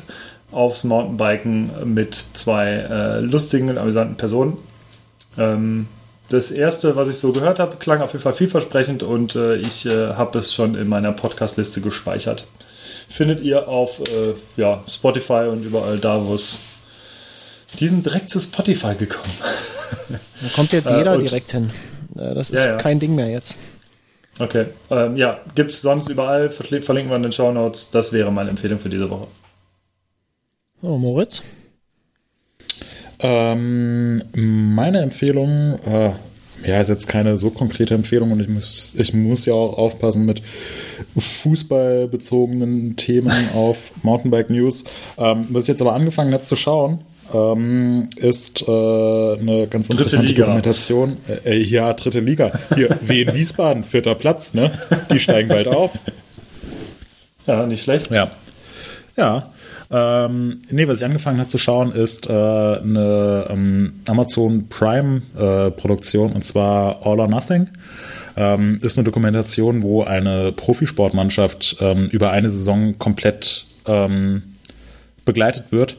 [0.50, 4.58] aufs Mountainbiken mit zwei äh, lustigen und amüsanten Personen.
[5.38, 5.88] Ähm,
[6.28, 9.86] das erste, was ich so gehört habe, klang auf jeden Fall vielversprechend und äh, ich
[9.86, 12.46] äh, habe es schon in meiner Podcast-Liste gespeichert.
[13.08, 16.58] Findet ihr auf äh, ja, Spotify und überall da, wo es.
[17.80, 19.32] Die sind direkt zu Spotify gekommen.
[20.10, 21.70] Da kommt jetzt Äh, jeder und- direkt hin.
[22.16, 22.76] Äh, Das ist Ja, ja.
[22.78, 23.56] kein Ding mehr jetzt.
[24.38, 27.90] Okay, ähm, ja, gibt es sonst überall, verli- verlinken wir in den Show Notes.
[27.90, 29.26] Das wäre meine Empfehlung für diese Woche.
[30.80, 31.42] So, Moritz?
[33.20, 36.12] Ähm, meine Empfehlung, äh,
[36.66, 40.24] ja, ist jetzt keine so konkrete Empfehlung und ich muss, ich muss ja auch aufpassen
[40.24, 40.42] mit
[41.16, 44.84] fußballbezogenen Themen auf Mountainbike News.
[45.18, 47.00] Ähm, was ich jetzt aber angefangen habe zu schauen,
[47.32, 50.34] ähm, ist äh, eine ganz interessante.
[50.34, 51.16] Dokumentation.
[51.44, 52.52] Äh, äh, ja, dritte Liga.
[52.74, 54.70] Hier, Wien Wiesbaden, vierter Platz, ne?
[55.10, 55.92] Die steigen bald auf.
[57.46, 58.10] Ja, nicht schlecht.
[58.10, 58.30] Ja.
[59.16, 59.52] Ja.
[59.90, 65.70] Ähm, nee, was ich angefangen habe zu schauen, ist äh, eine ähm, Amazon Prime äh,
[65.70, 67.68] Produktion und zwar All or Nothing.
[68.34, 74.42] Ähm, ist eine Dokumentation, wo eine Profisportmannschaft ähm, über eine Saison komplett ähm,
[75.26, 75.96] begleitet wird.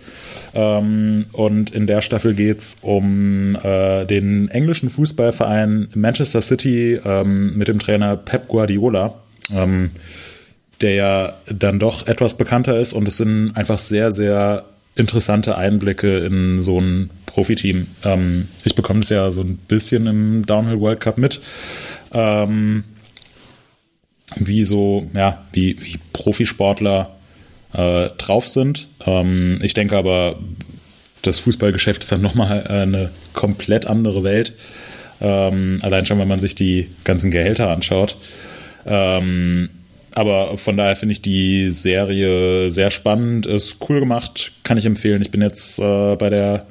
[0.54, 7.58] Ähm, und in der Staffel geht es um äh, den englischen Fußballverein Manchester City ähm,
[7.58, 9.16] mit dem Trainer Pep Guardiola.
[9.52, 9.92] Ähm,
[10.82, 14.66] der ja dann doch etwas bekannter ist und es sind einfach sehr, sehr
[14.96, 17.88] interessante Einblicke in so ein Profiteam.
[18.04, 21.42] Ähm, ich bekomme das ja so ein bisschen im Downhill World Cup mit,
[22.12, 22.84] ähm,
[24.36, 27.16] wie so, ja, wie, wie Profisportler
[27.74, 28.88] äh, drauf sind.
[29.06, 30.36] Ähm, ich denke aber,
[31.22, 34.54] das Fußballgeschäft ist dann nochmal eine komplett andere Welt.
[35.22, 38.18] Ähm, allein schon, wenn man sich die ganzen Gehälter anschaut.
[38.86, 39.70] Ähm,
[40.16, 45.22] aber von daher finde ich die Serie sehr spannend, ist cool gemacht, kann ich empfehlen.
[45.22, 46.68] Ich bin jetzt äh, bei der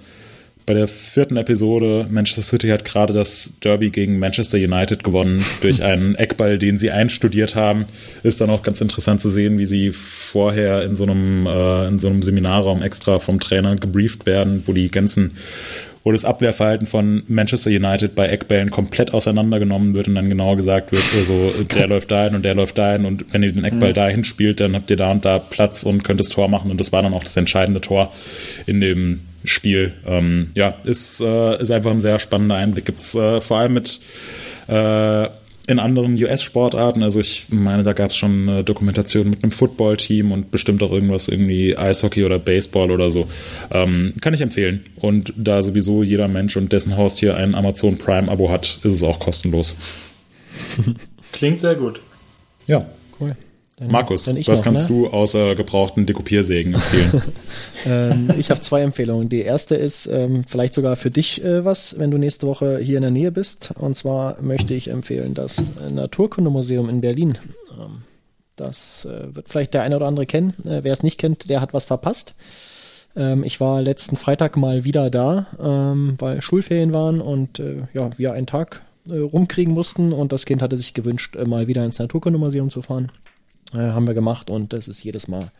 [0.66, 2.06] bei der vierten Episode.
[2.10, 6.90] Manchester City hat gerade das Derby gegen Manchester United gewonnen durch einen Eckball, den sie
[6.90, 7.86] einstudiert haben.
[8.22, 11.98] Ist dann auch ganz interessant zu sehen, wie sie vorher in so einem, äh, in
[11.98, 15.32] so einem Seminarraum extra vom Trainer gebrieft werden, wo die ganzen
[16.04, 20.90] wo das Abwehrverhalten von Manchester United bei Eckbällen komplett auseinandergenommen wird und dann genau gesagt
[20.90, 23.94] wird, also der läuft dahin und der läuft dahin und wenn ihr den Eckball mhm.
[23.94, 26.80] dahin spielt, dann habt ihr da und da Platz und könnt das Tor machen und
[26.80, 28.12] das war dann auch das entscheidende Tor
[28.66, 29.94] in dem Spiel.
[30.06, 32.86] Ähm, ja, ist, äh, ist einfach ein sehr spannender Einblick.
[32.86, 34.00] Gibt's äh, vor allem mit
[34.68, 35.28] äh,
[35.66, 37.02] in anderen US-Sportarten.
[37.02, 40.92] Also ich meine, da gab es schon eine Dokumentation mit einem Football-Team und bestimmt auch
[40.92, 43.28] irgendwas irgendwie Eishockey oder Baseball oder so.
[43.70, 44.84] Ähm, kann ich empfehlen.
[44.96, 49.18] Und da sowieso jeder Mensch und dessen Haustier ein Amazon Prime-Abo hat, ist es auch
[49.18, 49.76] kostenlos.
[51.32, 52.00] Klingt sehr gut.
[52.66, 52.86] Ja.
[53.20, 53.36] Cool.
[53.82, 54.96] Dann, Markus, dann was noch, kannst ne?
[54.96, 57.22] du außer gebrauchten Dekopiersägen empfehlen?
[57.86, 59.28] ähm, ich habe zwei Empfehlungen.
[59.28, 62.96] Die erste ist ähm, vielleicht sogar für dich äh, was, wenn du nächste Woche hier
[62.96, 63.72] in der Nähe bist.
[63.78, 67.38] Und zwar möchte ich empfehlen das Naturkundemuseum in Berlin.
[67.72, 68.02] Ähm,
[68.56, 70.54] das äh, wird vielleicht der eine oder andere kennen.
[70.64, 72.34] Äh, Wer es nicht kennt, der hat was verpasst.
[73.16, 78.10] Ähm, ich war letzten Freitag mal wieder da, ähm, weil Schulferien waren und äh, ja,
[78.16, 81.84] wir einen Tag äh, rumkriegen mussten und das Kind hatte sich gewünscht, äh, mal wieder
[81.84, 83.10] ins Naturkundemuseum zu fahren.
[83.74, 85.50] Äh, haben wir gemacht und das ist jedes Mal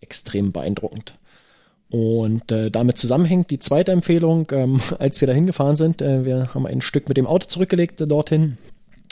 [0.00, 1.14] extrem beeindruckend.
[1.90, 6.54] Und äh, damit zusammenhängt die zweite Empfehlung, ähm, als wir da hingefahren sind, äh, wir
[6.54, 8.58] haben ein Stück mit dem Auto zurückgelegt äh, dorthin.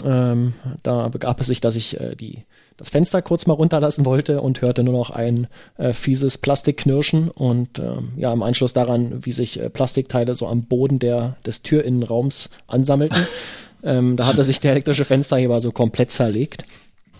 [0.04, 0.52] Ähm,
[0.82, 2.42] da begab es sich, dass ich äh, die,
[2.76, 5.46] das Fenster kurz mal runterlassen wollte und hörte nur noch ein
[5.78, 10.64] äh, fieses Plastikknirschen und äh, ja, im Anschluss daran, wie sich äh, Plastikteile so am
[10.64, 13.26] Boden der, des Türinnenraums ansammelten.
[13.82, 16.66] ähm, da hatte sich der elektrische Fensterheber so komplett zerlegt.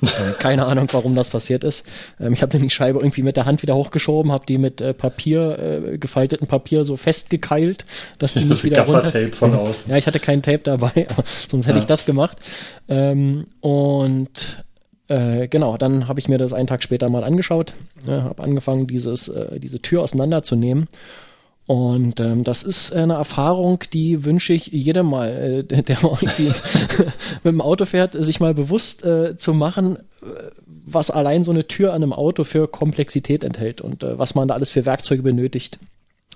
[0.03, 1.87] Äh, keine Ahnung, warum das passiert ist.
[2.21, 4.81] Ähm, ich habe dann die Scheibe irgendwie mit der Hand wieder hochgeschoben, habe die mit
[4.81, 7.85] äh, Papier, äh, gefaltetem Papier so festgekeilt,
[8.19, 9.13] dass die nicht wieder runter...
[9.33, 9.91] Von außen.
[9.91, 11.07] Ja, ich hatte kein Tape dabei,
[11.51, 11.83] sonst hätte ja.
[11.83, 12.39] ich das gemacht.
[12.89, 14.65] Ähm, und
[15.09, 17.73] äh, genau, dann habe ich mir das einen Tag später mal angeschaut,
[18.07, 20.89] äh, habe angefangen, dieses, äh, diese Tür auseinanderzunehmen
[21.67, 26.47] und ähm, das ist eine Erfahrung, die wünsche ich jedem mal, äh, der irgendwie
[27.43, 30.27] mit dem Auto fährt, sich mal bewusst äh, zu machen, äh,
[30.87, 34.47] was allein so eine Tür an einem Auto für Komplexität enthält und äh, was man
[34.47, 35.81] da alles für Werkzeuge benötigt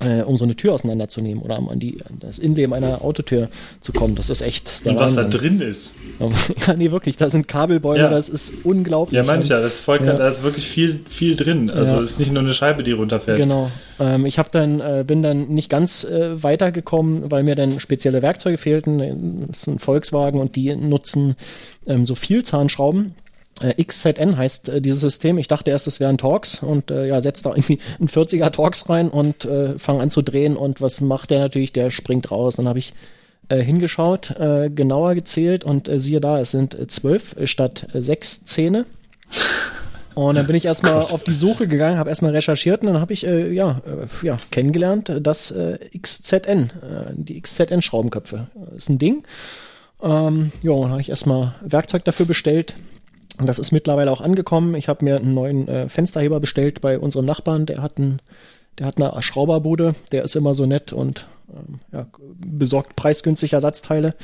[0.01, 3.49] äh, um so eine Tür auseinanderzunehmen oder um an, die, an das Innenleben einer Autotür
[3.81, 4.15] zu kommen.
[4.15, 5.31] Das ist echt Und was Wahnsinn.
[5.31, 5.95] da drin ist.
[6.67, 8.11] Ja, nee, wirklich, da sind Kabelbäume, ja.
[8.11, 9.17] das ist unglaublich.
[9.17, 10.13] Ja, mancher, das ist voll, ja.
[10.15, 11.71] da ist wirklich viel, viel drin.
[11.71, 12.03] Also ja.
[12.03, 13.39] ist nicht nur eine Scheibe, die runterfällt.
[13.39, 13.71] Genau.
[13.99, 18.23] Ähm, ich habe dann, äh, bin dann nicht ganz äh, weitergekommen, weil mir dann spezielle
[18.23, 19.47] Werkzeuge fehlten.
[19.49, 21.37] Das ist ein Volkswagen und die nutzen
[21.87, 23.30] ähm, so Vielzahnschrauben äh,
[23.61, 25.39] XZN heißt äh, dieses System.
[25.39, 28.89] Ich dachte erst, es wären Talks und äh, ja, setzt da irgendwie ein 40er Talks
[28.89, 31.73] rein und äh, fange an zu drehen und was macht der natürlich?
[31.73, 32.57] Der springt raus.
[32.57, 32.95] Dann habe ich
[33.49, 38.01] äh, hingeschaut, äh, genauer gezählt und äh, siehe da, es sind äh, zwölf statt äh,
[38.01, 38.87] sechs Zähne.
[40.15, 43.13] Und dann bin ich erstmal auf die Suche gegangen, habe erstmal recherchiert und dann habe
[43.13, 48.99] ich äh, ja, äh, ja kennengelernt, dass äh, XZN, äh, die XZN-Schraubenköpfe, äh, ist ein
[48.99, 49.23] Ding.
[50.03, 52.75] Ähm, ja, dann habe ich erstmal Werkzeug dafür bestellt,
[53.41, 54.75] und das ist mittlerweile auch angekommen.
[54.75, 57.67] Ich habe mir einen neuen äh, Fensterheber bestellt bei unserem Nachbarn.
[57.67, 58.21] Der hat, ein,
[58.79, 59.95] der hat eine Schrauberbude.
[60.13, 62.07] Der ist immer so nett und ähm, ja,
[62.37, 64.15] besorgt preisgünstig Ersatzteile.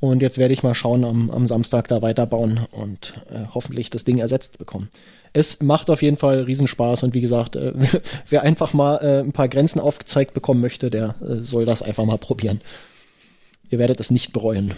[0.00, 4.04] Und jetzt werde ich mal schauen am, am Samstag da weiterbauen und äh, hoffentlich das
[4.04, 4.88] Ding ersetzt bekommen.
[5.34, 7.74] Es macht auf jeden Fall Riesenspaß und wie gesagt, äh,
[8.30, 12.06] wer einfach mal äh, ein paar Grenzen aufgezeigt bekommen möchte, der äh, soll das einfach
[12.06, 12.62] mal probieren.
[13.68, 14.72] Ihr werdet es nicht bereuen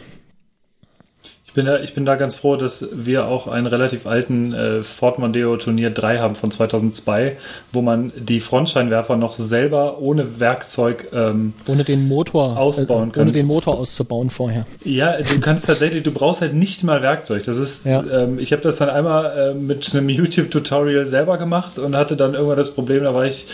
[1.55, 5.19] bin da, ich bin da ganz froh, dass wir auch einen relativ alten äh, Ford
[5.19, 7.37] Mondeo Turnier 3 haben von 2002,
[7.73, 13.23] wo man die Frontscheinwerfer noch selber ohne Werkzeug ähm, ohne den Motor ausbauen äh, kann.
[13.23, 14.67] Ohne den Motor auszubauen vorher.
[14.85, 17.45] Ja, du kannst tatsächlich, du brauchst halt nicht mal Werkzeug.
[17.45, 18.05] Das ist, ja.
[18.13, 22.35] ähm, ich habe das dann einmal äh, mit einem YouTube-Tutorial selber gemacht und hatte dann
[22.35, 23.47] irgendwann das Problem, da war ich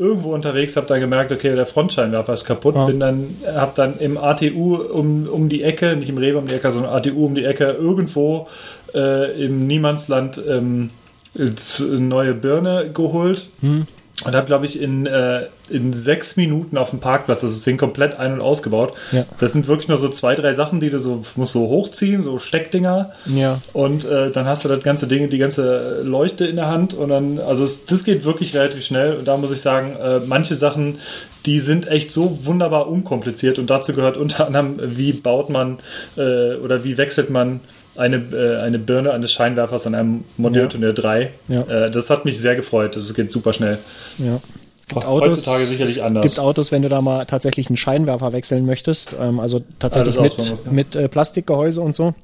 [0.00, 2.74] irgendwo unterwegs, habe dann gemerkt, okay, der Frontscheinwerfer ist kaputt.
[2.74, 2.86] Ja.
[2.86, 6.54] Bin dann, habe dann im ATU um, um die Ecke, nicht im Rewe um die
[6.54, 8.48] Ecke, sondern ATU um die Ecke, irgendwo
[8.94, 10.90] äh, im Niemandsland ähm,
[11.38, 13.46] eine neue Birne geholt.
[13.60, 13.86] Hm
[14.24, 18.18] und habe, glaube ich, in, äh, in sechs Minuten auf dem Parkplatz das Ding komplett
[18.18, 18.94] ein- und ausgebaut.
[19.12, 19.24] Ja.
[19.38, 22.38] Das sind wirklich nur so zwei, drei Sachen, die du so musst so hochziehen, so
[22.38, 23.12] Steckdinger.
[23.26, 23.60] Ja.
[23.72, 26.92] Und äh, dann hast du das ganze Ding, die ganze Leuchte in der Hand.
[26.92, 29.16] Und dann, also es, das geht wirklich relativ schnell.
[29.16, 30.98] Und da muss ich sagen, äh, manche Sachen,
[31.46, 33.58] die sind echt so wunderbar unkompliziert.
[33.58, 35.78] Und dazu gehört unter anderem, wie baut man
[36.16, 37.60] äh, oder wie wechselt man
[37.96, 41.30] eine, äh, eine Birne eines Scheinwerfers an einem Modellturnier 3.
[41.48, 41.60] Ja.
[41.62, 42.96] Äh, das hat mich sehr gefreut.
[42.96, 43.78] Das geht super schnell.
[44.18, 44.40] Ja.
[44.80, 46.22] Es gibt Heutzutage sicherlich es anders.
[46.24, 50.36] gibt Autos, wenn du da mal tatsächlich einen Scheinwerfer wechseln möchtest, ähm, also tatsächlich Alles
[50.36, 52.14] mit, ausbauen, mit äh, Plastikgehäuse und so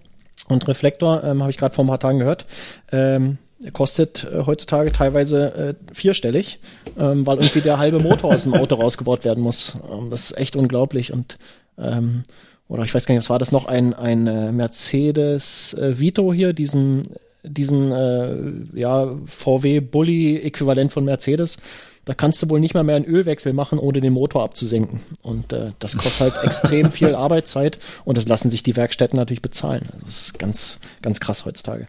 [0.48, 2.47] und Reflektor, ähm, habe ich gerade vor ein paar Tagen gehört.
[2.93, 3.38] Ähm,
[3.72, 6.59] kostet äh, heutzutage teilweise äh, vierstellig,
[6.98, 9.78] ähm, weil irgendwie der halbe Motor aus dem Auto rausgebaut werden muss.
[9.90, 11.38] Ähm, das ist echt unglaublich und
[11.78, 12.22] ähm,
[12.68, 16.32] oder ich weiß gar nicht, was war das noch ein ein äh, Mercedes äh, Vito
[16.32, 17.02] hier, diesen
[17.43, 18.36] diesen äh,
[18.74, 21.59] ja VW Bully Äquivalent von Mercedes.
[22.05, 25.01] Da kannst du wohl nicht mal mehr einen Ölwechsel machen, ohne den Motor abzusenken.
[25.22, 29.43] Und äh, das kostet halt extrem viel Arbeitszeit und das lassen sich die Werkstätten natürlich
[29.43, 29.88] bezahlen.
[29.93, 31.88] Also das ist ganz, ganz krass heutzutage.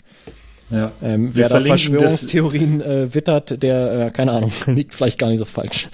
[0.71, 0.91] Ja.
[1.03, 5.45] Ähm, wer da Verschwörungstheorien äh, wittert, der, äh, keine Ahnung, liegt vielleicht gar nicht so
[5.45, 5.87] falsch.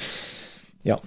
[0.84, 1.00] Ja,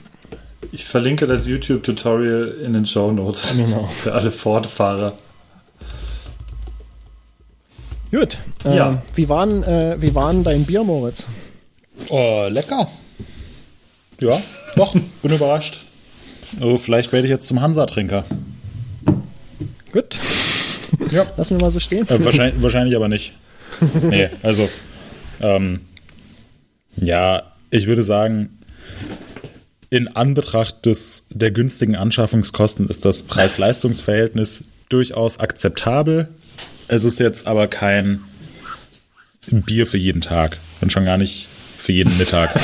[0.77, 3.85] Ich verlinke das YouTube-Tutorial in den Show Notes Genau.
[4.03, 5.15] für alle Ford-Fahrer.
[8.11, 8.36] gut.
[8.62, 9.03] Äh, Ja.
[9.15, 11.24] Wie waren, äh, wie waren dein Bier, Moritz?
[12.11, 12.90] Oh, lecker.
[14.20, 14.39] Ja,
[14.77, 14.93] doch,
[15.23, 15.78] bin überrascht.
[16.61, 18.24] Also vielleicht werde ich jetzt zum Hansa-Trinker.
[19.93, 20.19] Gut.
[21.12, 21.24] Ja.
[21.36, 22.07] Lassen wir mal so stehen.
[22.09, 23.32] Äh, wahrscheinlich, wahrscheinlich aber nicht.
[24.03, 24.69] Nee, also,
[25.40, 25.81] ähm,
[26.97, 28.59] ja, ich würde sagen,
[29.91, 36.29] in Anbetracht des, der günstigen Anschaffungskosten ist das Preis-Leistungs-Verhältnis durchaus akzeptabel.
[36.89, 38.21] Es ist jetzt aber kein
[39.51, 41.49] Bier für jeden Tag und schon gar nicht
[41.79, 42.51] für jeden Mittag.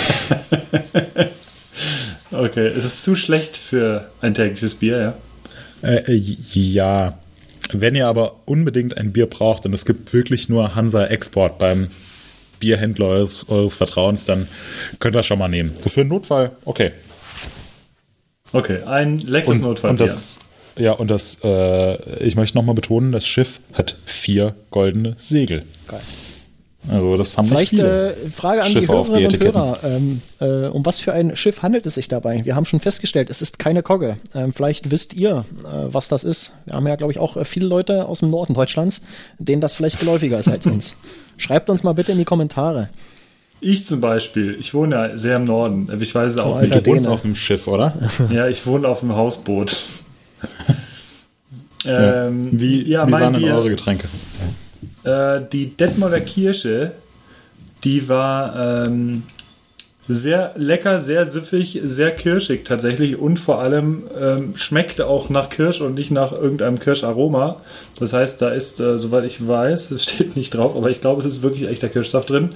[2.32, 5.14] Okay, es ist zu schlecht für ein tägliches Bier,
[5.82, 5.88] ja.
[5.88, 7.18] Äh, äh, ja,
[7.72, 11.88] wenn ihr aber unbedingt ein Bier braucht und es gibt wirklich nur Hansa Export beim
[12.58, 14.48] Bierhändler eures, eures Vertrauens, dann
[14.98, 15.74] könnt ihr das schon mal nehmen.
[15.78, 16.92] So für einen Notfall, okay.
[18.52, 19.90] Okay, ein leckeres Und, Notfallbier.
[19.92, 20.40] und das,
[20.76, 25.64] ja, und das, äh, ich möchte nochmal betonen, das Schiff hat vier goldene Segel.
[25.88, 26.00] Geil.
[26.90, 28.12] Also das haben Vielleicht nicht viele.
[28.12, 29.54] äh, Frage an Schiffe die Hörerinnen und Etiketten.
[29.54, 29.78] Hörer.
[29.84, 32.44] Ähm, äh, um was für ein Schiff handelt es sich dabei?
[32.44, 34.16] Wir haben schon festgestellt, es ist keine Kogge.
[34.34, 36.54] Ähm, vielleicht wisst ihr, äh, was das ist.
[36.64, 39.02] Wir haben ja, glaube ich, auch äh, viele Leute aus dem Norden Deutschlands,
[39.38, 40.96] denen das vielleicht geläufiger ist als uns.
[41.36, 42.88] Schreibt uns mal bitte in die Kommentare.
[43.64, 46.74] Ich zum Beispiel, ich wohne ja sehr im Norden, aber ich weiß es auch Alter
[46.74, 46.86] nicht.
[46.86, 47.14] Du wohnst Däne.
[47.14, 47.94] auf dem Schiff, oder?
[48.30, 49.76] Ja, ich wohne auf dem Hausboot.
[51.84, 52.26] Ja.
[52.28, 54.06] ähm, Wie, ja, wie mein waren denn Bier, eure Getränke?
[55.02, 56.92] Äh, die Detmolder Kirsche,
[57.82, 59.24] die war ähm,
[60.08, 65.80] sehr lecker, sehr süffig, sehr kirschig tatsächlich und vor allem ähm, schmeckte auch nach Kirsch
[65.80, 67.60] und nicht nach irgendeinem Kirscharoma.
[68.00, 71.20] Das heißt, da ist, äh, soweit ich weiß, es steht nicht drauf, aber ich glaube,
[71.20, 72.50] es ist wirklich echter Kirschsaft drin.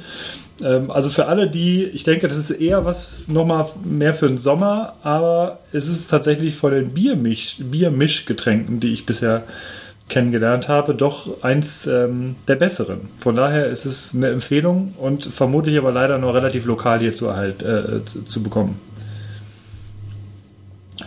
[0.61, 4.39] Ähm, also für alle, die, ich denke, das ist eher was nochmal mehr für den
[4.39, 9.45] Sommer, aber es ist tatsächlich von den Biermisch, Biermischgetränken, die ich bisher
[10.09, 13.01] kennengelernt habe, doch eins ähm, der besseren.
[13.19, 17.27] Von daher ist es eine Empfehlung und vermutlich aber leider nur relativ lokal hier zu,
[17.27, 18.81] erhalt, äh, zu, zu bekommen.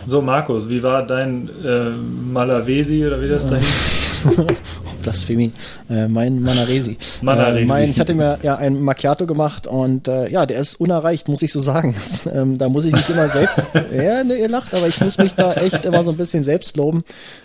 [0.06, 1.90] So, Markus, wie war dein äh,
[2.32, 4.09] Malavesi oder wie das da hieß?
[5.02, 5.52] Blasphemie.
[5.88, 6.96] Äh, mein Manaresi.
[7.22, 7.62] Manaresi.
[7.62, 11.28] Äh, mein, ich hatte mir ja ein Macchiato gemacht und äh, ja, der ist unerreicht,
[11.28, 11.94] muss ich so sagen.
[12.00, 15.18] Das, ähm, da muss ich mich immer selbst, ja, ne, ihr lacht, aber ich muss
[15.18, 17.04] mich da echt immer so ein bisschen selbst loben.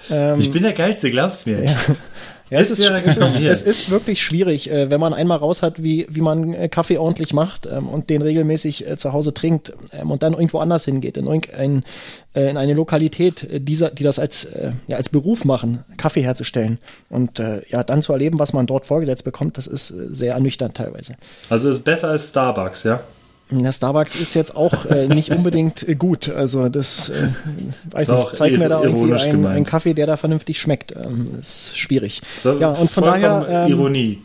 [0.10, 1.64] Ähm, Ich bin der Geilste, glaub's mir.
[1.64, 1.76] Ja,
[2.50, 5.82] es Ist ja es, ist, es ist wirklich schwierig, äh, wenn man einmal raus hat,
[5.82, 9.74] wie, wie man äh, Kaffee ordentlich macht ähm, und den regelmäßig äh, zu Hause trinkt
[9.92, 11.84] ähm, und dann irgendwo anders hingeht, in, irgendein,
[12.34, 14.50] in eine Lokalität, dieser, die das als,
[14.88, 19.24] ja, als Beruf machen, Kaffee herzustellen und ja, dann zu erleben, was man dort vorgesetzt
[19.24, 21.16] bekommt, das ist sehr ernüchternd teilweise.
[21.50, 23.00] Also ist besser als Starbucks, ja?
[23.52, 26.30] Der Starbucks ist jetzt auch äh, nicht unbedingt äh, gut.
[26.30, 27.30] Also das äh,
[27.92, 30.94] weiß War nicht, auch zeig mir da irgendwie einen, einen Kaffee, der da vernünftig schmeckt.
[30.96, 32.22] Ähm, ist schwierig.
[32.44, 33.46] Ja, und von daher.
[33.48, 34.22] Ähm, Ironie.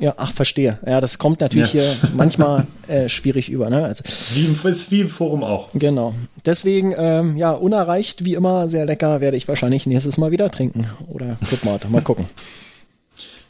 [0.00, 0.78] Ja, ach, verstehe.
[0.86, 1.82] Ja, das kommt natürlich Ja.
[1.82, 3.68] hier manchmal äh, schwierig über.
[3.68, 3.84] Ne?
[3.84, 4.04] Also,
[4.34, 5.70] Wie im, ist wie im Forum auch.
[5.74, 6.14] genau.
[6.46, 10.86] Deswegen, ähm, ja, unerreicht, wie immer, sehr lecker, werde ich wahrscheinlich nächstes Mal wieder trinken.
[11.08, 12.26] Oder guck mal, mal gucken.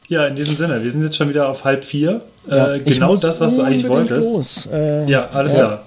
[0.09, 2.22] Ja, in diesem Sinne, wir sind jetzt schon wieder auf halb vier.
[2.48, 4.72] Ja, äh, genau das, was du eigentlich wolltest.
[4.72, 5.64] Äh, Ja, alles Ja.
[5.64, 5.85] klar.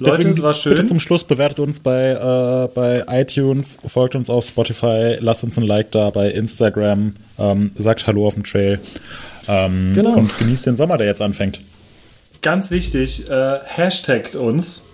[0.00, 0.86] Leute, es war Bitte schön.
[0.86, 5.64] zum Schluss bewertet uns bei, äh, bei iTunes, folgt uns auf Spotify, lasst uns ein
[5.64, 8.78] Like da bei Instagram, ähm, sagt Hallo auf dem Trail
[9.48, 10.14] ähm, Genau.
[10.14, 11.60] und genießt den Sommer, der jetzt anfängt.
[12.42, 14.86] Ganz wichtig, äh, hashtagt uns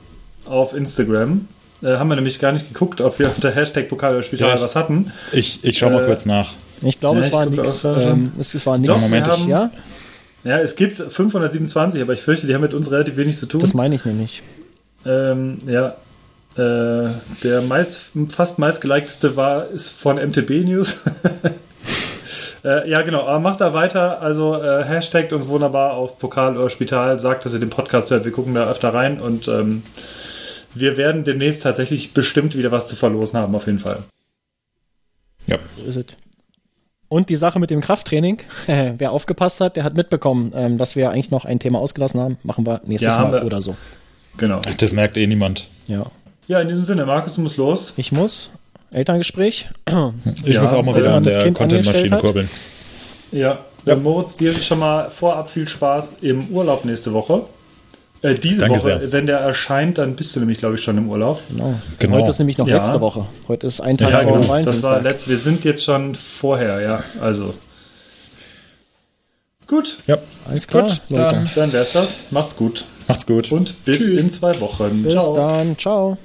[0.47, 1.49] auf Instagram.
[1.85, 4.55] Äh, haben wir nämlich gar nicht geguckt, ob wir unter Hashtag Pokal oder Spital Ja,
[4.55, 5.13] ich- was hatten.
[5.33, 6.53] Ich, ich schau mal Äh, kurz nach.
[6.83, 7.85] Ich glaube, Ja, es war nix.
[7.85, 8.79] Ähm, es, es war.
[8.79, 9.71] Doch, Moment, wir haben, ja,
[10.45, 13.61] ja, es gibt 527, aber ich fürchte, die haben mit uns relativ wenig zu tun.
[13.61, 14.43] das meine ich nämlich.
[15.07, 15.95] Ähm, ja,
[16.57, 17.11] äh,
[17.43, 20.99] der meist, fast meistgeliketeste war, ist von MTB News.
[22.65, 23.27] Äh, ja, genau.
[23.27, 24.23] Aber macht da weiter.
[24.23, 27.21] Also äh, hashtagt uns wunderbar auf Pokal oder Spital.
[27.21, 28.25] Sagt, dass ihr den Podcast hört.
[28.25, 29.83] Wir gucken da öfter rein und ähm,
[30.75, 33.99] wir werden demnächst tatsächlich bestimmt wieder was zu verlosen haben, auf jeden Fall.
[35.47, 35.59] Ja.
[35.79, 36.05] So ist es.
[37.09, 41.11] Und die Sache mit dem Krafttraining, wer aufgepasst hat, der hat mitbekommen, ähm, dass wir
[41.11, 42.39] eigentlich noch ein Thema ausgelassen haben.
[42.43, 43.47] Machen wir nächstes Ja, haben Mal wir.
[43.47, 43.77] oder so.
[44.37, 44.61] Genau.
[44.67, 45.69] Ach, das merkt eh niemand.
[45.87, 46.07] Ja.
[46.49, 47.95] Ja, in diesem Sinne, Markus, du musst los.
[47.97, 48.51] Ich muss.
[48.93, 49.69] Elterngespräch.
[49.87, 52.51] Ich Ja, muss auch mal wieder an der Content-Maschine kurbeln.
[53.33, 53.59] Ja.
[53.85, 53.97] ja.
[53.97, 57.43] Moritz, dir schon mal vorab viel Spaß im Urlaub nächste Woche.
[58.25, 59.13] Äh, diese Danke Woche, sehr.
[59.13, 61.43] wenn der erscheint, dann bist du nämlich, glaube ich, schon im Urlaub.
[61.51, 61.75] Genau.
[61.99, 62.17] Genau.
[62.17, 62.77] Heute ist nämlich noch Ja.
[62.77, 63.27] letzte Woche.
[63.49, 64.63] Heute ist ein Tag Ja, vor genau.
[64.63, 67.03] Das war letzt, wir sind jetzt schon vorher, ja.
[67.21, 67.53] Also.
[69.67, 70.19] Gut, Ja.
[70.49, 71.23] Alles klar, Gut, Leute.
[71.35, 72.27] dann dann wär's das.
[72.31, 72.85] Macht's gut.
[73.09, 73.51] macht's gut.
[73.53, 74.23] Und bis Tschüss.
[74.23, 75.03] in zwei Wochen.
[75.03, 75.35] Bis Ciao.
[75.35, 75.77] dann.
[75.79, 76.17] Ciao.